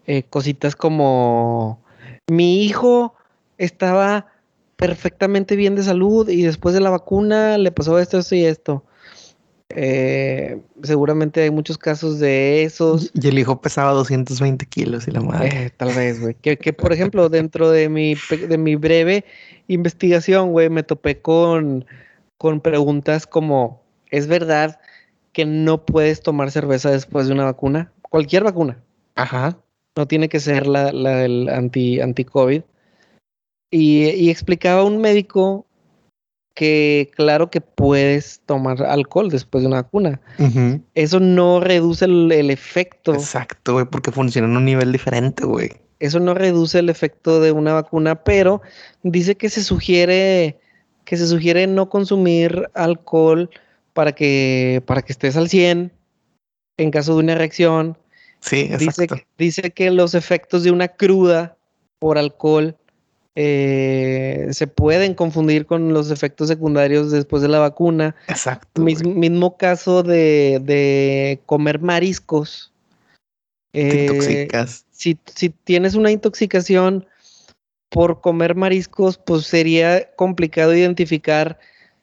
eh, 0.07 0.23
cositas 0.23 0.77
como, 0.77 1.81
mi 2.29 2.65
hijo 2.65 3.15
estaba 3.59 4.27
perfectamente 4.77 5.57
bien 5.57 5.75
de 5.75 5.83
salud 5.83 6.29
y 6.29 6.43
después 6.43 6.75
de 6.75 6.81
la 6.81 6.91
vacuna 6.91 7.59
le 7.59 7.73
pasó 7.73 7.99
esto, 7.99 8.19
esto 8.19 8.35
y 8.35 8.45
esto. 8.45 8.85
Eh, 9.79 10.59
seguramente 10.83 11.43
hay 11.43 11.51
muchos 11.51 11.77
casos 11.77 12.19
de 12.19 12.63
esos. 12.63 13.11
Y 13.13 13.29
el 13.29 13.39
hijo 13.39 13.61
pesaba 13.61 13.93
220 13.93 14.65
kilos 14.65 15.07
y 15.07 15.11
la 15.11 15.21
madre. 15.21 15.67
Eh, 15.67 15.71
tal 15.77 15.95
vez, 15.95 16.19
güey. 16.19 16.35
Que, 16.35 16.57
que, 16.57 16.73
por 16.73 16.95
ejemplo, 16.95 17.29
dentro 17.29 17.71
de 17.71 17.91
mi, 17.91 18.15
de 18.15 18.57
mi 18.57 18.75
breve 18.77 19.27
investigación, 19.69 20.53
güey, 20.53 20.71
me 20.71 20.83
topé 20.83 21.21
con, 21.21 21.85
con 22.39 22.63
preguntas 22.63 23.27
como, 23.27 23.83
¿es 24.11 24.27
verdad 24.29 24.81
que 25.33 25.45
no 25.45 25.85
puedes 25.85 26.23
tomar 26.23 26.51
cerveza 26.51 26.91
después 26.91 27.27
de 27.27 27.35
una 27.35 27.45
vacuna? 27.45 27.93
Cualquier 28.01 28.45
vacuna. 28.45 28.83
Ajá. 29.15 29.59
No 29.95 30.09
tiene 30.09 30.31
que 30.31 30.41
ser 30.41 30.67
la, 30.67 30.91
la 30.91 31.17
del 31.17 31.51
anti, 31.51 32.01
anti-COVID. 32.01 32.63
Y, 33.71 34.07
y 34.09 34.31
explicaba 34.31 34.85
un 34.85 35.03
médico 35.03 35.66
que 36.57 37.11
claro 37.15 37.51
que 37.51 37.61
puedes 37.61 38.41
tomar 38.47 38.83
alcohol 38.83 39.29
después 39.29 39.63
de 39.63 39.69
una 39.69 39.83
vacuna. 39.83 40.21
Eso 40.95 41.21
no 41.21 41.61
reduce 41.61 42.07
el, 42.07 42.51
efecto. 42.51 43.13
Exacto, 43.13 43.75
güey, 43.75 43.85
porque 43.85 44.11
funciona 44.11 44.49
en 44.49 44.57
un 44.57 44.65
nivel 44.65 44.91
diferente, 44.91 45.45
güey. 45.45 45.71
Eso 46.01 46.19
no 46.19 46.33
reduce 46.33 46.79
el 46.79 46.89
efecto 46.89 47.41
de 47.41 47.53
una 47.53 47.75
vacuna, 47.75 48.25
pero 48.25 48.63
dice 49.03 49.37
que 49.37 49.51
se 49.51 49.63
sugiere 49.63 50.59
que 51.05 51.17
se 51.17 51.27
sugiere 51.29 51.67
no 51.69 51.89
consumir 51.89 52.69
alcohol 52.75 53.49
para 53.93 54.13
que 54.13 54.83
para 54.87 55.03
que 55.03 55.13
estés 55.13 55.37
al 55.37 55.49
100 55.49 55.93
en 56.79 56.91
caso 56.91 57.15
de 57.15 57.23
una 57.23 57.35
reacción. 57.35 57.99
Sí, 58.41 58.61
exacto. 58.71 59.15
Dice, 59.15 59.27
dice 59.39 59.71
que 59.73 59.91
los 59.91 60.15
efectos 60.15 60.65
de 60.65 60.71
una 60.71 60.89
cruda 60.89 61.57
por 61.99 62.17
alcohol 62.17 62.77
eh, 63.39 64.49
se 64.51 64.67
pueden 64.67 65.13
confundir 65.13 65.67
con 65.67 65.93
los 65.93 66.11
efectos 66.11 66.49
secundarios 66.49 67.11
después 67.11 67.43
de 67.43 67.49
la 67.49 67.59
vacuna. 67.59 68.17
Exacto. 68.29 68.81
mismo 68.81 69.59
caso 69.59 70.03
de, 70.03 71.41
comer 71.45 71.81
mariscos. 71.81 72.73
Te 73.73 74.07
intoxicas. 74.07 74.87
Si, 74.91 75.19
si 75.27 75.51
tienes 75.51 75.95
una 75.95 76.11
intoxicación 76.11 77.07
por 77.91 78.23
comer 78.23 78.55
mariscos, 78.55 79.19
pues 79.19 79.45
sería 79.45 80.11
complicado 80.17 80.75
identificar 80.75 81.59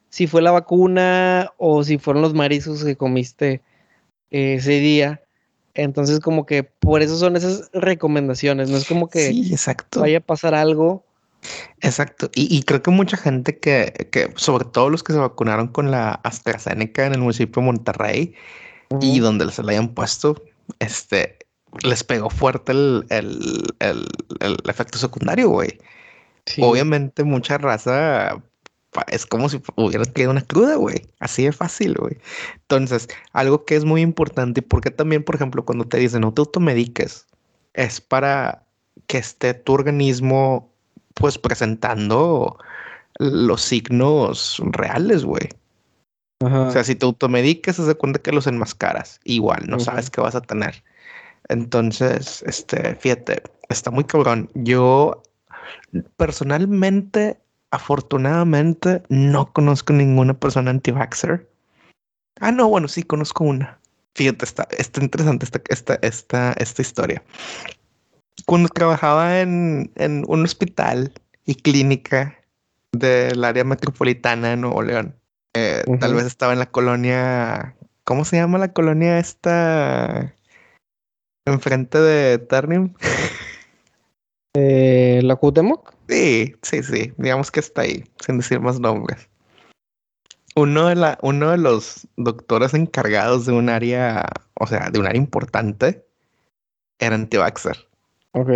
si 0.10 0.28
fue 0.28 0.44
la 0.44 0.52
vacuna 0.52 1.52
o 1.58 1.84
si 1.84 1.98
fueron 1.98 2.22
los 2.22 2.36
mariscos 2.36 2.84
que 2.84 2.96
comiste 2.96 3.64
ese 4.30 4.74
día. 4.74 5.24
Entonces, 5.74 6.20
como 6.20 6.46
que 6.46 6.62
por 6.62 7.02
eso 7.02 7.18
son 7.18 7.36
esas 7.36 7.72
recomendaciones, 7.74 8.70
no 8.70 8.78
es 8.78 8.88
como 8.88 9.10
que 9.10 9.30
exacto. 9.30 10.02
vaya 10.02 10.20
a 10.20 10.22
pasar 10.22 10.54
algo. 10.54 11.04
Exacto. 11.82 12.30
Y, 12.34 12.64
creo 12.64 12.82
que 12.82 12.92
mucha 12.92 13.18
gente 13.18 13.60
que, 13.60 14.10
que, 14.12 14.32
sobre 14.36 14.66
todo 14.66 14.90
los 14.90 15.04
que 15.04 15.14
se 15.14 15.20
vacunaron 15.20 15.68
con 15.68 15.92
la 15.92 16.12
AstraZeneca 16.24 17.06
en 17.06 17.14
el 17.14 17.20
municipio 17.20 17.62
de 17.62 17.66
Monterrey 17.66 18.36
y 19.02 19.20
donde 19.20 19.52
se 19.52 19.64
la 19.64 19.72
hayan 19.72 19.90
puesto, 19.90 20.42
este, 20.80 21.40
les 21.82 22.04
pegó 22.04 22.30
fuerte 22.30 22.72
el, 22.72 23.06
efecto 24.68 24.98
secundario, 24.98 25.50
güey. 25.50 25.80
Obviamente 26.60 27.24
mucha 27.24 27.58
raza 27.58 28.42
es 29.08 29.26
como 29.26 29.50
si 29.50 29.62
hubiera 29.76 30.06
quedado 30.06 30.32
una 30.32 30.42
cruda, 30.42 30.76
güey. 30.76 31.08
Así 31.20 31.44
de 31.44 31.52
fácil, 31.52 31.96
güey. 31.96 32.18
Entonces, 32.56 33.08
algo 33.32 33.66
que 33.66 33.76
es 33.76 33.86
muy 33.86 34.02
importante, 34.02 34.60
y 34.60 34.64
porque 34.64 34.92
también, 34.92 35.24
por 35.24 35.36
ejemplo, 35.36 35.66
cuando 35.66 35.86
te 35.86 35.98
dicen 35.98 36.22
no 36.22 36.34
te 36.34 36.42
automediques, 36.42 37.26
es 37.74 38.02
para 38.02 38.64
que 39.08 39.18
esté 39.18 39.54
tu 39.54 39.74
organismo, 39.74 40.73
pues, 41.14 41.38
presentando 41.38 42.58
los 43.20 43.62
signos 43.62 44.62
reales, 44.72 45.24
güey. 45.24 45.50
O 46.42 46.72
sea, 46.72 46.84
si 46.84 46.96
te 46.96 47.06
automediques, 47.06 47.78
se 47.78 47.86
da 47.86 47.96
cuenta 47.96 48.20
que 48.20 48.34
los 48.34 48.48
enmascaras. 48.48 49.22
Igual, 49.24 49.64
no 49.68 49.80
sabes 49.80 50.10
qué 50.10 50.20
vas 50.20 50.36
a 50.36 50.42
tener. 50.42 50.84
Entonces, 51.48 52.44
este, 52.46 52.96
fíjate, 52.96 53.44
está 53.70 53.92
muy 53.92 54.04
cabrón. 54.04 54.50
Yo 54.54 55.24
personalmente 56.18 57.38
Afortunadamente, 57.74 59.02
no 59.10 59.52
conozco 59.52 59.94
ninguna 59.94 60.36
persona 60.36 60.70
anti-vaxxer. 60.70 61.50
Ah, 62.40 62.52
no, 62.52 62.70
bueno, 62.70 62.88
sí, 62.88 63.02
conozco 63.02 63.46
una. 63.46 63.80
Fíjate, 64.14 64.46
está, 64.46 64.68
está 64.78 65.02
interesante 65.02 65.46
esta, 65.46 65.60
esta, 65.70 65.96
esta, 66.04 66.54
esta 66.54 66.82
historia. 66.84 67.24
Cuando 68.46 68.70
trabajaba 68.70 69.40
en, 69.40 69.92
en 69.96 70.24
un 70.28 70.44
hospital 70.44 71.14
y 71.46 71.56
clínica 71.56 72.40
del 72.92 73.44
área 73.44 73.64
metropolitana 73.64 74.50
de 74.50 74.58
Nuevo 74.58 74.82
León, 74.82 75.16
eh, 75.54 75.84
tal 76.00 76.16
vez 76.16 76.26
estaba 76.26 76.54
en 76.54 76.60
la 76.60 76.72
colonia, 76.72 77.76
¿cómo 78.04 78.26
se 78.26 78.38
llama 78.38 78.58
la 78.58 78.74
colonia 78.74 79.20
esta? 79.20 80.34
Enfrente 81.46 82.00
de 82.00 82.38
Ternium. 82.40 82.94
Eh, 84.56 85.20
¿La 85.24 85.36
Cuauhtémoc? 85.36 85.96
Sí, 86.08 86.54
sí, 86.62 86.84
sí. 86.84 87.12
Digamos 87.18 87.50
que 87.50 87.60
está 87.60 87.82
ahí, 87.82 88.04
sin 88.24 88.38
decir 88.38 88.60
más 88.60 88.80
nombres. 88.80 89.28
Uno 90.56 90.90
de, 90.90 90.96
la, 90.96 91.18
uno 91.24 91.50
de 91.50 91.58
los 91.58 92.08
doctores 92.18 92.76
encargados 92.76 93.48
de 93.48 93.54
un 93.54 93.70
área, 93.70 94.24
o 94.60 94.68
sea, 94.68 94.92
de 94.92 95.00
un 95.00 95.08
área 95.08 95.20
importante, 95.20 96.06
era 97.00 97.16
anti-vaxxer. 97.16 97.88
Ok. 98.34 98.50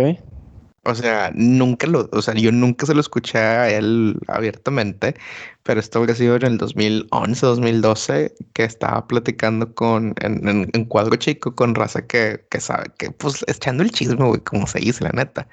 O 0.84 0.94
sea, 0.94 1.30
nunca 1.34 1.86
lo, 1.86 2.08
o 2.12 2.22
sea, 2.22 2.34
yo 2.34 2.50
nunca 2.50 2.86
se 2.86 2.94
lo 2.94 3.00
escuché 3.00 3.38
a 3.38 3.68
él 3.68 4.18
abiertamente, 4.26 5.14
pero 5.62 5.80
esto 5.80 5.98
habría 5.98 6.14
sido 6.14 6.36
en 6.36 6.44
el 6.44 6.58
2011, 6.58 7.44
2012, 7.44 8.34
que 8.54 8.64
estaba 8.64 9.06
platicando 9.06 9.74
con, 9.74 10.14
en, 10.22 10.70
en, 10.72 10.84
cuadro 10.86 11.16
chico, 11.16 11.54
con 11.54 11.74
raza 11.74 12.06
que, 12.06 12.42
que, 12.50 12.60
sabe, 12.60 12.86
que 12.96 13.10
pues 13.10 13.44
echando 13.48 13.82
el 13.82 13.90
chisme, 13.90 14.24
güey, 14.24 14.40
como 14.40 14.66
se 14.66 14.78
dice, 14.78 15.04
la 15.04 15.10
neta. 15.10 15.46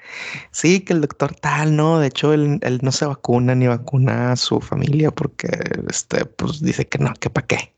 Sí, 0.52 0.80
que 0.80 0.94
el 0.94 1.02
doctor 1.02 1.34
tal, 1.34 1.76
no, 1.76 1.98
de 1.98 2.06
hecho, 2.06 2.32
él, 2.32 2.58
él 2.62 2.78
no 2.82 2.90
se 2.92 3.04
vacuna 3.04 3.54
ni 3.54 3.66
vacuna 3.66 4.32
a 4.32 4.36
su 4.36 4.60
familia 4.60 5.10
porque, 5.10 5.48
este, 5.90 6.24
pues 6.24 6.62
dice 6.62 6.86
que 6.88 6.98
no, 6.98 7.12
que 7.20 7.28
para 7.28 7.46
qué. 7.46 7.75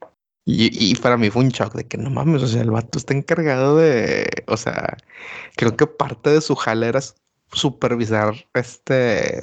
Y, 0.51 0.70
y, 0.72 0.94
para 0.94 1.18
mí 1.18 1.28
fue 1.28 1.42
un 1.42 1.51
shock 1.51 1.74
de 1.74 1.84
que 1.84 1.99
no 1.99 2.09
mames, 2.09 2.42
o 2.42 2.46
sea, 2.46 2.62
el 2.62 2.70
vato 2.70 2.99
está 2.99 3.12
encargado 3.12 3.76
de, 3.76 4.26
o 4.46 4.57
sea, 4.57 4.96
creo 5.57 5.76
que 5.76 5.86
parte 5.86 6.30
de 6.30 6.40
su 6.40 6.55
jale 6.55 6.88
era 6.88 7.01
supervisar 7.53 8.32
este 8.55 9.42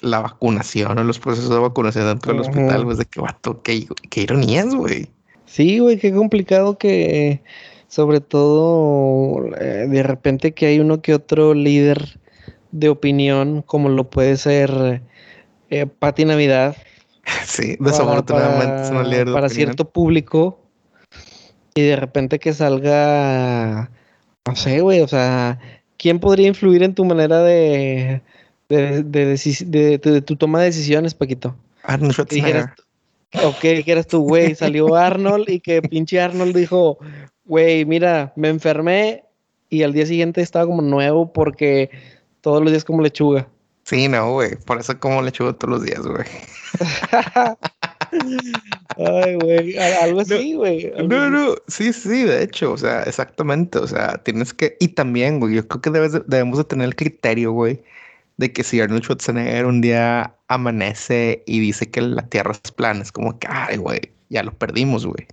la 0.00 0.20
vacunación 0.20 0.96
o 0.96 1.04
los 1.04 1.18
procesos 1.18 1.50
de 1.50 1.58
vacunación 1.58 2.06
dentro 2.06 2.32
del 2.32 2.40
hospital, 2.40 2.84
pues 2.84 2.96
de 2.96 3.04
que 3.04 3.20
vato, 3.20 3.60
qué, 3.60 3.86
qué 4.08 4.22
ironías, 4.22 4.74
güey. 4.74 5.10
Sí, 5.44 5.78
güey, 5.78 5.98
qué 5.98 6.10
complicado 6.10 6.78
que 6.78 7.42
sobre 7.88 8.22
todo 8.22 9.44
eh, 9.60 9.88
de 9.90 10.02
repente 10.02 10.54
que 10.54 10.64
hay 10.64 10.80
uno 10.80 11.02
que 11.02 11.12
otro 11.12 11.52
líder 11.52 12.18
de 12.72 12.88
opinión, 12.88 13.60
como 13.60 13.90
lo 13.90 14.08
puede 14.08 14.38
ser 14.38 15.02
eh, 15.68 15.84
Pati 15.84 16.24
Navidad. 16.24 16.78
Sí, 17.44 17.76
desafortunadamente 17.80 18.82
es 18.82 19.26
de 19.26 19.32
Para 19.32 19.48
cierto 19.48 19.88
público. 19.90 20.60
Y 21.74 21.82
de 21.82 21.96
repente 21.96 22.38
que 22.38 22.52
salga, 22.52 23.90
no 24.46 24.56
sé, 24.56 24.80
güey, 24.80 25.00
o 25.00 25.08
sea, 25.08 25.58
¿quién 25.96 26.18
podría 26.18 26.48
influir 26.48 26.82
en 26.82 26.94
tu 26.94 27.04
manera 27.04 27.42
de, 27.42 28.22
de, 28.68 29.02
de, 29.04 30.22
tu 30.22 30.36
toma 30.36 30.60
de 30.60 30.66
decisiones, 30.66 31.14
Paquito? 31.14 31.54
Arnold 31.84 32.12
Schwarzenegger. 32.12 32.70
Ok, 33.44 33.60
que 33.60 33.84
eres 33.86 34.08
tú, 34.08 34.22
güey. 34.22 34.54
Salió 34.56 34.96
Arnold 34.96 35.48
y 35.48 35.60
que 35.60 35.80
pinche 35.80 36.20
Arnold 36.20 36.56
dijo, 36.56 36.98
güey, 37.44 37.84
mira, 37.84 38.32
me 38.34 38.48
enfermé 38.48 39.24
y 39.68 39.84
al 39.84 39.92
día 39.92 40.06
siguiente 40.06 40.40
estaba 40.40 40.66
como 40.66 40.82
nuevo 40.82 41.32
porque 41.32 41.90
todos 42.40 42.60
los 42.60 42.72
días 42.72 42.84
como 42.84 43.02
lechuga. 43.02 43.48
Sí, 43.90 44.06
no, 44.06 44.34
güey. 44.34 44.54
Por 44.54 44.78
eso 44.78 45.00
como 45.00 45.20
lechuga 45.20 45.52
todos 45.52 45.74
los 45.74 45.82
días, 45.82 46.06
güey. 46.06 46.24
Ay, 48.96 49.34
güey, 49.34 49.76
algo 49.76 50.20
así, 50.20 50.54
güey. 50.54 50.92
No, 51.08 51.28
no, 51.28 51.56
sí, 51.66 51.92
sí, 51.92 52.22
de 52.22 52.44
hecho, 52.44 52.70
o 52.70 52.78
sea, 52.78 53.02
exactamente, 53.02 53.78
o 53.78 53.88
sea, 53.88 54.18
tienes 54.18 54.54
que, 54.54 54.76
y 54.78 54.86
también, 54.88 55.40
güey, 55.40 55.56
yo 55.56 55.66
creo 55.66 55.80
que 55.82 55.90
debemos 55.90 56.58
de 56.58 56.64
tener 56.64 56.86
el 56.86 56.94
criterio, 56.94 57.50
güey, 57.50 57.82
de 58.36 58.52
que 58.52 58.62
si 58.62 58.80
Arnold 58.80 59.02
Schwarzenegger 59.02 59.66
un 59.66 59.80
día 59.80 60.36
amanece 60.46 61.42
y 61.46 61.58
dice 61.58 61.90
que 61.90 62.00
la 62.00 62.22
Tierra 62.28 62.52
es 62.52 62.70
plana, 62.70 63.02
es 63.02 63.10
como 63.10 63.40
que, 63.40 63.48
ay, 63.50 63.76
güey, 63.76 64.12
ya 64.28 64.44
lo 64.44 64.52
perdimos, 64.52 65.04
güey. 65.04 65.26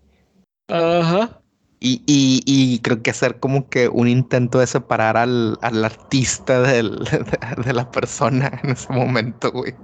Ajá. 0.70 1.42
Y, 1.80 2.02
y, 2.08 2.42
y, 2.46 2.80
creo 2.80 3.04
que 3.04 3.12
hacer 3.12 3.40
como 3.40 3.70
que 3.70 3.88
un 3.88 4.08
intento 4.08 4.58
de 4.58 4.66
separar 4.66 5.16
al, 5.16 5.60
al 5.62 5.86
artista 5.86 6.62
del, 6.62 6.98
de, 7.06 7.24
de 7.66 7.74
la 7.74 7.92
persona 7.92 8.60
en 8.64 8.72
ese 8.72 8.92
momento, 8.92 9.52
güey. 9.52 9.76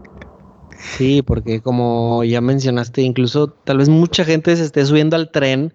Sí, 0.98 1.22
porque 1.22 1.62
como 1.62 2.24
ya 2.24 2.41
mencionaste, 2.41 3.02
incluso 3.02 3.48
tal 3.48 3.78
vez 3.78 3.89
mucha 3.89 4.26
gente 4.26 4.56
se 4.56 4.64
esté 4.64 4.86
subiendo 4.86 5.16
al 5.16 5.32
tren 5.32 5.74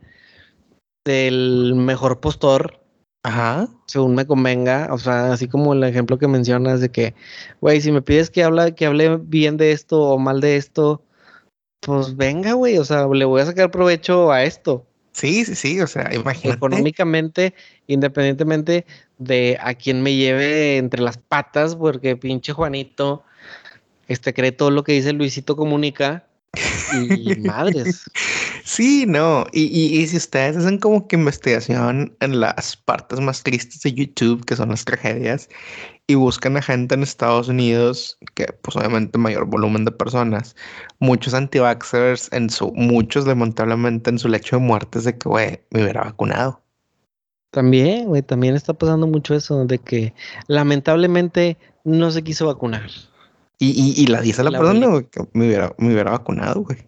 del 1.05 1.75
mejor 1.75 2.21
postor. 2.21 2.81
Ajá. 3.23 3.69
Según 3.87 4.15
me 4.15 4.27
convenga. 4.27 4.89
O 4.93 4.99
sea, 4.99 5.33
así 5.33 5.49
como 5.49 5.73
el 5.73 5.83
ejemplo 5.85 6.19
que 6.19 6.29
mencionas 6.29 6.81
de 6.81 6.91
que, 6.91 7.15
güey, 7.61 7.81
si 7.81 7.91
me 7.93 8.03
pides 8.03 8.31
que, 8.31 8.45
habla, 8.45 8.73
que 8.75 8.87
hable 8.87 9.17
bien 9.17 9.57
de 9.57 9.73
esto 9.73 10.01
o 10.03 10.19
mal 10.19 10.41
de 10.41 10.57
esto, 10.57 11.03
pues 11.81 12.17
venga, 12.17 12.53
güey. 12.53 12.79
O 12.79 12.85
sea, 12.85 13.09
le 13.09 13.25
voy 13.25 13.41
a 13.41 13.47
sacar 13.47 13.71
provecho 13.71 14.31
a 14.33 14.45
esto. 14.45 14.87
Sí, 15.19 15.45
sí, 15.45 15.55
sí. 15.57 15.81
O 15.81 15.87
sea, 15.87 16.15
imagínate. 16.15 16.57
Económicamente, 16.57 17.55
independientemente 17.89 18.87
de 19.19 19.59
a 19.61 19.75
quién 19.75 20.03
me 20.03 20.15
lleve 20.15 20.77
entre 20.77 21.03
las 21.03 21.19
patas, 21.19 21.75
porque 21.75 22.17
pinche 22.17 22.53
Juanito 22.53 23.25
este 24.07 24.33
cree 24.33 24.53
todo 24.53 24.71
lo 24.71 24.85
que 24.85 24.93
dice 24.93 25.13
Luisito 25.13 25.57
Comunica 25.57 26.25
y 26.93 27.37
madres. 27.41 28.05
Sí, 28.65 29.05
no, 29.07 29.47
y, 29.53 29.65
y, 30.01 30.07
si 30.07 30.17
ustedes 30.17 30.57
hacen 30.57 30.79
como 30.79 31.09
que 31.09 31.17
investigación 31.17 32.17
en 32.21 32.41
las 32.41 32.77
partes 32.77 33.21
más 33.21 33.43
tristes 33.43 33.83
de 33.83 33.93
YouTube, 33.93 34.45
que 34.45 34.57
son 34.57 34.71
las 34.71 34.85
tragedias, 34.85 35.49
y 36.11 36.15
buscan 36.15 36.57
a 36.57 36.63
gente 36.63 36.95
en 36.95 37.03
Estados 37.03 37.49
Unidos, 37.49 38.19
que 38.35 38.47
pues 38.63 38.75
obviamente 38.77 39.19
mayor 39.19 39.45
volumen 39.45 39.85
de 39.85 39.93
personas, 39.93 40.57
muchos 41.01 41.35
anti-vaxxers, 41.35 42.33
en 42.33 42.49
su, 42.49 42.73
muchos 42.73 43.27
lamentablemente 43.27 44.09
en 44.09 44.19
su 44.19 44.29
lecho 44.29 44.57
de 44.57 44.63
muerte 44.63 44.99
es 44.99 45.05
de 45.05 45.19
que, 45.19 45.29
güey, 45.29 45.61
me 45.71 45.83
hubiera 45.83 46.05
vacunado. 46.05 46.63
También, 47.51 48.07
güey, 48.07 48.23
también 48.23 48.55
está 48.55 48.73
pasando 48.73 49.07
mucho 49.07 49.35
eso, 49.35 49.67
de 49.67 49.79
que 49.79 50.15
lamentablemente 50.47 51.59
no 51.85 52.11
se 52.11 52.25
quiso 52.25 52.47
vacunar. 52.47 52.89
Y, 53.59 53.71
y, 53.71 54.03
y 54.03 54.07
la 54.07 54.23
dice 54.23 54.43
la, 54.43 54.51
persona, 54.51 54.87
güey, 54.87 55.05
que 55.05 55.29
me 55.35 55.47
hubiera, 55.47 55.75
me 55.77 55.93
hubiera 55.93 56.13
vacunado, 56.13 56.63
güey. 56.63 56.79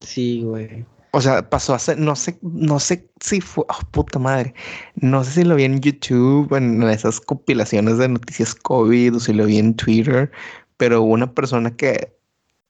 Sí, 0.00 0.42
güey. 0.44 0.86
O 1.12 1.20
sea, 1.20 1.48
pasó 1.48 1.74
a 1.74 1.78
ser, 1.78 1.98
no 1.98 2.14
sé, 2.14 2.38
no 2.42 2.78
sé 2.78 3.10
si 3.20 3.40
fue, 3.40 3.64
oh, 3.68 3.90
puta 3.90 4.18
madre, 4.18 4.54
no 4.94 5.24
sé 5.24 5.32
si 5.32 5.44
lo 5.44 5.56
vi 5.56 5.64
en 5.64 5.80
YouTube, 5.80 6.54
en 6.54 6.82
esas 6.84 7.20
compilaciones 7.20 7.98
de 7.98 8.08
noticias 8.08 8.54
COVID 8.54 9.16
o 9.16 9.20
si 9.20 9.32
lo 9.32 9.46
vi 9.46 9.58
en 9.58 9.74
Twitter, 9.74 10.30
pero 10.76 11.02
una 11.02 11.32
persona 11.34 11.74
que 11.76 12.16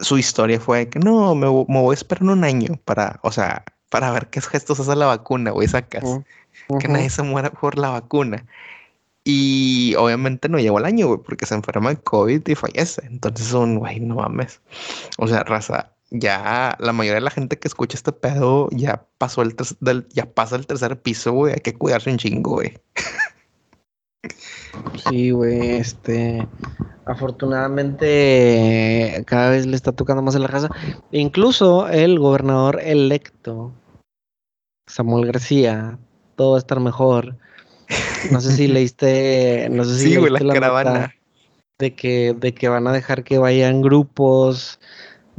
su 0.01 0.18
historia 0.18 0.59
fue 0.59 0.88
que 0.88 0.99
no, 0.99 1.34
me, 1.34 1.47
voy 1.49 1.93
a 1.93 1.95
esperar 1.95 2.24
un 2.24 2.45
año 2.45 2.80
para, 2.84 3.20
o 3.22 3.30
sea, 3.30 3.64
para 3.91 4.11
ver 4.11 4.28
qué 4.30 4.41
gestos 4.41 4.80
hace 4.80 4.97
la 4.97 5.07
vacuna, 5.07 5.51
güey, 5.51 5.68
sacas. 5.68 6.05
Que 6.80 6.88
nadie 6.88 7.11
se 7.11 7.22
muera 7.22 7.51
por 7.51 7.78
la 7.78 7.91
vacuna. 7.91 8.47
Y 9.24 9.95
obviamente 9.97 10.49
no 10.49 10.59
llegó 10.59 10.78
al 10.78 10.86
año, 10.86 11.09
güey, 11.09 11.20
porque 11.20 11.47
se 11.47 11.55
enferma 11.55 11.91
de 11.91 11.97
COVID 11.97 12.47
y 12.47 12.55
fallece. 12.55 13.03
Entonces, 13.07 13.53
un 13.53 13.78
güey, 13.78 14.01
no 14.01 14.16
mames. 14.16 14.61
O 15.18 15.28
sea, 15.28 15.45
raza, 15.45 15.93
ya 16.11 16.76
la 16.80 16.92
mayoría 16.92 17.16
de 17.16 17.24
la 17.24 17.30
gente 17.30 17.58
que 17.58 17.68
escucha 17.68 17.96
este 17.96 18.12
pedo 18.12 18.68
ya 18.72 19.06
pasó 19.18 19.42
el 19.42 19.54
del, 19.80 20.08
ya 20.11 20.26
pasa 20.26 20.56
el 20.56 20.66
tercer 20.66 21.00
piso, 21.00 21.32
güey. 21.32 21.54
Hay 21.54 21.61
que 21.61 21.74
cuidarse 21.74 22.11
un 22.11 22.18
chingo, 22.18 22.54
güey. 22.54 22.76
Sí, 25.08 25.30
güey, 25.30 25.76
este. 25.76 26.46
Afortunadamente, 27.06 29.24
cada 29.26 29.50
vez 29.50 29.66
le 29.66 29.76
está 29.76 29.92
tocando 29.92 30.22
más 30.22 30.34
en 30.34 30.42
la 30.42 30.48
casa. 30.48 30.68
Incluso 31.11 31.88
el 31.88 32.18
gobernador 32.18 32.80
electo, 32.82 33.72
Samuel 34.86 35.26
García, 35.26 35.98
todo 36.36 36.52
va 36.52 36.56
a 36.56 36.61
estar 36.61 36.80
mejor. 36.80 37.36
No 38.30 38.40
sé 38.40 38.52
si 38.52 38.68
leíste, 38.68 39.68
no 39.70 39.84
sé 39.84 39.98
si 39.98 40.14
sí, 40.14 40.20
la, 40.20 40.54
caravana 40.54 41.14
de 41.78 41.94
que, 41.94 42.34
de 42.38 42.54
que 42.54 42.68
van 42.68 42.86
a 42.86 42.92
dejar 42.92 43.24
que 43.24 43.38
vayan 43.38 43.80
grupos 43.80 44.78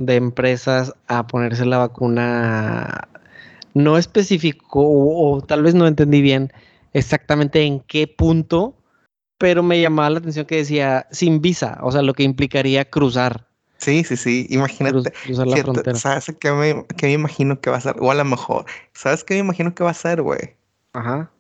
de 0.06 0.16
empresas 0.16 0.94
a 1.08 1.28
ponerse 1.28 1.66
la 1.66 1.78
vacuna. 1.78 3.08
No 3.74 3.98
especificó, 3.98 4.82
o, 4.84 5.42
tal 5.42 5.64
vez 5.64 5.74
no 5.74 5.88
entendí 5.88 6.22
bien 6.22 6.52
exactamente 6.94 7.64
en 7.64 7.80
qué 7.80 8.08
punto, 8.08 8.76
pero 9.38 9.64
me 9.64 9.80
llamaba 9.80 10.10
la 10.10 10.20
atención 10.20 10.46
que 10.46 10.58
decía 10.58 11.08
sin 11.12 11.42
visa, 11.42 11.80
o 11.82 11.92
sea, 11.92 12.02
lo 12.02 12.14
que 12.14 12.24
implicaría 12.24 12.86
cruzar. 12.86 13.48
Sí, 13.78 14.04
sí, 14.04 14.18
sí, 14.18 14.46
imagínate. 14.50 15.12
cruzar 15.24 15.48
la 15.48 15.58
frontera. 15.58 15.98
¿Sabes 15.98 16.36
qué 16.40 16.52
me, 16.52 16.86
qué 16.98 17.08
me 17.08 17.14
imagino 17.14 17.60
que 17.62 17.70
va 17.70 17.78
a 17.78 17.82
ser? 17.82 17.96
O 18.00 18.12
a 18.12 18.16
lo 18.16 18.26
mejor, 18.26 18.66
¿sabes 18.94 19.24
qué 19.24 19.36
me 19.36 19.40
imagino 19.40 19.74
que 19.74 19.84
va 19.84 19.92
a 19.92 19.96
ser, 19.96 20.22
güey? 20.22 20.56
Ajá 20.94 21.32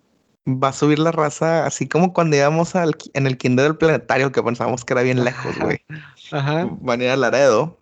va 0.48 0.70
a 0.70 0.74
subir 0.74 1.00
la 1.00 1.12
raza, 1.12 1.66
así 1.66 1.88
como 1.88 2.14
cuando 2.14 2.36
íbamos 2.36 2.76
al, 2.76 2.96
en 3.14 3.28
el 3.28 3.38
kinder 3.38 3.66
del 3.66 3.78
planetario, 3.78 4.32
que 4.32 4.42
pensábamos 4.42 4.86
que 4.86 4.94
era 4.94 5.04
bien 5.04 5.24
lejos, 5.24 5.58
güey. 5.60 5.80
Ajá. 6.32 6.68
Van 6.82 7.02
a 7.02 7.04
ir 7.04 7.10
a 7.12 7.16
Laredo. 7.16 7.78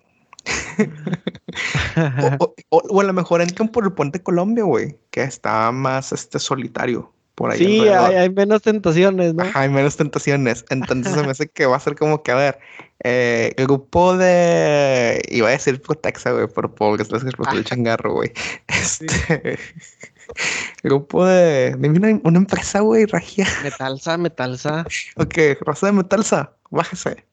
o, 2.70 3.00
a 3.00 3.04
lo 3.04 3.14
mejor 3.14 3.42
entran 3.42 3.70
por 3.70 3.84
el 3.86 3.94
puente 3.94 4.22
Colombia, 4.22 4.64
güey, 4.64 4.98
que 5.12 5.24
está 5.24 5.72
más 5.72 6.12
este 6.12 6.40
solitario. 6.40 7.12
Por 7.36 7.52
ahí 7.52 7.58
sí, 7.58 7.88
hay, 7.88 8.30
menos 8.30 8.62
tentaciones, 8.64 9.34
¿no? 9.34 9.46
hay 9.54 9.70
menos 9.70 9.96
tentaciones. 9.96 10.66
Entonces 10.70 11.14
se 11.14 11.24
me 11.24 11.32
hace 11.32 11.48
que 11.54 11.66
va 11.66 11.78
a 11.78 11.80
ser 11.80 11.96
como 11.96 12.22
que, 12.22 12.34
a 12.34 12.36
ver, 12.36 12.60
eh, 13.04 13.54
el 13.56 13.66
grupo 13.66 14.18
de. 14.18 15.22
Iba 15.30 15.48
a 15.48 15.52
decir 15.52 15.82
Protexa, 15.82 16.32
güey, 16.32 16.48
por 16.48 16.76
pobre, 16.76 17.04
es 17.04 17.12
el 17.12 17.34
ah. 17.46 17.64
changarro, 17.64 18.14
güey. 18.14 18.34
Este. 18.68 19.58
Grupo 20.84 21.26
de. 21.26 21.76
Dime 21.80 22.20
una, 22.24 22.38
empresa, 22.38 22.82
güey, 22.82 23.06
Ragia. 23.06 23.48
Metalsa, 23.64 24.18
Metalsa. 24.18 24.86
ok, 25.16 25.38
Rosa 25.62 25.88
de 25.88 25.94
Metalsa, 25.94 26.52
bájese. 26.70 27.29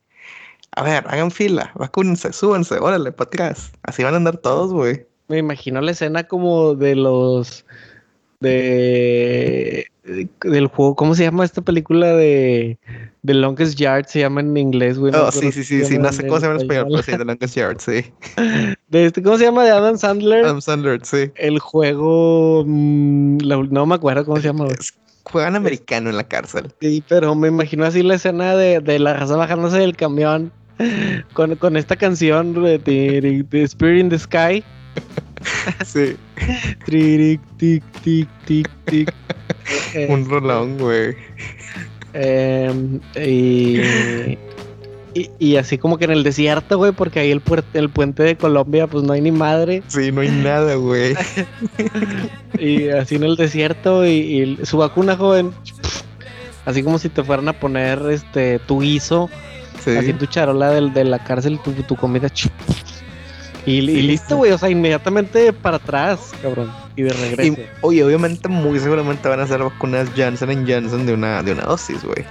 A 0.73 0.83
ver, 0.83 1.05
hagan 1.07 1.31
fila, 1.31 1.73
vacúnense, 1.75 2.33
súbanse, 2.33 2.79
órale, 2.79 3.13
para 3.13 3.29
atrás. 3.29 3.73
Así 3.83 4.03
van 4.03 4.15
a 4.15 4.19
andar 4.19 4.39
todos, 4.39 4.73
güey. 4.73 5.07
Me 5.29 5.39
imagino 5.39 5.81
la 5.81 5.93
escena 5.93 6.25
como 6.25 6.75
de 6.75 6.95
los. 6.95 7.65
de 8.41 9.87
del 10.07 10.69
juego, 10.69 10.95
¿cómo 10.95 11.15
se 11.15 11.25
llama 11.25 11.45
esta 11.45 11.63
película 11.63 12.15
de 12.15 12.79
The 13.25 13.35
Longest 13.35 13.79
Yard? 13.79 14.07
Se 14.07 14.21
llama 14.21 14.41
en 14.41 14.57
inglés, 14.57 14.99
güey. 14.99 15.13
oh, 15.15 15.33
sí, 15.33 15.51
sí, 15.51 15.65
sí, 15.65 15.85
sí, 15.85 15.99
no 15.99 16.13
sé 16.13 16.27
cómo 16.27 16.39
se 16.39 16.47
llama 16.47 16.57
en 16.57 16.63
español, 16.63 16.87
pero 16.91 17.03
sí, 17.03 17.13
The 17.13 17.25
Longest 17.25 17.57
Yard, 17.57 17.81
sí. 17.81 18.13
De 18.89 19.07
este, 19.07 19.23
¿Cómo 19.23 19.37
se 19.37 19.45
llama? 19.45 19.65
De 19.65 19.71
Adam 19.71 19.99
Sandler. 19.99 20.45
Adam 20.45 20.61
Sandler, 20.61 21.05
sí. 21.05 21.33
El 21.35 21.59
juego, 21.59 22.65
mm, 22.67 23.39
no 23.71 23.87
me 23.87 23.95
acuerdo 23.95 24.25
cómo 24.25 24.37
se 24.37 24.45
llama. 24.45 24.69
Juegan 25.31 25.57
americano 25.57 26.11
en 26.11 26.17
la 26.17 26.25
cárcel. 26.25 26.73
Sí, 26.81 27.03
pero 27.09 27.35
me 27.35 27.49
imagino 27.49 27.85
así 27.85 28.03
la 28.03 28.15
escena 28.15 28.57
de, 28.57 28.81
de 28.81 28.99
la 28.99 29.15
raza 29.15 29.37
bajándose 29.37 29.79
del 29.79 29.97
camión 29.97 30.53
con, 31.33 31.57
con 31.57 31.77
esta 31.77 31.97
canción 31.97 32.55
de, 32.63 32.79
de 32.79 33.63
Spirit 33.63 34.01
in 34.01 34.09
the 34.09 34.19
Sky. 34.19 34.65
Sí. 35.85 36.17
tic, 36.87 37.41
tic, 37.59 37.85
tic, 38.03 38.29
tic, 38.47 38.69
tic. 38.87 39.15
Un 40.09 40.29
rolón, 40.29 40.79
güey. 40.79 41.15
Em, 42.15 42.99
y, 43.15 43.81
y, 45.39 45.57
así 45.57 45.79
como 45.79 45.99
que 45.99 46.05
en 46.05 46.11
el 46.11 46.23
desierto, 46.23 46.79
güey, 46.79 46.93
porque 46.93 47.21
ahí 47.21 47.31
el, 47.31 47.43
el 47.75 47.89
puente 47.89 48.23
de 48.23 48.37
Colombia, 48.37 48.87
pues 48.87 49.05
no 49.05 49.13
hay 49.13 49.21
ni 49.21 49.31
madre. 49.31 49.83
Sí, 49.89 50.13
no 50.13 50.21
hay 50.21 50.31
nada, 50.31 50.75
güey. 50.75 51.15
y 52.59 52.89
así 52.89 53.17
en 53.17 53.25
el 53.25 53.37
desierto 53.37 54.07
y, 54.07 54.59
su 54.65 54.79
vacuna, 54.79 55.17
joven. 55.17 55.53
Así 56.65 56.83
como 56.83 56.99
si 56.99 57.09
te 57.09 57.23
fueran 57.23 57.49
a 57.49 57.53
poner 57.53 58.01
este 58.11 58.59
tu 58.59 58.81
guiso, 58.81 59.31
así 59.79 60.13
tu 60.13 60.27
charola 60.27 60.71
de, 60.71 60.91
de 60.91 61.05
la 61.05 61.23
cárcel, 61.23 61.61
tu, 61.63 61.73
tu 61.73 61.97
comida. 61.97 62.29
Y, 63.67 63.81
listo, 63.81 64.37
güey, 64.37 64.53
o 64.53 64.59
sea, 64.59 64.69
inmediatamente 64.69 65.53
para 65.53 65.77
atrás, 65.77 66.33
cabrón, 66.41 66.73
y 66.95 67.03
de 67.03 67.13
regreso. 67.13 67.63
oye, 67.81 68.05
obviamente, 68.05 68.49
muy 68.49 68.79
seguramente 68.79 69.29
van 69.29 69.41
a 69.41 69.43
hacer 69.45 69.61
vacunas 69.61 70.09
Johnson 70.17 70.65
Johnson 70.69 71.07
de 71.07 71.15
una, 71.15 71.43
de 71.43 71.53
una 71.53 71.63
dosis, 71.63 72.05
güey. 72.05 72.25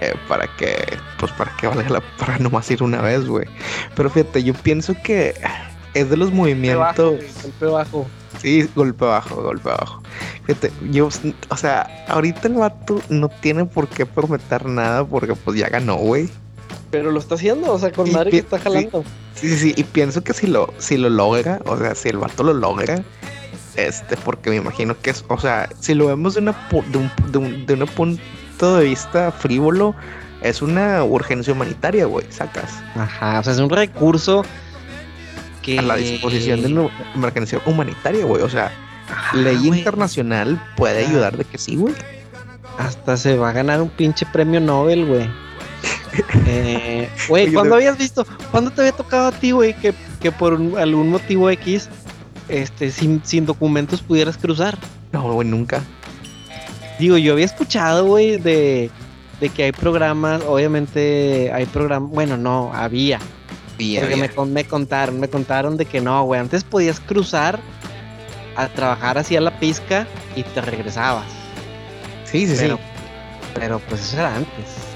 Eh, 0.00 0.14
para 0.28 0.46
que, 0.56 0.76
pues 1.18 1.32
para 1.32 1.56
que 1.56 1.66
valga 1.66 1.88
la 1.88 2.00
para 2.00 2.38
nomás 2.38 2.70
ir 2.70 2.82
una 2.82 3.02
vez, 3.02 3.26
güey. 3.26 3.46
Pero 3.96 4.08
fíjate, 4.10 4.44
yo 4.44 4.54
pienso 4.54 4.94
que 5.02 5.34
es 5.94 6.08
de 6.08 6.16
los 6.16 6.32
movimientos. 6.32 7.16
Golpe 7.42 7.66
bajo, 7.66 8.06
Sí, 8.40 8.68
golpe 8.76 9.04
bajo, 9.04 9.42
golpe 9.42 9.68
bajo. 9.68 10.00
Fíjate, 10.44 10.70
yo, 10.90 11.08
o 11.48 11.56
sea, 11.56 12.04
ahorita 12.08 12.46
el 12.46 12.54
vato 12.54 13.00
no 13.08 13.28
tiene 13.28 13.64
por 13.64 13.88
qué 13.88 14.06
prometer 14.06 14.66
nada 14.66 15.04
porque 15.04 15.34
pues 15.34 15.58
ya 15.58 15.68
ganó, 15.68 15.96
güey. 15.96 16.28
Pero 16.90 17.10
lo 17.10 17.18
está 17.18 17.34
haciendo, 17.34 17.72
o 17.72 17.78
sea, 17.78 17.90
con 17.90 18.10
madre 18.12 18.30
que 18.30 18.38
está 18.38 18.58
jalando. 18.58 19.02
Sí, 19.34 19.48
sí, 19.48 19.58
sí, 19.58 19.74
y 19.76 19.84
pienso 19.84 20.22
que 20.22 20.32
si 20.32 20.46
lo, 20.46 20.72
si 20.78 20.96
lo 20.96 21.10
logra, 21.10 21.60
o 21.66 21.76
sea, 21.76 21.94
si 21.94 22.08
el 22.08 22.18
vato 22.18 22.44
lo 22.44 22.54
logra, 22.54 23.02
este, 23.76 24.16
porque 24.16 24.50
me 24.50 24.56
imagino 24.56 24.98
que 25.00 25.10
es, 25.10 25.24
o 25.28 25.38
sea, 25.38 25.68
si 25.80 25.94
lo 25.94 26.06
vemos 26.06 26.34
de, 26.34 26.40
una, 26.40 26.68
de, 26.70 26.98
un, 26.98 27.10
de, 27.30 27.38
un, 27.38 27.66
de 27.66 27.74
un 27.74 27.82
punto 28.58 28.78
de 28.78 28.86
vista 28.86 29.30
frívolo, 29.30 29.94
es 30.42 30.62
una 30.62 31.04
urgencia 31.04 31.52
humanitaria, 31.52 32.06
güey, 32.06 32.26
sacas. 32.28 32.82
Ajá, 32.96 33.38
o 33.38 33.44
sea, 33.44 33.52
es 33.52 33.58
un 33.60 33.70
recurso 33.70 34.44
que... 35.62 35.78
A 35.78 35.82
la 35.82 35.94
disposición 35.94 36.62
de 36.62 36.72
una 36.72 36.90
emergencia 37.14 37.60
humanitaria, 37.66 38.24
güey, 38.24 38.42
o 38.42 38.48
sea, 38.48 38.72
ley 39.32 39.68
internacional 39.68 40.60
puede 40.76 41.06
ayudar 41.06 41.36
de 41.36 41.44
que 41.44 41.56
sí, 41.56 41.76
güey. 41.76 41.94
Hasta 42.78 43.16
se 43.16 43.36
va 43.36 43.50
a 43.50 43.52
ganar 43.52 43.80
un 43.80 43.90
pinche 43.90 44.26
premio 44.26 44.60
Nobel, 44.60 45.06
güey. 45.06 45.30
Eh, 46.46 47.08
güey, 47.28 47.52
¿cuándo 47.52 47.74
habías 47.76 47.96
visto? 47.96 48.26
¿Cuándo 48.50 48.70
te 48.70 48.80
había 48.80 48.92
tocado 48.92 49.28
a 49.28 49.32
ti, 49.32 49.52
güey, 49.52 49.74
que, 49.74 49.94
que 50.20 50.32
por 50.32 50.54
algún 50.54 51.10
motivo 51.10 51.48
X, 51.50 51.88
este, 52.48 52.90
sin, 52.90 53.22
sin 53.24 53.46
documentos 53.46 54.00
pudieras 54.00 54.36
cruzar? 54.36 54.76
No, 55.12 55.30
güey, 55.34 55.46
nunca. 55.46 55.82
Digo, 56.98 57.16
yo 57.16 57.32
había 57.34 57.44
escuchado, 57.44 58.06
güey, 58.06 58.38
de, 58.38 58.90
de 59.40 59.48
que 59.50 59.64
hay 59.64 59.72
programas, 59.72 60.42
obviamente 60.46 61.50
hay 61.52 61.66
programas, 61.66 62.10
bueno, 62.10 62.36
no, 62.36 62.72
había. 62.74 63.18
porque 63.76 64.16
Me, 64.16 64.46
me 64.46 64.64
contaron, 64.64 65.20
me 65.20 65.28
contaron 65.28 65.76
de 65.76 65.84
que 65.84 66.00
no, 66.00 66.24
güey, 66.24 66.40
antes 66.40 66.64
podías 66.64 66.98
cruzar 67.00 67.60
a 68.56 68.68
trabajar 68.68 69.18
hacia 69.18 69.40
la 69.40 69.58
pizca 69.60 70.06
y 70.34 70.42
te 70.42 70.60
regresabas. 70.60 71.26
Sí, 72.24 72.46
sí, 72.46 72.56
sí. 72.56 72.68
Pero 73.54 73.78
pues 73.88 74.02
eso 74.02 74.18
era 74.18 74.34
antes. 74.34 74.88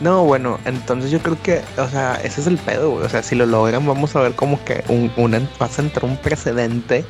No, 0.00 0.24
bueno, 0.24 0.58
entonces 0.64 1.10
yo 1.10 1.20
creo 1.20 1.40
que, 1.42 1.60
o 1.76 1.88
sea, 1.88 2.14
ese 2.24 2.40
es 2.40 2.46
el 2.46 2.58
pedo, 2.58 2.90
güey. 2.90 3.04
O 3.04 3.08
sea, 3.08 3.22
si 3.22 3.36
lo 3.36 3.46
logran, 3.46 3.86
vamos 3.86 4.16
a 4.16 4.20
ver 4.20 4.32
como 4.32 4.62
que 4.64 4.82
un, 4.88 5.12
una, 5.16 5.38
va 5.60 5.66
a 5.66 5.80
entrar 5.80 6.04
un 6.04 6.16
precedente 6.16 7.04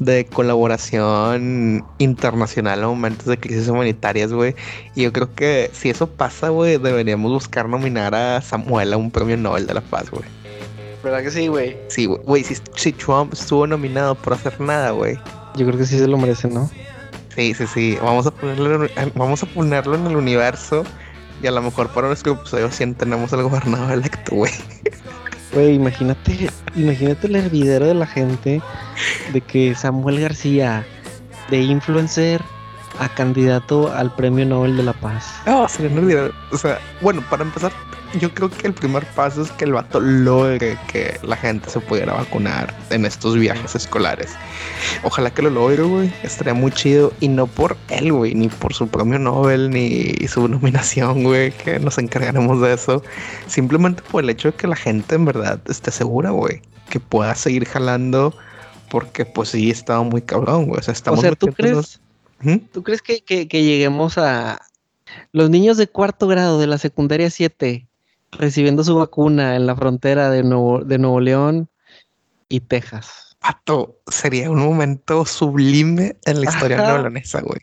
de 0.00 0.26
colaboración 0.26 1.84
internacional 1.98 2.82
a 2.82 2.88
momentos 2.88 3.26
de 3.26 3.38
crisis 3.38 3.68
humanitarias, 3.68 4.32
güey. 4.32 4.56
Y 4.96 5.02
yo 5.02 5.12
creo 5.12 5.32
que 5.34 5.70
si 5.72 5.90
eso 5.90 6.08
pasa, 6.08 6.48
güey, 6.48 6.78
deberíamos 6.78 7.30
buscar 7.30 7.68
nominar 7.68 8.14
a 8.14 8.40
Samuel 8.40 8.92
a 8.92 8.96
un 8.96 9.10
premio 9.10 9.36
Nobel 9.36 9.66
de 9.66 9.74
la 9.74 9.82
Paz, 9.82 10.10
güey. 10.10 10.24
¿Verdad 11.04 11.22
que 11.22 11.30
sí, 11.30 11.46
güey? 11.46 11.76
Sí, 11.88 12.06
güey. 12.06 12.42
Si, 12.42 12.56
si 12.76 12.92
Trump 12.92 13.32
estuvo 13.32 13.66
nominado 13.66 14.14
por 14.14 14.32
hacer 14.32 14.58
nada, 14.60 14.90
güey. 14.90 15.16
Yo 15.56 15.66
creo 15.66 15.78
que 15.78 15.86
sí 15.86 15.98
se 15.98 16.08
lo 16.08 16.18
merece, 16.18 16.48
¿no? 16.48 16.70
Sí, 17.36 17.54
sí, 17.54 17.66
sí. 17.66 17.98
Vamos 18.02 18.26
a 18.26 18.30
ponerlo, 18.30 18.86
vamos 19.14 19.42
a 19.42 19.46
ponerlo 19.46 19.94
en 19.94 20.06
el 20.06 20.16
universo 20.16 20.84
y 21.42 21.46
a 21.46 21.50
lo 21.50 21.62
mejor 21.62 21.88
para 21.88 22.08
nuestro 22.08 22.32
episodio 22.32 22.70
100 22.70 22.96
tenemos 22.96 23.32
al 23.32 23.42
gobernador 23.42 23.92
electo, 23.92 24.36
güey. 24.36 24.52
Güey, 25.52 25.74
imagínate, 25.74 26.48
imagínate 26.76 27.26
el 27.26 27.36
hervidero 27.36 27.86
de 27.86 27.94
la 27.94 28.06
gente 28.06 28.62
de 29.32 29.40
que 29.40 29.74
Samuel 29.74 30.20
García, 30.20 30.86
de 31.50 31.58
influencer 31.58 32.40
a 33.00 33.08
candidato 33.08 33.92
al 33.92 34.14
premio 34.14 34.46
Nobel 34.46 34.76
de 34.76 34.84
la 34.84 34.92
Paz. 34.92 35.34
Ah, 35.46 35.66
sería 35.68 35.90
un 35.90 35.98
hervidero. 35.98 36.32
O 36.52 36.58
sea, 36.58 36.78
bueno, 37.00 37.24
para 37.28 37.42
empezar, 37.42 37.72
yo 38.18 38.32
creo 38.34 38.50
que 38.50 38.66
el 38.66 38.74
primer 38.74 39.06
paso 39.14 39.42
es 39.42 39.52
que 39.52 39.64
el 39.64 39.72
vato 39.72 40.00
logre 40.00 40.76
que 40.90 41.18
la 41.22 41.36
gente 41.36 41.70
se 41.70 41.80
pudiera 41.80 42.12
vacunar 42.14 42.74
en 42.90 43.04
estos 43.04 43.36
viajes 43.36 43.74
escolares. 43.74 44.32
Ojalá 45.02 45.30
que 45.30 45.42
lo 45.42 45.50
logre, 45.50 45.82
güey. 45.82 46.12
Estaría 46.22 46.54
muy 46.54 46.72
chido. 46.72 47.12
Y 47.20 47.28
no 47.28 47.46
por 47.46 47.76
él, 47.88 48.12
güey, 48.12 48.34
ni 48.34 48.48
por 48.48 48.74
su 48.74 48.88
premio 48.88 49.18
Nobel, 49.18 49.70
ni 49.70 50.12
su 50.26 50.48
nominación, 50.48 51.22
güey, 51.22 51.52
que 51.52 51.78
nos 51.78 51.98
encargaremos 51.98 52.60
de 52.60 52.74
eso. 52.74 53.02
Simplemente 53.46 54.02
por 54.02 54.24
el 54.24 54.30
hecho 54.30 54.50
de 54.50 54.56
que 54.56 54.66
la 54.66 54.76
gente 54.76 55.14
en 55.14 55.24
verdad 55.24 55.60
esté 55.68 55.90
segura, 55.90 56.30
güey. 56.30 56.62
Que 56.88 57.00
pueda 57.00 57.34
seguir 57.34 57.64
jalando. 57.66 58.34
Porque 58.90 59.24
pues 59.24 59.50
sí, 59.50 59.70
estaba 59.70 60.02
muy 60.02 60.22
cabrón, 60.22 60.66
güey. 60.66 60.80
O 60.80 60.82
sea, 60.82 60.92
estamos... 60.92 61.20
O 61.20 61.22
sea, 61.22 61.36
¿tú 61.36 61.46
crees, 61.48 62.00
¿tú 62.72 62.82
crees 62.82 63.02
que, 63.02 63.20
que, 63.20 63.46
que 63.46 63.62
lleguemos 63.62 64.18
a, 64.18 64.60
los 65.32 65.50
niños 65.50 65.76
de 65.76 65.86
cuarto 65.86 66.26
grado 66.26 66.58
de 66.58 66.66
la 66.66 66.78
secundaria 66.78 67.30
7 67.30 67.86
recibiendo 68.32 68.84
su 68.84 68.96
vacuna 68.96 69.56
en 69.56 69.66
la 69.66 69.76
frontera 69.76 70.30
de 70.30 70.42
Nuevo, 70.42 70.80
de 70.84 70.98
Nuevo 70.98 71.20
León 71.20 71.68
y 72.48 72.60
Texas. 72.60 73.36
Pato, 73.40 73.98
sería 74.06 74.50
un 74.50 74.58
momento 74.58 75.24
sublime 75.24 76.16
en 76.26 76.40
la 76.42 76.50
historia 76.50 76.76
neolonesa, 76.76 77.40
güey. 77.40 77.60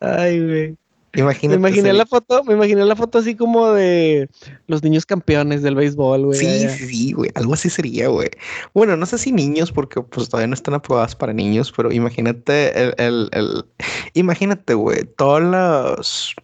Ay, 0.00 0.46
güey. 0.46 0.76
Imagínate. 1.14 1.58
Me 1.58 1.68
imaginé 1.68 1.92
la 1.92 2.06
foto, 2.06 2.44
me 2.44 2.54
imaginé 2.54 2.84
la 2.84 2.94
foto 2.94 3.18
así 3.18 3.34
como 3.34 3.72
de 3.72 4.28
los 4.66 4.82
niños 4.82 5.06
campeones 5.06 5.62
del 5.62 5.74
béisbol, 5.74 6.26
güey. 6.26 6.38
Sí, 6.38 6.68
sí, 6.68 7.12
güey. 7.12 7.30
Algo 7.34 7.54
así 7.54 7.70
sería, 7.70 8.08
güey. 8.08 8.28
Bueno, 8.74 8.96
no 8.96 9.06
sé 9.06 9.18
si 9.18 9.32
niños, 9.32 9.72
porque 9.72 10.02
pues 10.02 10.28
todavía 10.28 10.48
no 10.48 10.54
están 10.54 10.74
aprobadas 10.74 11.16
para 11.16 11.32
niños, 11.32 11.72
pero 11.74 11.90
imagínate 11.90 12.80
el, 12.80 12.94
el, 12.98 13.28
el 13.32 13.64
imagínate, 14.12 14.74
güey, 14.74 15.04
todos 15.16 15.42
los 15.42 16.36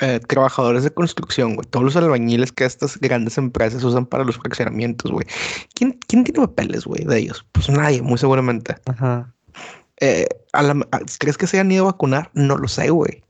eh, 0.00 0.20
trabajadores 0.26 0.84
de 0.84 0.90
construcción, 0.90 1.54
güey. 1.54 1.66
Todos 1.68 1.84
los 1.84 1.96
albañiles 1.96 2.52
que 2.52 2.64
estas 2.64 2.98
grandes 2.98 3.38
empresas 3.38 3.82
usan 3.84 4.06
para 4.06 4.24
los 4.24 4.36
fraccionamientos, 4.36 5.10
güey. 5.10 5.26
¿Quién, 5.74 5.98
¿Quién, 6.06 6.24
tiene 6.24 6.40
papeles, 6.40 6.84
güey, 6.84 7.04
de 7.04 7.18
ellos? 7.18 7.44
Pues 7.52 7.68
nadie, 7.68 8.02
muy 8.02 8.18
seguramente. 8.18 8.76
Ajá. 8.86 9.32
Eh, 10.00 10.28
¿Crees 11.18 11.36
que 11.36 11.46
se 11.46 11.58
han 11.58 11.72
ido 11.72 11.84
a 11.84 11.92
vacunar? 11.92 12.30
No 12.34 12.56
lo 12.56 12.68
sé, 12.68 12.90
güey. 12.90 13.22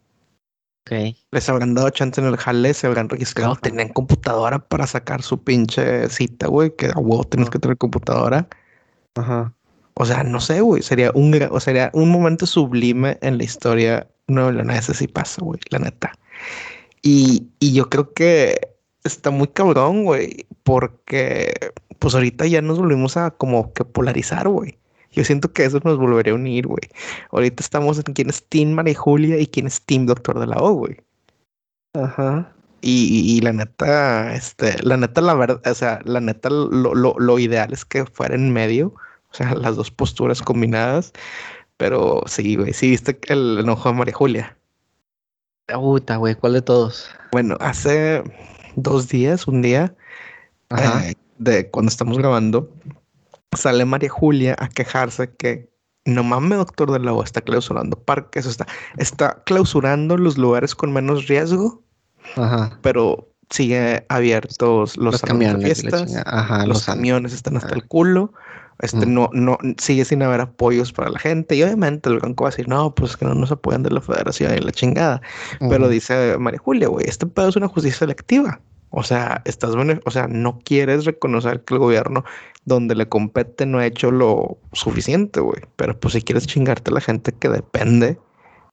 Okay. 0.82 1.16
Les 1.32 1.48
habrán 1.48 1.74
dado 1.74 1.90
chance 1.90 2.20
en 2.20 2.26
el 2.26 2.36
jale, 2.36 2.72
se 2.72 2.86
habrán 2.86 3.10
registrado, 3.10 3.56
tenían 3.56 3.90
computadora 3.90 4.58
para 4.58 4.86
sacar 4.86 5.22
su 5.22 5.42
pinche 5.42 6.08
cita, 6.08 6.46
güey, 6.46 6.74
que 6.76 6.86
a 6.86 6.98
huevo 6.98 7.24
tienes 7.24 7.50
que 7.50 7.58
tener 7.58 7.76
computadora. 7.76 8.48
Ajá. 9.14 9.52
O 9.94 10.06
sea, 10.06 10.22
no 10.22 10.40
sé, 10.40 10.60
güey, 10.62 10.82
sería 10.82 11.10
un, 11.14 11.38
o 11.50 11.60
sería 11.60 11.90
un 11.92 12.10
momento 12.10 12.46
sublime 12.46 13.18
en 13.20 13.36
la 13.36 13.44
historia 13.44 14.06
no 14.28 14.52
lo 14.52 14.82
si 14.82 15.08
pasa, 15.08 15.42
güey, 15.42 15.58
la 15.70 15.78
neta. 15.78 16.12
Y, 17.02 17.48
yo 17.60 17.88
creo 17.88 18.12
que 18.12 18.76
está 19.04 19.30
muy 19.30 19.48
cabrón, 19.48 20.04
güey, 20.04 20.46
porque 20.62 21.72
pues 21.98 22.14
ahorita 22.14 22.46
ya 22.46 22.62
nos 22.62 22.78
volvimos 22.78 23.16
a 23.16 23.30
como 23.30 23.72
que 23.72 23.84
polarizar, 23.84 24.48
güey. 24.48 24.78
Yo 25.12 25.24
siento 25.24 25.52
que 25.52 25.64
eso 25.64 25.80
nos 25.84 25.98
volvería 25.98 26.32
a 26.32 26.36
unir, 26.36 26.66
güey. 26.66 26.82
Ahorita 27.32 27.62
estamos 27.62 27.98
en 27.98 28.12
quién 28.14 28.30
es 28.30 28.46
Team 28.48 28.70
María 28.72 28.94
Julia 28.94 29.38
y 29.38 29.46
quién 29.46 29.66
es 29.66 29.80
Team 29.82 30.06
Doctor 30.06 30.38
de 30.38 30.46
la 30.46 30.56
O, 30.58 30.74
güey. 30.74 31.00
Ajá. 31.94 32.52
Y, 32.80 33.40
la 33.40 33.52
neta, 33.52 34.34
este, 34.34 34.80
la 34.82 34.96
neta, 34.96 35.20
la 35.20 35.34
verdad, 35.34 35.60
o 35.64 35.74
sea, 35.74 36.00
la 36.04 36.20
neta, 36.20 36.48
lo, 36.50 36.94
lo, 36.94 37.38
ideal 37.38 37.72
es 37.72 37.84
que 37.84 38.06
fuera 38.06 38.36
en 38.36 38.52
medio, 38.52 38.94
o 39.30 39.34
sea, 39.34 39.54
las 39.54 39.74
dos 39.76 39.90
posturas 39.90 40.42
combinadas. 40.42 41.12
Pero 41.76 42.22
sí, 42.26 42.56
güey, 42.56 42.72
sí 42.72 42.90
viste 42.90 43.18
el 43.28 43.58
enojo 43.60 43.88
de 43.88 43.94
María 43.96 44.14
Julia. 44.14 44.57
Puta, 45.72 46.16
güey, 46.16 46.34
¿cuál 46.34 46.54
de 46.54 46.62
todos? 46.62 47.10
Bueno, 47.30 47.56
hace 47.60 48.22
dos 48.76 49.08
días, 49.08 49.46
un 49.46 49.62
día, 49.62 49.94
eh, 50.70 51.14
de 51.38 51.70
cuando 51.70 51.90
estamos 51.90 52.16
grabando, 52.18 52.70
sale 53.56 53.84
María 53.84 54.08
Julia 54.08 54.56
a 54.58 54.68
quejarse 54.68 55.34
que 55.34 55.70
no 56.04 56.24
mames, 56.24 56.58
doctor 56.58 56.90
de 56.90 57.00
la 57.00 57.12
está 57.22 57.42
clausurando 57.42 57.98
parques, 57.98 58.46
está, 58.46 58.66
está 58.96 59.42
clausurando 59.44 60.16
los 60.16 60.38
lugares 60.38 60.74
con 60.74 60.92
menos 60.92 61.26
riesgo, 61.28 61.82
Ajá. 62.36 62.78
pero 62.82 63.28
sigue 63.50 64.06
abiertos 64.08 64.96
los, 64.96 65.12
los 65.12 65.22
camiones, 65.22 65.64
fiestas, 65.64 66.10
los, 66.66 66.84
camiones 66.86 67.32
están 67.32 67.56
hasta 67.58 67.74
el 67.74 67.86
culo. 67.86 68.32
Este, 68.80 69.06
no, 69.06 69.28
no, 69.32 69.58
sigue 69.76 70.04
sin 70.04 70.22
haber 70.22 70.40
apoyos 70.40 70.92
para 70.92 71.10
la 71.10 71.18
gente. 71.18 71.56
Y 71.56 71.62
obviamente 71.62 72.08
el 72.08 72.20
banco 72.20 72.44
va 72.44 72.50
a 72.50 72.52
decir, 72.52 72.68
no, 72.68 72.94
pues 72.94 73.16
que 73.16 73.24
no 73.24 73.34
nos 73.34 73.50
apoyan 73.50 73.82
de 73.82 73.90
la 73.90 74.00
federación 74.00 74.54
y 74.56 74.60
la 74.60 74.72
chingada. 74.72 75.20
Pero 75.58 75.88
dice 75.88 76.36
María 76.38 76.60
Julia, 76.60 76.88
güey, 76.88 77.06
este 77.08 77.26
pedo 77.26 77.48
es 77.48 77.56
una 77.56 77.68
justicia 77.68 77.98
selectiva. 77.98 78.60
O 78.90 79.02
sea, 79.02 79.42
estás 79.44 79.74
o 79.74 80.10
sea, 80.10 80.28
no 80.28 80.60
quieres 80.64 81.04
reconocer 81.04 81.62
que 81.64 81.74
el 81.74 81.80
gobierno 81.80 82.24
donde 82.64 82.94
le 82.94 83.08
compete 83.08 83.66
no 83.66 83.78
ha 83.78 83.86
hecho 83.86 84.10
lo 84.10 84.58
suficiente, 84.72 85.40
güey. 85.40 85.62
Pero 85.76 85.98
pues 85.98 86.14
si 86.14 86.22
quieres 86.22 86.46
chingarte 86.46 86.90
a 86.90 86.94
la 86.94 87.00
gente 87.00 87.32
que 87.32 87.48
depende 87.48 88.18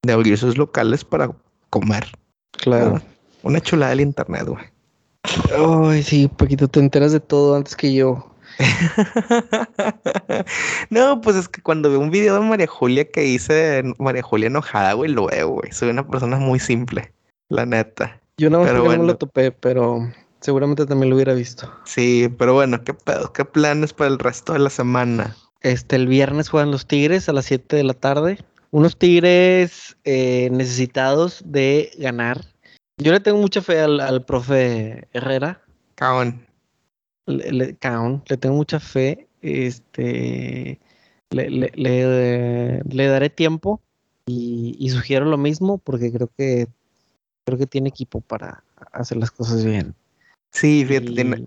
de 0.04 0.14
abrir 0.14 0.38
sus 0.38 0.58
locales 0.58 1.04
para 1.04 1.32
comer. 1.70 2.06
Claro. 2.52 3.02
Una 3.44 3.60
chulada 3.60 3.90
del 3.90 4.02
internet, 4.02 4.46
güey. 4.48 4.64
Ay, 5.58 6.04
sí, 6.04 6.28
poquito 6.28 6.68
te 6.68 6.80
enteras 6.80 7.12
de 7.12 7.20
todo 7.20 7.56
antes 7.56 7.76
que 7.76 7.94
yo. 7.94 8.35
no, 10.90 11.22
pues 11.22 11.36
es 11.36 11.50
que 11.50 11.62
cuando 11.62 11.90
veo 11.90 12.00
un 12.00 12.12
video 12.12 12.36
de 12.36 12.42
María 12.42 12.68
Julia 12.68 13.10
que 13.10 13.26
hice 13.26 13.84
María 13.98 14.22
Julia 14.22 14.48
enojada, 14.48 14.94
güey, 14.94 15.12
lo 15.12 15.28
veo, 15.28 15.50
güey. 15.50 15.72
Soy 15.72 15.90
una 15.90 16.08
persona 16.08 16.38
muy 16.38 16.60
simple, 16.60 17.14
la 17.50 17.66
neta. 17.66 18.20
Yo 18.38 18.50
no, 18.50 18.66
no 18.66 19.04
lo 19.04 19.18
topé, 19.18 19.52
pero 19.52 20.10
seguramente 20.42 20.86
también 20.86 21.10
lo 21.10 21.16
hubiera 21.16 21.34
visto. 21.34 21.72
Sí, 21.86 22.30
pero 22.38 22.54
bueno, 22.54 22.84
¿qué 22.84 22.94
pedo? 22.94 23.32
¿Qué 23.34 23.46
planes 23.46 23.94
para 23.94 24.10
el 24.10 24.20
resto 24.20 24.54
de 24.54 24.60
la 24.60 24.70
semana? 24.70 25.36
Este, 25.62 25.96
el 25.96 26.08
viernes 26.08 26.50
juegan 26.50 26.72
los 26.72 26.86
Tigres 26.88 27.30
a 27.30 27.34
las 27.34 27.46
7 27.46 27.76
de 27.76 27.84
la 27.84 27.94
tarde. 27.94 28.38
Unos 28.72 28.98
Tigres 28.98 29.98
eh, 30.04 30.50
necesitados 30.52 31.42
de 31.46 31.92
ganar. 31.98 32.42
Yo 32.98 33.12
le 33.12 33.20
tengo 33.20 33.38
mucha 33.38 33.62
fe 33.62 33.80
al, 33.80 34.00
al 34.00 34.24
profe 34.24 35.08
Herrera. 35.14 35.62
Caón 35.96 36.45
le, 37.26 37.52
le, 37.52 37.66
le 37.68 38.38
tengo 38.38 38.56
mucha 38.56 38.80
fe. 38.80 39.28
Este, 39.42 40.80
le, 41.30 41.72
le, 42.86 43.08
daré 43.08 43.30
tiempo 43.30 43.82
y, 44.26 44.90
sugiero 44.90 45.26
lo 45.26 45.38
mismo 45.38 45.78
porque 45.78 46.12
creo 46.12 46.30
que 46.36 46.68
creo 47.46 47.60
que 47.60 47.68
tiene 47.68 47.90
equipo 47.90 48.22
para 48.22 48.64
hacer 48.92 49.18
las 49.18 49.32
cosas 49.32 49.64
bien. 49.64 49.94
Sí, 50.52 50.88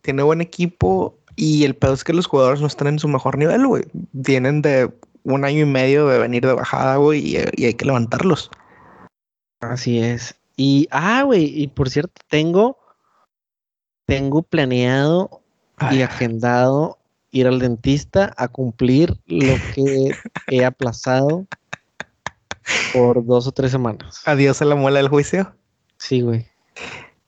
tiene, 0.02 0.22
buen 0.22 0.40
equipo 0.40 1.18
y 1.34 1.64
el 1.64 1.74
pedo 1.74 1.94
es 1.94 2.04
que 2.04 2.12
los 2.12 2.26
jugadores 2.26 2.60
no 2.60 2.66
están 2.66 2.88
en 2.88 2.98
su 2.98 3.08
mejor 3.08 3.38
nivel, 3.38 3.66
güey. 3.66 3.84
Vienen 4.12 4.62
de 4.62 4.92
un 5.24 5.44
año 5.44 5.60
y 5.60 5.66
medio 5.66 6.06
de 6.06 6.18
venir 6.18 6.46
de 6.46 6.52
bajada, 6.52 6.96
güey, 6.96 7.20
y, 7.20 7.38
y 7.56 7.64
hay 7.64 7.74
que 7.74 7.84
levantarlos. 7.84 8.50
Así 9.60 9.98
es. 9.98 10.34
Y, 10.56 10.88
ah, 10.90 11.22
güey, 11.22 11.44
y 11.62 11.68
por 11.68 11.88
cierto, 11.90 12.20
tengo, 12.28 12.78
tengo 14.06 14.42
planeado 14.42 15.37
y 15.90 16.02
agendado 16.02 16.98
ir 17.30 17.46
al 17.46 17.58
dentista 17.58 18.32
a 18.36 18.48
cumplir 18.48 19.16
lo 19.26 19.54
que 19.74 20.12
he 20.48 20.64
aplazado 20.64 21.46
por 22.92 23.24
dos 23.24 23.46
o 23.46 23.52
tres 23.52 23.70
semanas. 23.70 24.22
Adiós 24.26 24.60
a 24.62 24.64
la 24.64 24.74
muela 24.74 24.98
del 24.98 25.08
juicio. 25.08 25.54
Sí, 25.98 26.20
güey. 26.20 26.46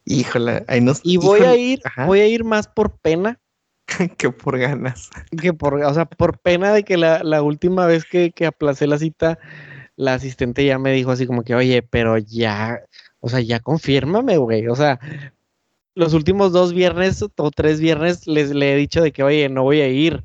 Híjole, 0.05 0.65
ahí 0.69 0.81
nos. 0.81 1.01
Y 1.03 1.17
voy 1.17 1.41
a 1.41 1.57
ir, 1.57 1.81
voy 2.07 2.21
a 2.21 2.27
ir 2.27 2.45
más 2.45 2.67
por 2.67 2.91
pena. 2.99 3.39
que 4.19 4.31
por 4.31 4.59
ganas. 4.59 5.11
Que 5.41 5.53
por, 5.53 5.75
o 5.75 5.95
sea, 5.95 6.05
por 6.05 6.39
pena 6.39 6.73
de 6.73 6.85
que 6.85 6.97
la, 6.97 7.23
la 7.23 7.43
última 7.43 7.87
vez 7.87 8.05
que, 8.05 8.31
que 8.31 8.47
aplacé 8.47 8.87
la 8.87 8.99
cita, 8.99 9.39
la 9.97 10.15
asistente 10.15 10.65
ya 10.65 10.79
me 10.79 10.93
dijo 10.93 11.11
así 11.11 11.27
como 11.27 11.43
que, 11.43 11.55
oye, 11.55 11.83
pero 11.83 12.17
ya, 12.19 12.81
o 13.21 13.29
sea, 13.29 13.41
ya 13.41 13.61
confírmame, 13.61 14.37
güey. 14.39 14.69
O 14.69 14.77
sea, 14.77 15.01
los 16.01 16.15
últimos 16.15 16.51
dos 16.51 16.73
viernes 16.73 17.23
o 17.23 17.51
tres 17.51 17.79
viernes 17.79 18.27
les 18.27 18.55
le 18.55 18.73
he 18.73 18.77
dicho 18.77 19.03
de 19.03 19.13
que, 19.13 19.23
oye, 19.23 19.51
no 19.51 19.65
voy 19.65 19.83
a 19.83 19.89
ir. 19.89 20.25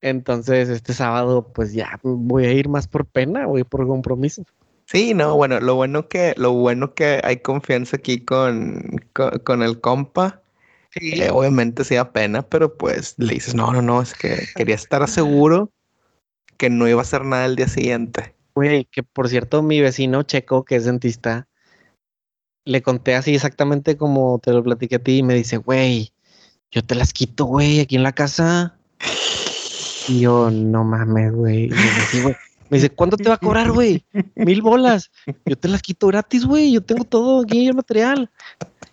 Entonces, 0.00 0.68
este 0.68 0.92
sábado, 0.92 1.52
pues 1.54 1.72
ya 1.72 2.00
voy 2.02 2.46
a 2.46 2.52
ir 2.52 2.68
más 2.68 2.88
por 2.88 3.06
pena, 3.06 3.46
voy 3.46 3.62
por 3.62 3.86
compromiso. 3.86 4.42
Sí, 4.86 5.14
no, 5.14 5.36
bueno, 5.36 5.60
lo 5.60 5.76
bueno 5.76 6.08
que, 6.08 6.34
lo 6.36 6.52
bueno 6.54 6.92
que 6.92 7.20
hay 7.22 7.36
confianza 7.36 7.98
aquí 7.98 8.18
con, 8.18 9.00
con, 9.12 9.62
el 9.62 9.80
compa. 9.80 10.42
Sí. 10.90 11.22
obviamente 11.30 11.84
sea 11.84 12.12
pena, 12.12 12.42
pero 12.42 12.76
pues 12.76 13.14
le 13.18 13.34
dices, 13.34 13.54
no, 13.54 13.72
no, 13.72 13.80
no, 13.80 14.02
es 14.02 14.12
que 14.14 14.48
quería 14.56 14.74
estar 14.74 15.08
seguro 15.08 15.70
que 16.56 16.68
no 16.68 16.88
iba 16.88 16.98
a 16.98 17.02
hacer 17.02 17.24
nada 17.24 17.46
el 17.46 17.54
día 17.54 17.68
siguiente. 17.68 18.34
Güey, 18.56 18.86
que 18.86 19.04
por 19.04 19.28
cierto, 19.28 19.62
mi 19.62 19.80
vecino 19.80 20.24
Checo, 20.24 20.64
que 20.64 20.76
es 20.76 20.84
dentista, 20.84 21.46
le 22.64 22.82
conté 22.82 23.14
así 23.14 23.34
exactamente 23.34 23.96
como 23.96 24.38
te 24.38 24.52
lo 24.52 24.62
platiqué 24.62 24.96
a 24.96 24.98
ti 24.98 25.18
y 25.18 25.22
me 25.22 25.34
dice, 25.34 25.58
güey, 25.58 26.12
yo 26.70 26.82
te 26.84 26.94
las 26.94 27.12
quito, 27.12 27.44
güey, 27.44 27.80
aquí 27.80 27.96
en 27.96 28.02
la 28.02 28.12
casa. 28.12 28.76
Y 30.08 30.20
yo, 30.20 30.50
no 30.50 30.84
mames, 30.84 31.32
güey. 31.32 31.70
Me 32.70 32.78
dice, 32.78 32.90
¿cuánto 32.90 33.16
te 33.16 33.28
va 33.28 33.36
a 33.36 33.38
cobrar, 33.38 33.70
güey? 33.70 34.04
Mil 34.34 34.62
bolas. 34.62 35.10
Yo 35.46 35.56
te 35.56 35.68
las 35.68 35.82
quito 35.82 36.08
gratis, 36.08 36.44
güey. 36.44 36.72
Yo 36.72 36.82
tengo 36.82 37.04
todo 37.04 37.42
aquí 37.42 37.68
el 37.68 37.74
material. 37.74 38.30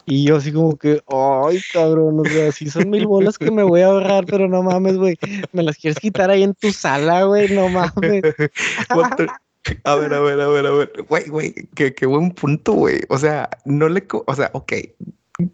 Y 0.05 0.25
yo 0.25 0.37
así 0.37 0.51
como 0.51 0.75
que, 0.77 1.01
ay, 1.07 1.59
cabrón, 1.71 2.19
o 2.19 2.25
sea, 2.25 2.51
si 2.51 2.69
son 2.69 2.89
mil 2.89 3.07
bolas 3.07 3.37
que 3.37 3.49
me 3.51 3.63
voy 3.63 3.81
a 3.81 3.87
ahorrar, 3.87 4.25
pero 4.25 4.47
no 4.47 4.61
mames, 4.61 4.97
güey. 4.97 5.17
Me 5.51 5.63
las 5.63 5.77
quieres 5.77 5.99
quitar 5.99 6.29
ahí 6.29 6.43
en 6.43 6.53
tu 6.53 6.71
sala, 6.71 7.23
güey, 7.23 7.53
no 7.53 7.69
mames. 7.69 8.23
A 9.83 9.95
ver, 9.95 10.13
a 10.13 10.19
ver, 10.19 10.41
a 10.41 10.47
ver, 10.47 10.65
a 10.65 10.71
ver. 10.71 10.91
Güey, 11.07 11.27
güey, 11.27 11.53
qué, 11.75 11.93
qué 11.93 12.05
buen 12.05 12.31
punto, 12.31 12.73
güey. 12.73 13.01
O 13.09 13.17
sea, 13.17 13.49
no 13.65 13.89
le... 13.89 14.05
O 14.09 14.35
sea, 14.35 14.49
ok, 14.53 14.73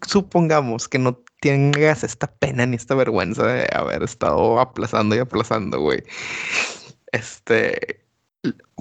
supongamos 0.06 0.88
que 0.88 0.98
no 0.98 1.22
tengas 1.40 2.04
esta 2.04 2.26
pena 2.26 2.66
ni 2.66 2.76
esta 2.76 2.94
vergüenza 2.94 3.46
de 3.46 3.68
haber 3.72 4.02
estado 4.02 4.60
aplazando 4.60 5.14
y 5.14 5.18
aplazando, 5.18 5.80
güey. 5.80 6.02
Este, 7.12 8.00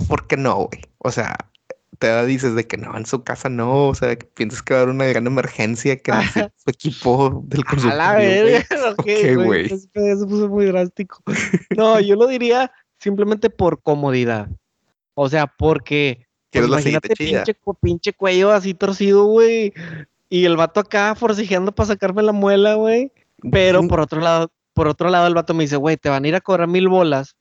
¿por 0.08 0.28
qué 0.28 0.38
no, 0.38 0.56
güey? 0.56 0.82
O 1.00 1.12
sea, 1.12 1.38
te 2.00 2.26
dices 2.26 2.56
de 2.56 2.68
que 2.68 2.78
no, 2.78 2.96
en 2.96 3.06
su 3.06 3.24
casa 3.24 3.50
no, 3.50 3.88
o 3.88 3.96
sea, 3.96 4.16
que 4.16 4.26
piensas 4.26 4.62
que 4.62 4.74
va 4.74 4.82
a 4.82 4.84
haber 4.84 4.96
una 4.96 5.06
gran 5.06 5.28
emergencia 5.28 5.98
que 5.98 6.12
su 6.34 6.70
equipo 6.70 7.44
del 7.46 7.66
consultorio. 7.66 8.02
A 8.02 8.14
la 8.14 8.18
verga, 8.18 8.66
ok, 8.98 9.06
güey. 9.36 9.66
Eso 9.66 10.28
puso 10.28 10.48
muy 10.48 10.66
drástico. 10.66 11.24
No, 11.76 12.00
yo 12.00 12.16
lo 12.16 12.28
diría 12.28 12.72
simplemente 13.00 13.50
por 13.50 13.82
comodidad. 13.82 14.50
O 15.20 15.30
sea, 15.30 15.48
porque 15.48 16.28
pues, 16.52 16.68
imagínate 16.68 17.16
pinche, 17.16 17.56
pinche 17.82 18.14
cuello 18.14 18.52
así 18.52 18.76
torcido, 18.76 19.26
güey. 19.26 19.74
Y 20.30 20.46
el 20.46 20.56
vato 20.56 20.80
acá 20.80 21.16
forcejeando 21.16 21.72
para 21.72 21.88
sacarme 21.88 22.22
la 22.22 22.34
muela, 22.34 22.76
güey. 22.76 23.12
Pero 23.52 23.88
por 23.88 24.00
otro 24.00 24.22
lado, 24.22 24.52
por 24.74 24.88
otro 24.88 25.10
lado, 25.10 25.26
el 25.26 25.34
vato 25.34 25.56
me 25.56 25.64
dice, 25.64 25.76
güey, 25.76 25.98
te 25.98 26.10
van 26.10 26.24
a 26.24 26.28
ir 26.28 26.36
a 26.36 26.42
cobrar 26.42 26.68
mil 26.68 26.88
bolas. 26.88 27.36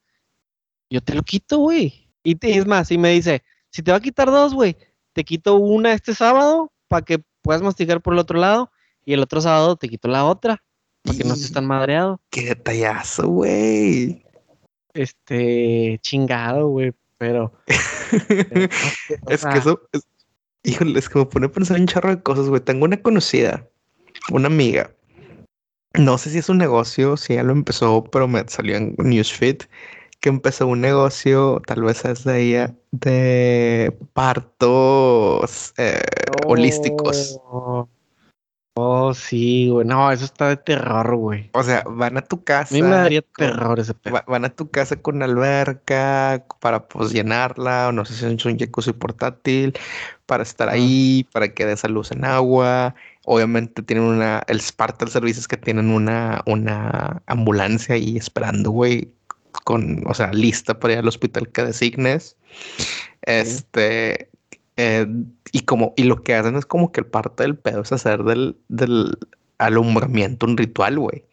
Yo 0.89 1.03
te 1.03 1.15
lo 1.15 1.23
quito, 1.23 1.59
güey. 1.59 2.09
Y 2.25 2.39
es 2.41 2.67
más, 2.67 2.91
y 2.91 2.97
me 2.97 3.11
dice, 3.11 3.43
si 3.71 3.83
te 3.83 3.91
va 3.91 3.99
a 3.99 4.01
quitar 4.01 4.31
dos, 4.31 4.55
güey, 4.55 4.75
te 5.13 5.23
quito 5.23 5.57
una 5.57 5.93
este 5.93 6.15
sábado 6.15 6.73
para 6.89 7.05
que 7.05 7.23
puedas 7.43 7.61
masticar 7.61 8.01
por 8.01 8.15
el 8.15 8.21
otro 8.21 8.39
lado. 8.39 8.71
Y 9.05 9.13
el 9.13 9.21
otro 9.21 9.43
sábado 9.43 9.77
te 9.77 9.91
quito 9.91 10.09
la 10.09 10.25
otra. 10.25 10.65
Para 11.03 11.19
que 11.19 11.25
no 11.25 11.35
estés 11.35 11.53
tan 11.53 11.67
madreado. 11.67 12.23
Qué 12.31 12.47
detallazo, 12.47 13.29
güey. 13.29 14.25
Este, 14.95 15.99
chingado, 16.01 16.69
güey. 16.69 16.95
Pero. 17.19 17.53
es 19.29 19.45
que 19.45 19.59
eso, 19.59 19.81
Híjole, 20.63 20.99
es 20.99 21.09
que 21.09 21.21
me 21.21 21.27
pone 21.27 21.47
a 21.47 21.53
pensar 21.53 21.79
un 21.79 21.87
charro 21.87 22.11
de 22.11 22.23
cosas, 22.23 22.49
güey. 22.49 22.61
Tengo 22.61 22.85
una 22.85 23.01
conocida, 23.01 23.69
una 24.31 24.49
amiga. 24.49 24.91
No 25.95 26.19
sé 26.19 26.31
si 26.31 26.39
es 26.39 26.49
un 26.49 26.59
negocio, 26.59 27.17
si 27.17 27.35
ya 27.35 27.43
lo 27.43 27.53
empezó, 27.53 28.05
pero 28.05 28.27
me 28.27 28.45
salió 28.49 28.77
en 28.77 28.95
Newsfeed 28.99 29.59
que 30.21 30.29
empezó 30.29 30.67
un 30.67 30.81
negocio, 30.81 31.63
tal 31.67 31.83
vez 31.83 32.05
es 32.05 32.25
de 32.25 32.43
ella, 32.43 32.75
de 32.91 33.97
partos 34.13 35.73
eh, 35.77 36.01
holísticos. 36.47 37.41
Oh, 38.79 39.15
sí, 39.15 39.71
güey. 39.71 39.87
No, 39.87 40.13
eso 40.13 40.27
está 40.27 40.49
de 40.51 40.59
terror, 40.59 41.17
güey. 41.17 41.49
O 41.55 41.63
sea, 41.63 41.83
van 41.89 42.19
a 42.19 42.21
tu 42.21 42.45
casa. 42.45 42.75
A 42.75 42.77
mí 42.77 42.83
me 42.83 42.91
daría 42.91 43.23
terror 43.23 43.81
ese 43.81 43.95
pedo. 43.95 44.23
van 44.27 44.45
a 44.45 44.51
tu 44.51 44.71
casa 44.71 44.97
con 44.97 45.23
alberca 45.23 46.45
para 46.61 46.87
pues 46.87 47.11
llenarla, 47.11 47.89
o 47.89 47.93
no 47.93 48.05
sé 48.05 48.13
si 48.13 48.27
es 48.27 48.45
un 48.45 48.59
jacuzzi 48.59 48.93
portátil, 48.93 49.73
para 50.27 50.43
estar 50.43 50.69
ahí, 50.69 51.27
para 51.33 51.49
que 51.55 51.65
dé 51.65 51.73
esa 51.73 51.89
luz 51.89 52.13
en 52.13 52.27
agua. 52.27 52.95
Obviamente 53.25 53.83
tienen 53.83 54.05
una, 54.05 54.43
el 54.47 54.61
parte 54.77 55.07
del 55.07 55.13
servicio 55.13 55.41
es 55.41 55.49
que 55.49 55.57
tienen 55.57 55.89
una, 55.89 56.43
una 56.45 57.23
ambulancia 57.27 57.95
ahí 57.95 58.19
esperando, 58.19 58.73
güey, 58.73 59.11
con, 59.65 60.03
o 60.07 60.13
sea, 60.13 60.31
lista 60.35 60.79
para 60.79 60.93
ir 60.93 60.99
al 60.99 61.09
hospital 61.09 61.49
que 61.49 61.65
designes. 61.65 62.37
Este, 63.23 64.29
eh, 64.77 65.07
y 65.53 65.61
como, 65.61 65.93
y 65.97 66.05
lo 66.05 66.23
que 66.23 66.35
hacen 66.35 66.57
es 66.57 66.67
como 66.67 66.93
que 66.93 67.01
el 67.01 67.07
parte 67.07 67.43
del 67.43 67.57
pedo 67.57 67.83
es 67.83 67.93
hacer 67.93 68.25
del, 68.25 68.57
del 68.69 69.19
alumbramiento 69.59 70.47
un 70.47 70.57
ritual, 70.57 70.99
güey. 70.99 71.25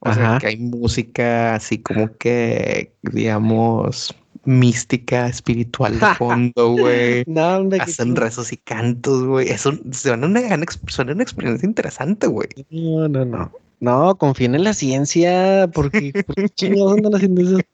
O 0.00 0.12
sea, 0.12 0.36
que 0.38 0.48
hay 0.48 0.58
música 0.58 1.54
así 1.54 1.78
como 1.78 2.14
que, 2.18 2.92
digamos, 3.00 4.14
mística, 4.44 5.28
espiritual 5.28 5.98
de 5.98 6.06
fondo, 6.18 6.72
güey. 6.72 7.24
no, 7.26 7.66
Hacen 7.80 8.14
rezos 8.14 8.52
y 8.52 8.58
cantos, 8.58 9.24
güey. 9.24 9.48
Eso 9.48 9.72
suena 9.92 10.26
una 10.26 10.42
gran 10.42 10.62
una 10.62 11.22
experiencia 11.22 11.66
interesante, 11.66 12.26
güey. 12.26 12.48
No, 12.68 13.08
no, 13.08 13.24
no. 13.24 13.50
No, 13.80 14.14
confíen 14.16 14.54
en 14.54 14.64
la 14.64 14.74
ciencia, 14.74 15.70
porque, 15.72 16.24
porque 16.26 16.50
chingados 16.50 16.94
andan 16.94 17.14
haciendo 17.14 17.40
eso. 17.40 17.58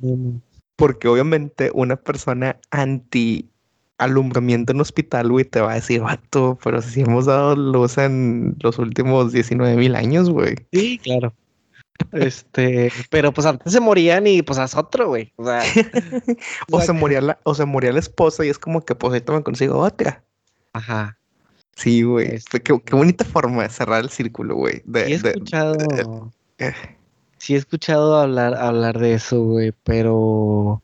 No, 0.00 0.40
porque 0.82 1.06
obviamente 1.06 1.70
una 1.74 1.94
persona 1.94 2.58
anti 2.72 3.48
alumbramiento 3.98 4.72
en 4.72 4.80
hospital, 4.80 5.30
güey, 5.30 5.44
te 5.44 5.60
va 5.60 5.70
a 5.70 5.74
decir, 5.76 6.00
vato, 6.00 6.58
pero 6.64 6.82
si 6.82 7.02
hemos 7.02 7.26
dado 7.26 7.54
luz 7.54 7.98
en 7.98 8.56
los 8.58 8.80
últimos 8.80 9.32
19 9.32 9.76
mil 9.76 9.94
años, 9.94 10.28
güey. 10.28 10.56
Sí, 10.72 10.98
claro. 10.98 11.32
Este, 12.10 12.90
pero 13.10 13.30
pues 13.30 13.46
antes 13.46 13.72
se 13.72 13.78
morían 13.78 14.26
y 14.26 14.42
pues 14.42 14.58
haz 14.58 14.74
otro, 14.74 15.06
güey. 15.06 15.32
O, 15.36 15.44
sea, 15.44 15.62
o, 16.72 16.80
se 16.80 16.92
moría 16.92 17.20
la, 17.20 17.38
o 17.44 17.54
se 17.54 17.64
moría 17.64 17.92
la 17.92 18.00
esposa 18.00 18.44
y 18.44 18.48
es 18.48 18.58
como 18.58 18.84
que 18.84 18.96
pues 18.96 19.12
ahorita 19.12 19.34
me 19.34 19.44
consigo 19.44 19.78
otra. 19.78 20.24
Ajá. 20.72 21.16
Sí, 21.76 22.02
güey. 22.02 22.26
Este, 22.34 22.60
qué, 22.60 22.72
bonita 22.90 23.24
forma 23.24 23.62
de 23.62 23.68
cerrar 23.68 24.02
el 24.02 24.10
círculo, 24.10 24.56
güey. 24.56 24.82
he 24.92 25.14
escuchado. 25.14 26.32
Eh, 26.58 26.72
sí 27.42 27.54
he 27.54 27.56
escuchado 27.56 28.16
hablar, 28.16 28.54
hablar 28.54 29.00
de 29.00 29.14
eso, 29.14 29.42
güey, 29.42 29.72
pero. 29.82 30.80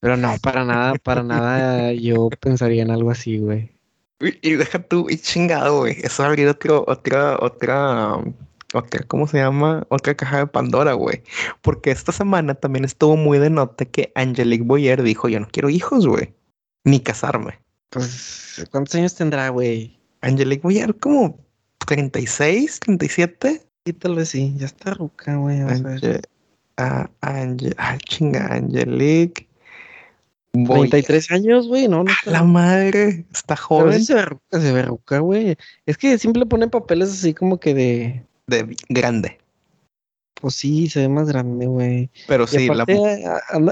Pero 0.00 0.16
no, 0.16 0.34
para 0.42 0.64
nada, 0.64 0.94
para 1.02 1.22
nada 1.22 1.92
yo 1.92 2.30
pensaría 2.40 2.82
en 2.82 2.90
algo 2.90 3.10
así, 3.10 3.38
güey. 3.38 3.76
Y, 4.20 4.52
deja 4.52 4.78
tú, 4.78 5.06
y 5.10 5.18
chingado, 5.18 5.80
güey. 5.80 5.96
Eso 6.02 6.24
abrir 6.24 6.48
otro, 6.48 6.84
otra, 6.86 7.36
otra, 7.40 8.16
otra, 8.72 9.04
¿cómo 9.06 9.26
se 9.26 9.38
llama? 9.38 9.86
Otra 9.90 10.14
caja 10.14 10.38
de 10.38 10.46
Pandora, 10.46 10.94
güey. 10.94 11.22
Porque 11.60 11.90
esta 11.90 12.12
semana 12.12 12.54
también 12.54 12.86
estuvo 12.86 13.16
muy 13.16 13.38
de 13.38 13.50
nota 13.50 13.84
que 13.84 14.12
Angelique 14.14 14.64
Boyer 14.64 15.02
dijo, 15.02 15.28
yo 15.28 15.40
no 15.40 15.48
quiero 15.50 15.68
hijos, 15.68 16.06
güey. 16.06 16.34
Ni 16.84 17.00
casarme. 17.00 17.58
Pues, 17.90 18.66
¿cuántos 18.70 18.94
años 18.94 19.14
tendrá, 19.14 19.50
güey? 19.50 19.98
Angelique 20.22 20.62
Boyer, 20.62 20.94
como 20.98 21.38
36, 21.86 22.80
37. 22.80 23.66
Sí, 23.86 23.92
tal 23.92 24.16
vez 24.16 24.30
sí, 24.30 24.52
ya 24.56 24.66
está 24.66 24.94
ruca, 24.94 25.36
güey. 25.36 25.60
Ah, 26.76 27.08
ah, 27.22 27.98
chinga, 28.04 28.46
Angelique. 28.52 29.46
33 30.52 31.30
años, 31.30 31.68
güey, 31.68 31.86
no, 31.86 32.02
no 32.02 32.12
La 32.24 32.42
madre, 32.42 33.24
está 33.32 33.54
joven. 33.54 34.04
se 34.04 34.14
ve 34.14 34.22
ruca, 34.22 34.60
se 34.60 34.72
ve 34.72 34.82
ruca, 34.82 35.18
güey. 35.20 35.56
Es 35.84 35.96
que 35.98 36.18
siempre 36.18 36.40
le 36.40 36.46
ponen 36.46 36.68
papeles 36.68 37.10
así 37.10 37.32
como 37.32 37.60
que 37.60 37.74
de. 37.74 38.24
De 38.48 38.76
grande. 38.88 39.38
Pues 40.40 40.54
sí, 40.54 40.88
se 40.88 41.02
ve 41.02 41.08
más 41.08 41.28
grande, 41.28 41.66
güey. 41.66 42.10
Pero 42.26 42.48
sí, 42.48 42.66
la... 42.66 42.84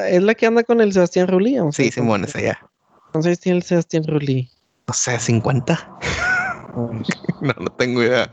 es 0.08 0.22
la 0.22 0.34
que 0.36 0.46
anda 0.46 0.62
con 0.62 0.80
el 0.80 0.92
Sebastián 0.92 1.26
Rulli. 1.26 1.56
Sí, 1.72 1.90
Simón, 1.90 2.22
esa 2.22 2.40
ya. 2.40 2.70
¿Cuántos 3.10 3.26
años 3.26 3.40
tiene 3.40 3.58
el 3.58 3.64
Sebastián 3.64 4.04
Rulli? 4.06 4.48
No 4.86 4.94
sé, 4.94 5.18
50. 5.18 5.98
no, 7.40 7.52
no 7.58 7.70
tengo 7.76 8.02
idea. 8.02 8.32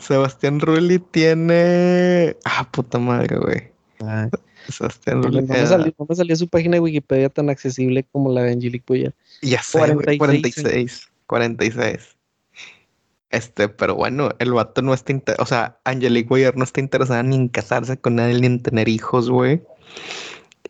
Sebastián 0.00 0.60
Rulli 0.60 0.98
tiene. 0.98 2.36
Ah, 2.44 2.68
puta 2.70 2.98
madre, 2.98 3.36
güey. 3.36 3.70
Sebastián 4.68 5.22
Rulli. 5.22 5.42
No, 5.42 5.54
me 6.08 6.14
salió, 6.14 6.36
su 6.36 6.48
página 6.48 6.76
de 6.76 6.80
Wikipedia 6.80 7.28
tan 7.28 7.50
accesible 7.50 8.04
como 8.10 8.32
la 8.32 8.42
de 8.42 8.52
Angelique 8.52 8.84
Boyer. 8.86 9.14
Ya 9.42 9.62
sé, 9.62 9.78
46. 9.78 10.16
46. 10.16 11.08
46. 11.26 12.16
Este, 13.30 13.68
pero 13.68 13.94
bueno, 13.94 14.30
el 14.38 14.52
vato 14.52 14.82
no 14.82 14.92
está. 14.92 15.14
O 15.38 15.46
sea, 15.46 15.78
Angelique 15.84 16.28
Boyer 16.28 16.56
no 16.56 16.64
está 16.64 16.80
interesada 16.80 17.22
ni 17.22 17.36
en 17.36 17.48
casarse 17.48 17.96
con 17.98 18.16
nadie 18.16 18.40
ni 18.40 18.46
en 18.46 18.62
tener 18.62 18.88
hijos, 18.88 19.30
güey. 19.30 19.62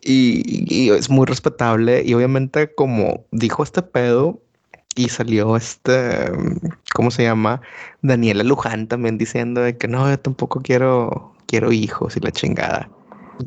Y, 0.03 0.41
y, 0.45 0.89
es 0.89 1.09
muy 1.09 1.25
respetable. 1.25 2.03
Y 2.05 2.13
obviamente, 2.13 2.73
como 2.73 3.25
dijo 3.31 3.63
este 3.63 3.81
pedo, 3.81 4.41
y 4.95 5.09
salió 5.09 5.55
este, 5.55 6.31
¿cómo 6.93 7.11
se 7.11 7.23
llama? 7.23 7.61
Daniela 8.01 8.43
Luján 8.43 8.87
también 8.87 9.17
diciendo 9.17 9.61
de 9.61 9.77
que 9.77 9.87
no, 9.87 10.09
yo 10.09 10.19
tampoco 10.19 10.61
quiero, 10.61 11.33
quiero 11.45 11.71
hijos 11.71 12.17
y 12.17 12.19
la 12.19 12.31
chingada. 12.31 12.89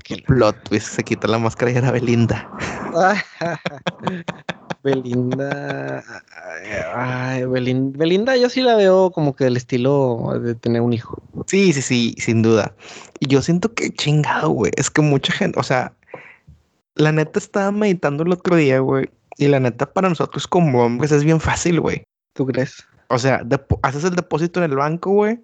Que 0.03 0.17
plot 0.17 0.69
twist, 0.69 0.89
se 0.89 1.05
quita 1.05 1.29
la 1.29 1.39
máscara 1.39 1.71
y 1.71 1.77
era 1.77 1.91
Belinda. 1.93 2.51
Belinda, 4.83 6.05
ay, 6.95 7.47
Belinda, 7.47 7.99
Belinda, 7.99 8.37
yo 8.37 8.51
sí 8.51 8.61
la 8.61 8.77
veo 8.77 9.11
como 9.13 9.35
que 9.35 9.47
el 9.47 9.57
estilo 9.57 10.39
de 10.43 10.55
tener 10.55 10.83
un 10.83 10.93
hijo. 10.93 11.23
Sí, 11.47 11.73
sí, 11.73 11.81
sí, 11.81 12.15
sin 12.19 12.43
duda. 12.43 12.75
Y 13.19 13.29
yo 13.29 13.41
siento 13.41 13.73
que 13.73 13.91
chingado, 13.91 14.51
güey. 14.51 14.73
Es 14.77 14.91
que 14.91 15.01
mucha 15.01 15.33
gente, 15.33 15.59
o 15.59 15.63
sea, 15.63 15.95
la 16.97 17.13
neta 17.13 17.39
estaba 17.39 17.71
meditando 17.73 18.25
el 18.25 18.33
otro 18.33 18.57
día, 18.57 18.81
güey, 18.81 19.09
y 19.37 19.49
la 19.49 19.61
neta, 19.61 19.93
para 19.93 20.09
nosotros 20.09 20.47
como 20.47 20.85
hombres 20.85 21.13
es 21.13 21.25
bien 21.25 21.41
fácil, 21.41 21.81
güey. 21.81 22.05
¿Tú 22.35 22.47
crees? 22.47 22.87
O 23.09 23.19
sea, 23.19 23.47
haces 23.83 24.05
el 24.05 24.17
depósito 24.17 24.63
en 24.63 24.71
el 24.71 24.77
banco, 24.77 25.11
güey. 25.11 25.41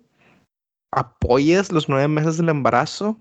Apoyas 0.92 1.70
los 1.70 1.88
nueve 1.88 2.08
meses 2.08 2.36
del 2.36 2.48
embarazo 2.48 3.20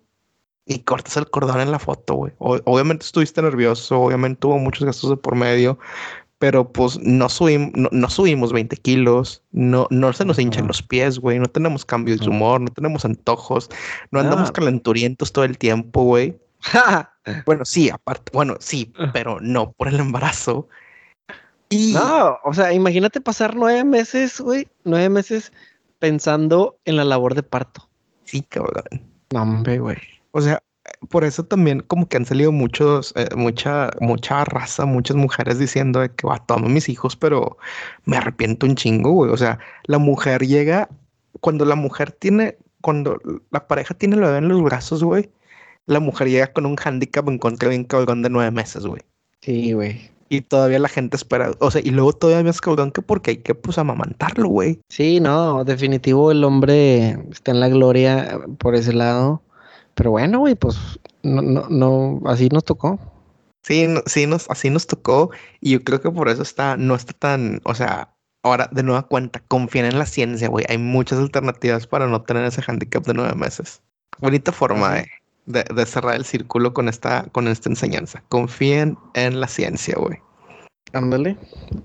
y 0.65 0.79
cortas 0.79 1.17
el 1.17 1.29
cordón 1.29 1.61
en 1.61 1.71
la 1.71 1.79
foto, 1.79 2.13
güey. 2.15 2.33
obviamente 2.37 3.05
estuviste 3.05 3.41
nervioso, 3.41 3.99
obviamente 3.99 4.39
tuvo 4.39 4.59
muchos 4.59 4.85
gastos 4.85 5.09
de 5.09 5.17
por 5.17 5.35
medio, 5.35 5.79
pero 6.37 6.71
pues 6.71 6.99
no, 6.99 7.27
subimos, 7.27 7.71
no, 7.91 8.09
subimos 8.09 8.53
20 8.53 8.77
kilos, 8.77 9.43
no, 9.51 9.87
no 9.89 10.13
se 10.13 10.25
nos 10.25 10.37
hinchan 10.37 10.67
los 10.67 10.83
pies, 10.83 11.19
güey, 11.19 11.39
no 11.39 11.47
tenemos 11.47 11.85
cambios 11.85 12.19
de 12.19 12.29
humor, 12.29 12.61
no 12.61 12.69
tenemos 12.69 13.03
antojos, 13.03 13.69
no 14.11 14.19
andamos 14.19 14.51
calenturientos 14.51 15.33
todo 15.33 15.43
el 15.43 15.57
tiempo, 15.57 16.03
güey. 16.03 16.37
bueno, 17.45 17.65
sí, 17.65 17.89
aparte, 17.89 18.31
bueno, 18.33 18.55
sí, 18.59 18.93
ah. 18.97 19.09
pero 19.13 19.39
no 19.41 19.71
por 19.71 19.87
el 19.87 19.99
embarazo. 19.99 20.67
Y... 21.69 21.93
No, 21.93 22.37
o 22.43 22.53
sea, 22.53 22.73
imagínate 22.73 23.21
pasar 23.21 23.55
nueve 23.55 23.83
meses, 23.83 24.39
güey, 24.41 24.67
nueve 24.83 25.09
meses 25.09 25.51
pensando 25.99 26.79
en 26.85 26.95
la 26.95 27.03
labor 27.03 27.35
de 27.35 27.43
parto. 27.43 27.89
Sí, 28.23 28.41
cabrón. 28.41 28.83
No, 29.31 29.43
hombre, 29.43 29.79
güey. 29.79 29.97
O 30.31 30.41
sea, 30.41 30.61
por 31.09 31.23
eso 31.23 31.45
también 31.45 31.81
como 31.81 32.07
que 32.07 32.17
han 32.17 32.25
salido 32.25 32.51
muchos, 32.51 33.13
eh, 33.15 33.27
mucha, 33.35 33.91
mucha 33.99 34.43
raza, 34.45 34.85
muchas 34.85 35.15
mujeres 35.17 35.59
diciendo 35.59 35.99
de 35.99 36.09
que 36.09 36.27
va, 36.27 36.43
a 36.47 36.57
mis 36.57 36.89
hijos, 36.89 37.15
pero 37.15 37.57
me 38.05 38.17
arrepiento 38.17 38.65
un 38.65 38.75
chingo, 38.75 39.11
güey. 39.11 39.31
O 39.31 39.37
sea, 39.37 39.59
la 39.85 39.97
mujer 39.97 40.45
llega, 40.45 40.89
cuando 41.41 41.65
la 41.65 41.75
mujer 41.75 42.11
tiene, 42.11 42.57
cuando 42.81 43.19
la 43.51 43.67
pareja 43.67 43.93
tiene 43.93 44.15
el 44.15 44.21
bebé 44.21 44.37
en 44.39 44.49
los 44.49 44.61
brazos, 44.63 45.03
güey, 45.03 45.29
la 45.89 45.99
mujer 45.99 46.29
llega 46.29 46.53
con 46.53 46.67
un 46.67 46.77
handicap 46.83 47.27
en 47.27 47.39
contra 47.39 47.67
bien 47.67 47.83
cabrón 47.83 48.21
de 48.21 48.29
nueve 48.29 48.51
meses, 48.51 48.85
güey. 48.85 49.01
Sí, 49.41 49.73
güey. 49.73 50.11
Y 50.29 50.41
todavía 50.41 50.77
la 50.77 50.87
gente 50.87 51.17
espera, 51.17 51.51
o 51.57 51.71
sea, 51.71 51.81
y 51.83 51.89
luego 51.89 52.13
todavía 52.13 52.43
más 52.43 52.61
cabrón 52.61 52.91
que 52.91 53.01
porque 53.01 53.31
hay 53.31 53.37
que 53.37 53.55
pues 53.55 53.79
amamantarlo, 53.79 54.47
güey. 54.49 54.79
Sí, 54.89 55.19
no, 55.19 55.63
definitivo 55.63 56.31
el 56.31 56.43
hombre 56.43 57.17
está 57.31 57.51
en 57.51 57.59
la 57.59 57.69
gloria 57.69 58.39
por 58.59 58.75
ese 58.75 58.93
lado. 58.93 59.41
Pero 59.95 60.11
bueno, 60.11 60.37
güey, 60.37 60.53
pues 60.53 60.77
no, 61.23 61.41
no, 61.41 61.67
no, 61.69 62.21
así 62.25 62.49
nos 62.49 62.63
tocó. 62.63 62.99
Sí, 63.63 63.87
sí, 64.05 64.27
nos, 64.27 64.47
así 64.51 64.69
nos 64.69 64.85
tocó. 64.85 65.31
Y 65.59 65.71
yo 65.71 65.83
creo 65.83 66.01
que 66.01 66.11
por 66.11 66.29
eso 66.29 66.43
está, 66.43 66.77
no 66.77 66.93
está 66.93 67.13
tan, 67.13 67.61
o 67.63 67.73
sea, 67.73 68.13
ahora 68.43 68.69
de 68.71 68.83
nueva 68.83 69.07
cuenta, 69.07 69.41
confíen 69.47 69.85
en 69.85 69.97
la 69.97 70.05
ciencia, 70.05 70.49
güey. 70.49 70.65
Hay 70.69 70.77
muchas 70.77 71.17
alternativas 71.17 71.87
para 71.87 72.05
no 72.05 72.21
tener 72.21 72.45
ese 72.45 72.61
handicap 72.65 73.03
de 73.07 73.15
nueve 73.15 73.33
meses. 73.33 73.81
Bonita 74.19 74.51
forma, 74.51 75.03
de 75.49 75.63
de, 75.63 75.85
cerrar 75.85 76.15
el 76.15 76.25
círculo 76.25 76.73
con 76.73 76.87
esta, 76.87 77.25
con 77.31 77.47
esta 77.47 77.69
enseñanza. 77.69 78.23
Confíen 78.29 78.97
en 79.15 79.39
la 79.39 79.47
ciencia, 79.47 79.95
güey. 79.97 80.19
Ándale, 80.93 81.37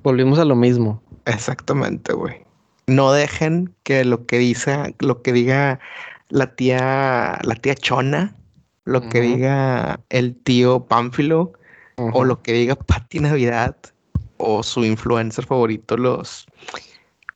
volvimos 0.02 0.38
a 0.38 0.44
lo 0.44 0.54
mismo. 0.54 1.02
Exactamente, 1.24 2.12
güey. 2.12 2.44
No 2.86 3.12
dejen 3.12 3.74
que 3.82 4.04
lo 4.04 4.26
que 4.26 4.38
dice, 4.38 4.94
lo 5.00 5.22
que 5.22 5.32
diga 5.32 5.80
la 6.28 6.54
tía, 6.54 7.38
la 7.42 7.54
tía 7.54 7.74
Chona, 7.74 8.36
lo 8.84 9.08
que 9.08 9.20
diga 9.22 10.00
el 10.10 10.36
tío 10.36 10.84
Pánfilo, 10.86 11.54
o 11.96 12.24
lo 12.24 12.42
que 12.42 12.52
diga 12.52 12.74
Patti 12.74 13.20
Navidad, 13.20 13.76
o 14.36 14.62
su 14.62 14.84
influencer 14.84 15.46
favorito, 15.46 15.96
los, 15.96 16.46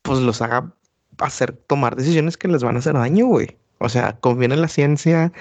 pues 0.03 0.19
los 0.19 0.41
haga 0.43 0.71
hacer, 1.17 1.53
tomar 1.53 1.95
decisiones 1.95 2.37
que 2.37 2.47
les 2.47 2.63
van 2.63 2.75
a 2.75 2.79
hacer 2.79 2.93
daño, 2.93 3.25
güey. 3.25 3.58
O 3.79 3.89
sea, 3.89 4.17
confíen 4.19 4.51
en 4.51 4.61
la 4.61 4.67
ciencia, 4.67 5.31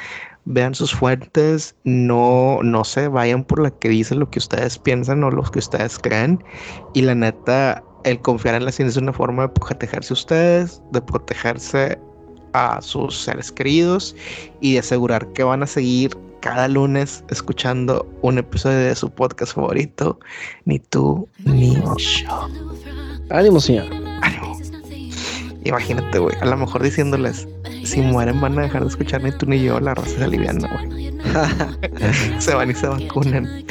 vean 0.45 0.75
sus 0.75 0.95
fuentes, 0.95 1.75
no, 1.85 2.61
no 2.63 2.85
se 2.85 3.09
vayan 3.09 3.45
por 3.45 3.61
la 3.61 3.71
que 3.71 3.89
dice 3.89 4.15
lo 4.15 4.31
que 4.31 4.39
ustedes 4.39 4.79
piensan 4.79 5.23
o 5.25 5.31
lo 5.31 5.43
que 5.43 5.59
ustedes 5.59 5.99
creen. 5.99 6.43
Y 6.95 7.03
la 7.03 7.15
neta, 7.15 7.83
el 8.05 8.21
confiar 8.21 8.55
en 8.55 8.65
la 8.65 8.73
ciencia 8.73 8.99
es 8.99 9.03
una 9.03 9.13
forma 9.13 9.43
de 9.43 9.49
protegerse 9.51 10.13
ustedes, 10.13 10.83
de 10.93 11.03
protegerse 11.03 11.99
a 12.53 12.81
sus 12.81 13.17
seres 13.25 13.53
queridos 13.53 14.17
y 14.61 14.75
de 14.75 14.79
asegurar 14.79 15.31
que 15.33 15.43
van 15.45 15.63
a 15.63 15.67
seguir 15.67 16.17
cada 16.41 16.69
lunes 16.69 17.25
escuchando 17.31 18.07
un 18.23 18.39
episodio 18.39 18.79
de 18.79 18.95
su 18.95 19.11
podcast 19.11 19.55
favorito, 19.55 20.19
ni 20.65 20.79
tú 20.79 21.29
ni 21.45 21.75
yo. 21.75 21.95
Ánimo, 23.31 23.61
señor. 23.61 24.08
Imagínate, 25.65 26.19
güey, 26.19 26.37
a 26.41 26.47
lo 26.47 26.57
mejor 26.57 26.83
diciéndoles, 26.83 27.49
si 27.85 28.01
mueren 28.01 28.41
van 28.41 28.59
a 28.59 28.63
dejar 28.63 28.83
de 28.83 28.89
escuchar 28.89 29.23
ni 29.23 29.33
tú 29.33 29.47
ni 29.47 29.63
yo, 29.63 29.81
la 29.81 29.95
raza 29.95 30.11
se 30.11 30.25
aliviana, 30.25 30.69
güey. 30.69 31.13
se 32.39 32.55
van 32.55 32.71
y 32.71 32.75
se 32.75 32.87
vacunan. 32.87 33.47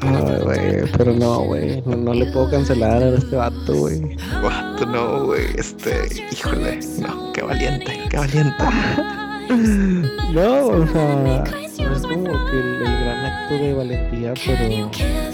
Ay, 0.00 0.42
güey, 0.42 0.92
pero 0.96 1.12
no, 1.12 1.40
güey, 1.40 1.82
no, 1.86 2.14
le 2.14 2.26
puedo 2.32 2.50
cancelar 2.50 3.02
a 3.02 3.10
este 3.10 3.36
vato, 3.36 3.74
güey. 3.74 4.16
Vato, 4.42 4.86
no, 4.86 5.26
güey, 5.26 5.46
este, 5.56 6.08
híjole, 6.32 6.80
no, 6.98 7.32
qué 7.32 7.42
valiente, 7.42 8.00
qué 8.10 8.16
valiente. 8.16 8.64
no, 10.32 10.66
o 10.66 10.86
sea, 10.86 11.44
es 11.44 12.02
como 12.02 12.46
que 12.46 12.58
el, 12.58 12.78
gran 12.80 13.26
acto 13.26 13.54
de 13.54 13.74
valentía, 13.74 14.34
pero... 14.44 14.90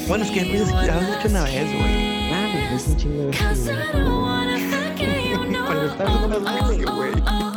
Bueno, 0.08 0.24
es 0.24 0.30
que 0.30 0.44
ya 0.86 0.94
lo 0.94 1.00
has 1.00 1.18
hecho 1.18 1.28
una 1.28 1.44
vez, 1.44 1.64
güey. 1.64 2.32
Ah, 2.32 2.74
es 2.74 2.86
un 2.88 2.96
chingo 2.96 3.22
de 3.22 4.53
veces, 5.84 5.96
Cuando 5.96 6.38
estás 6.38 7.53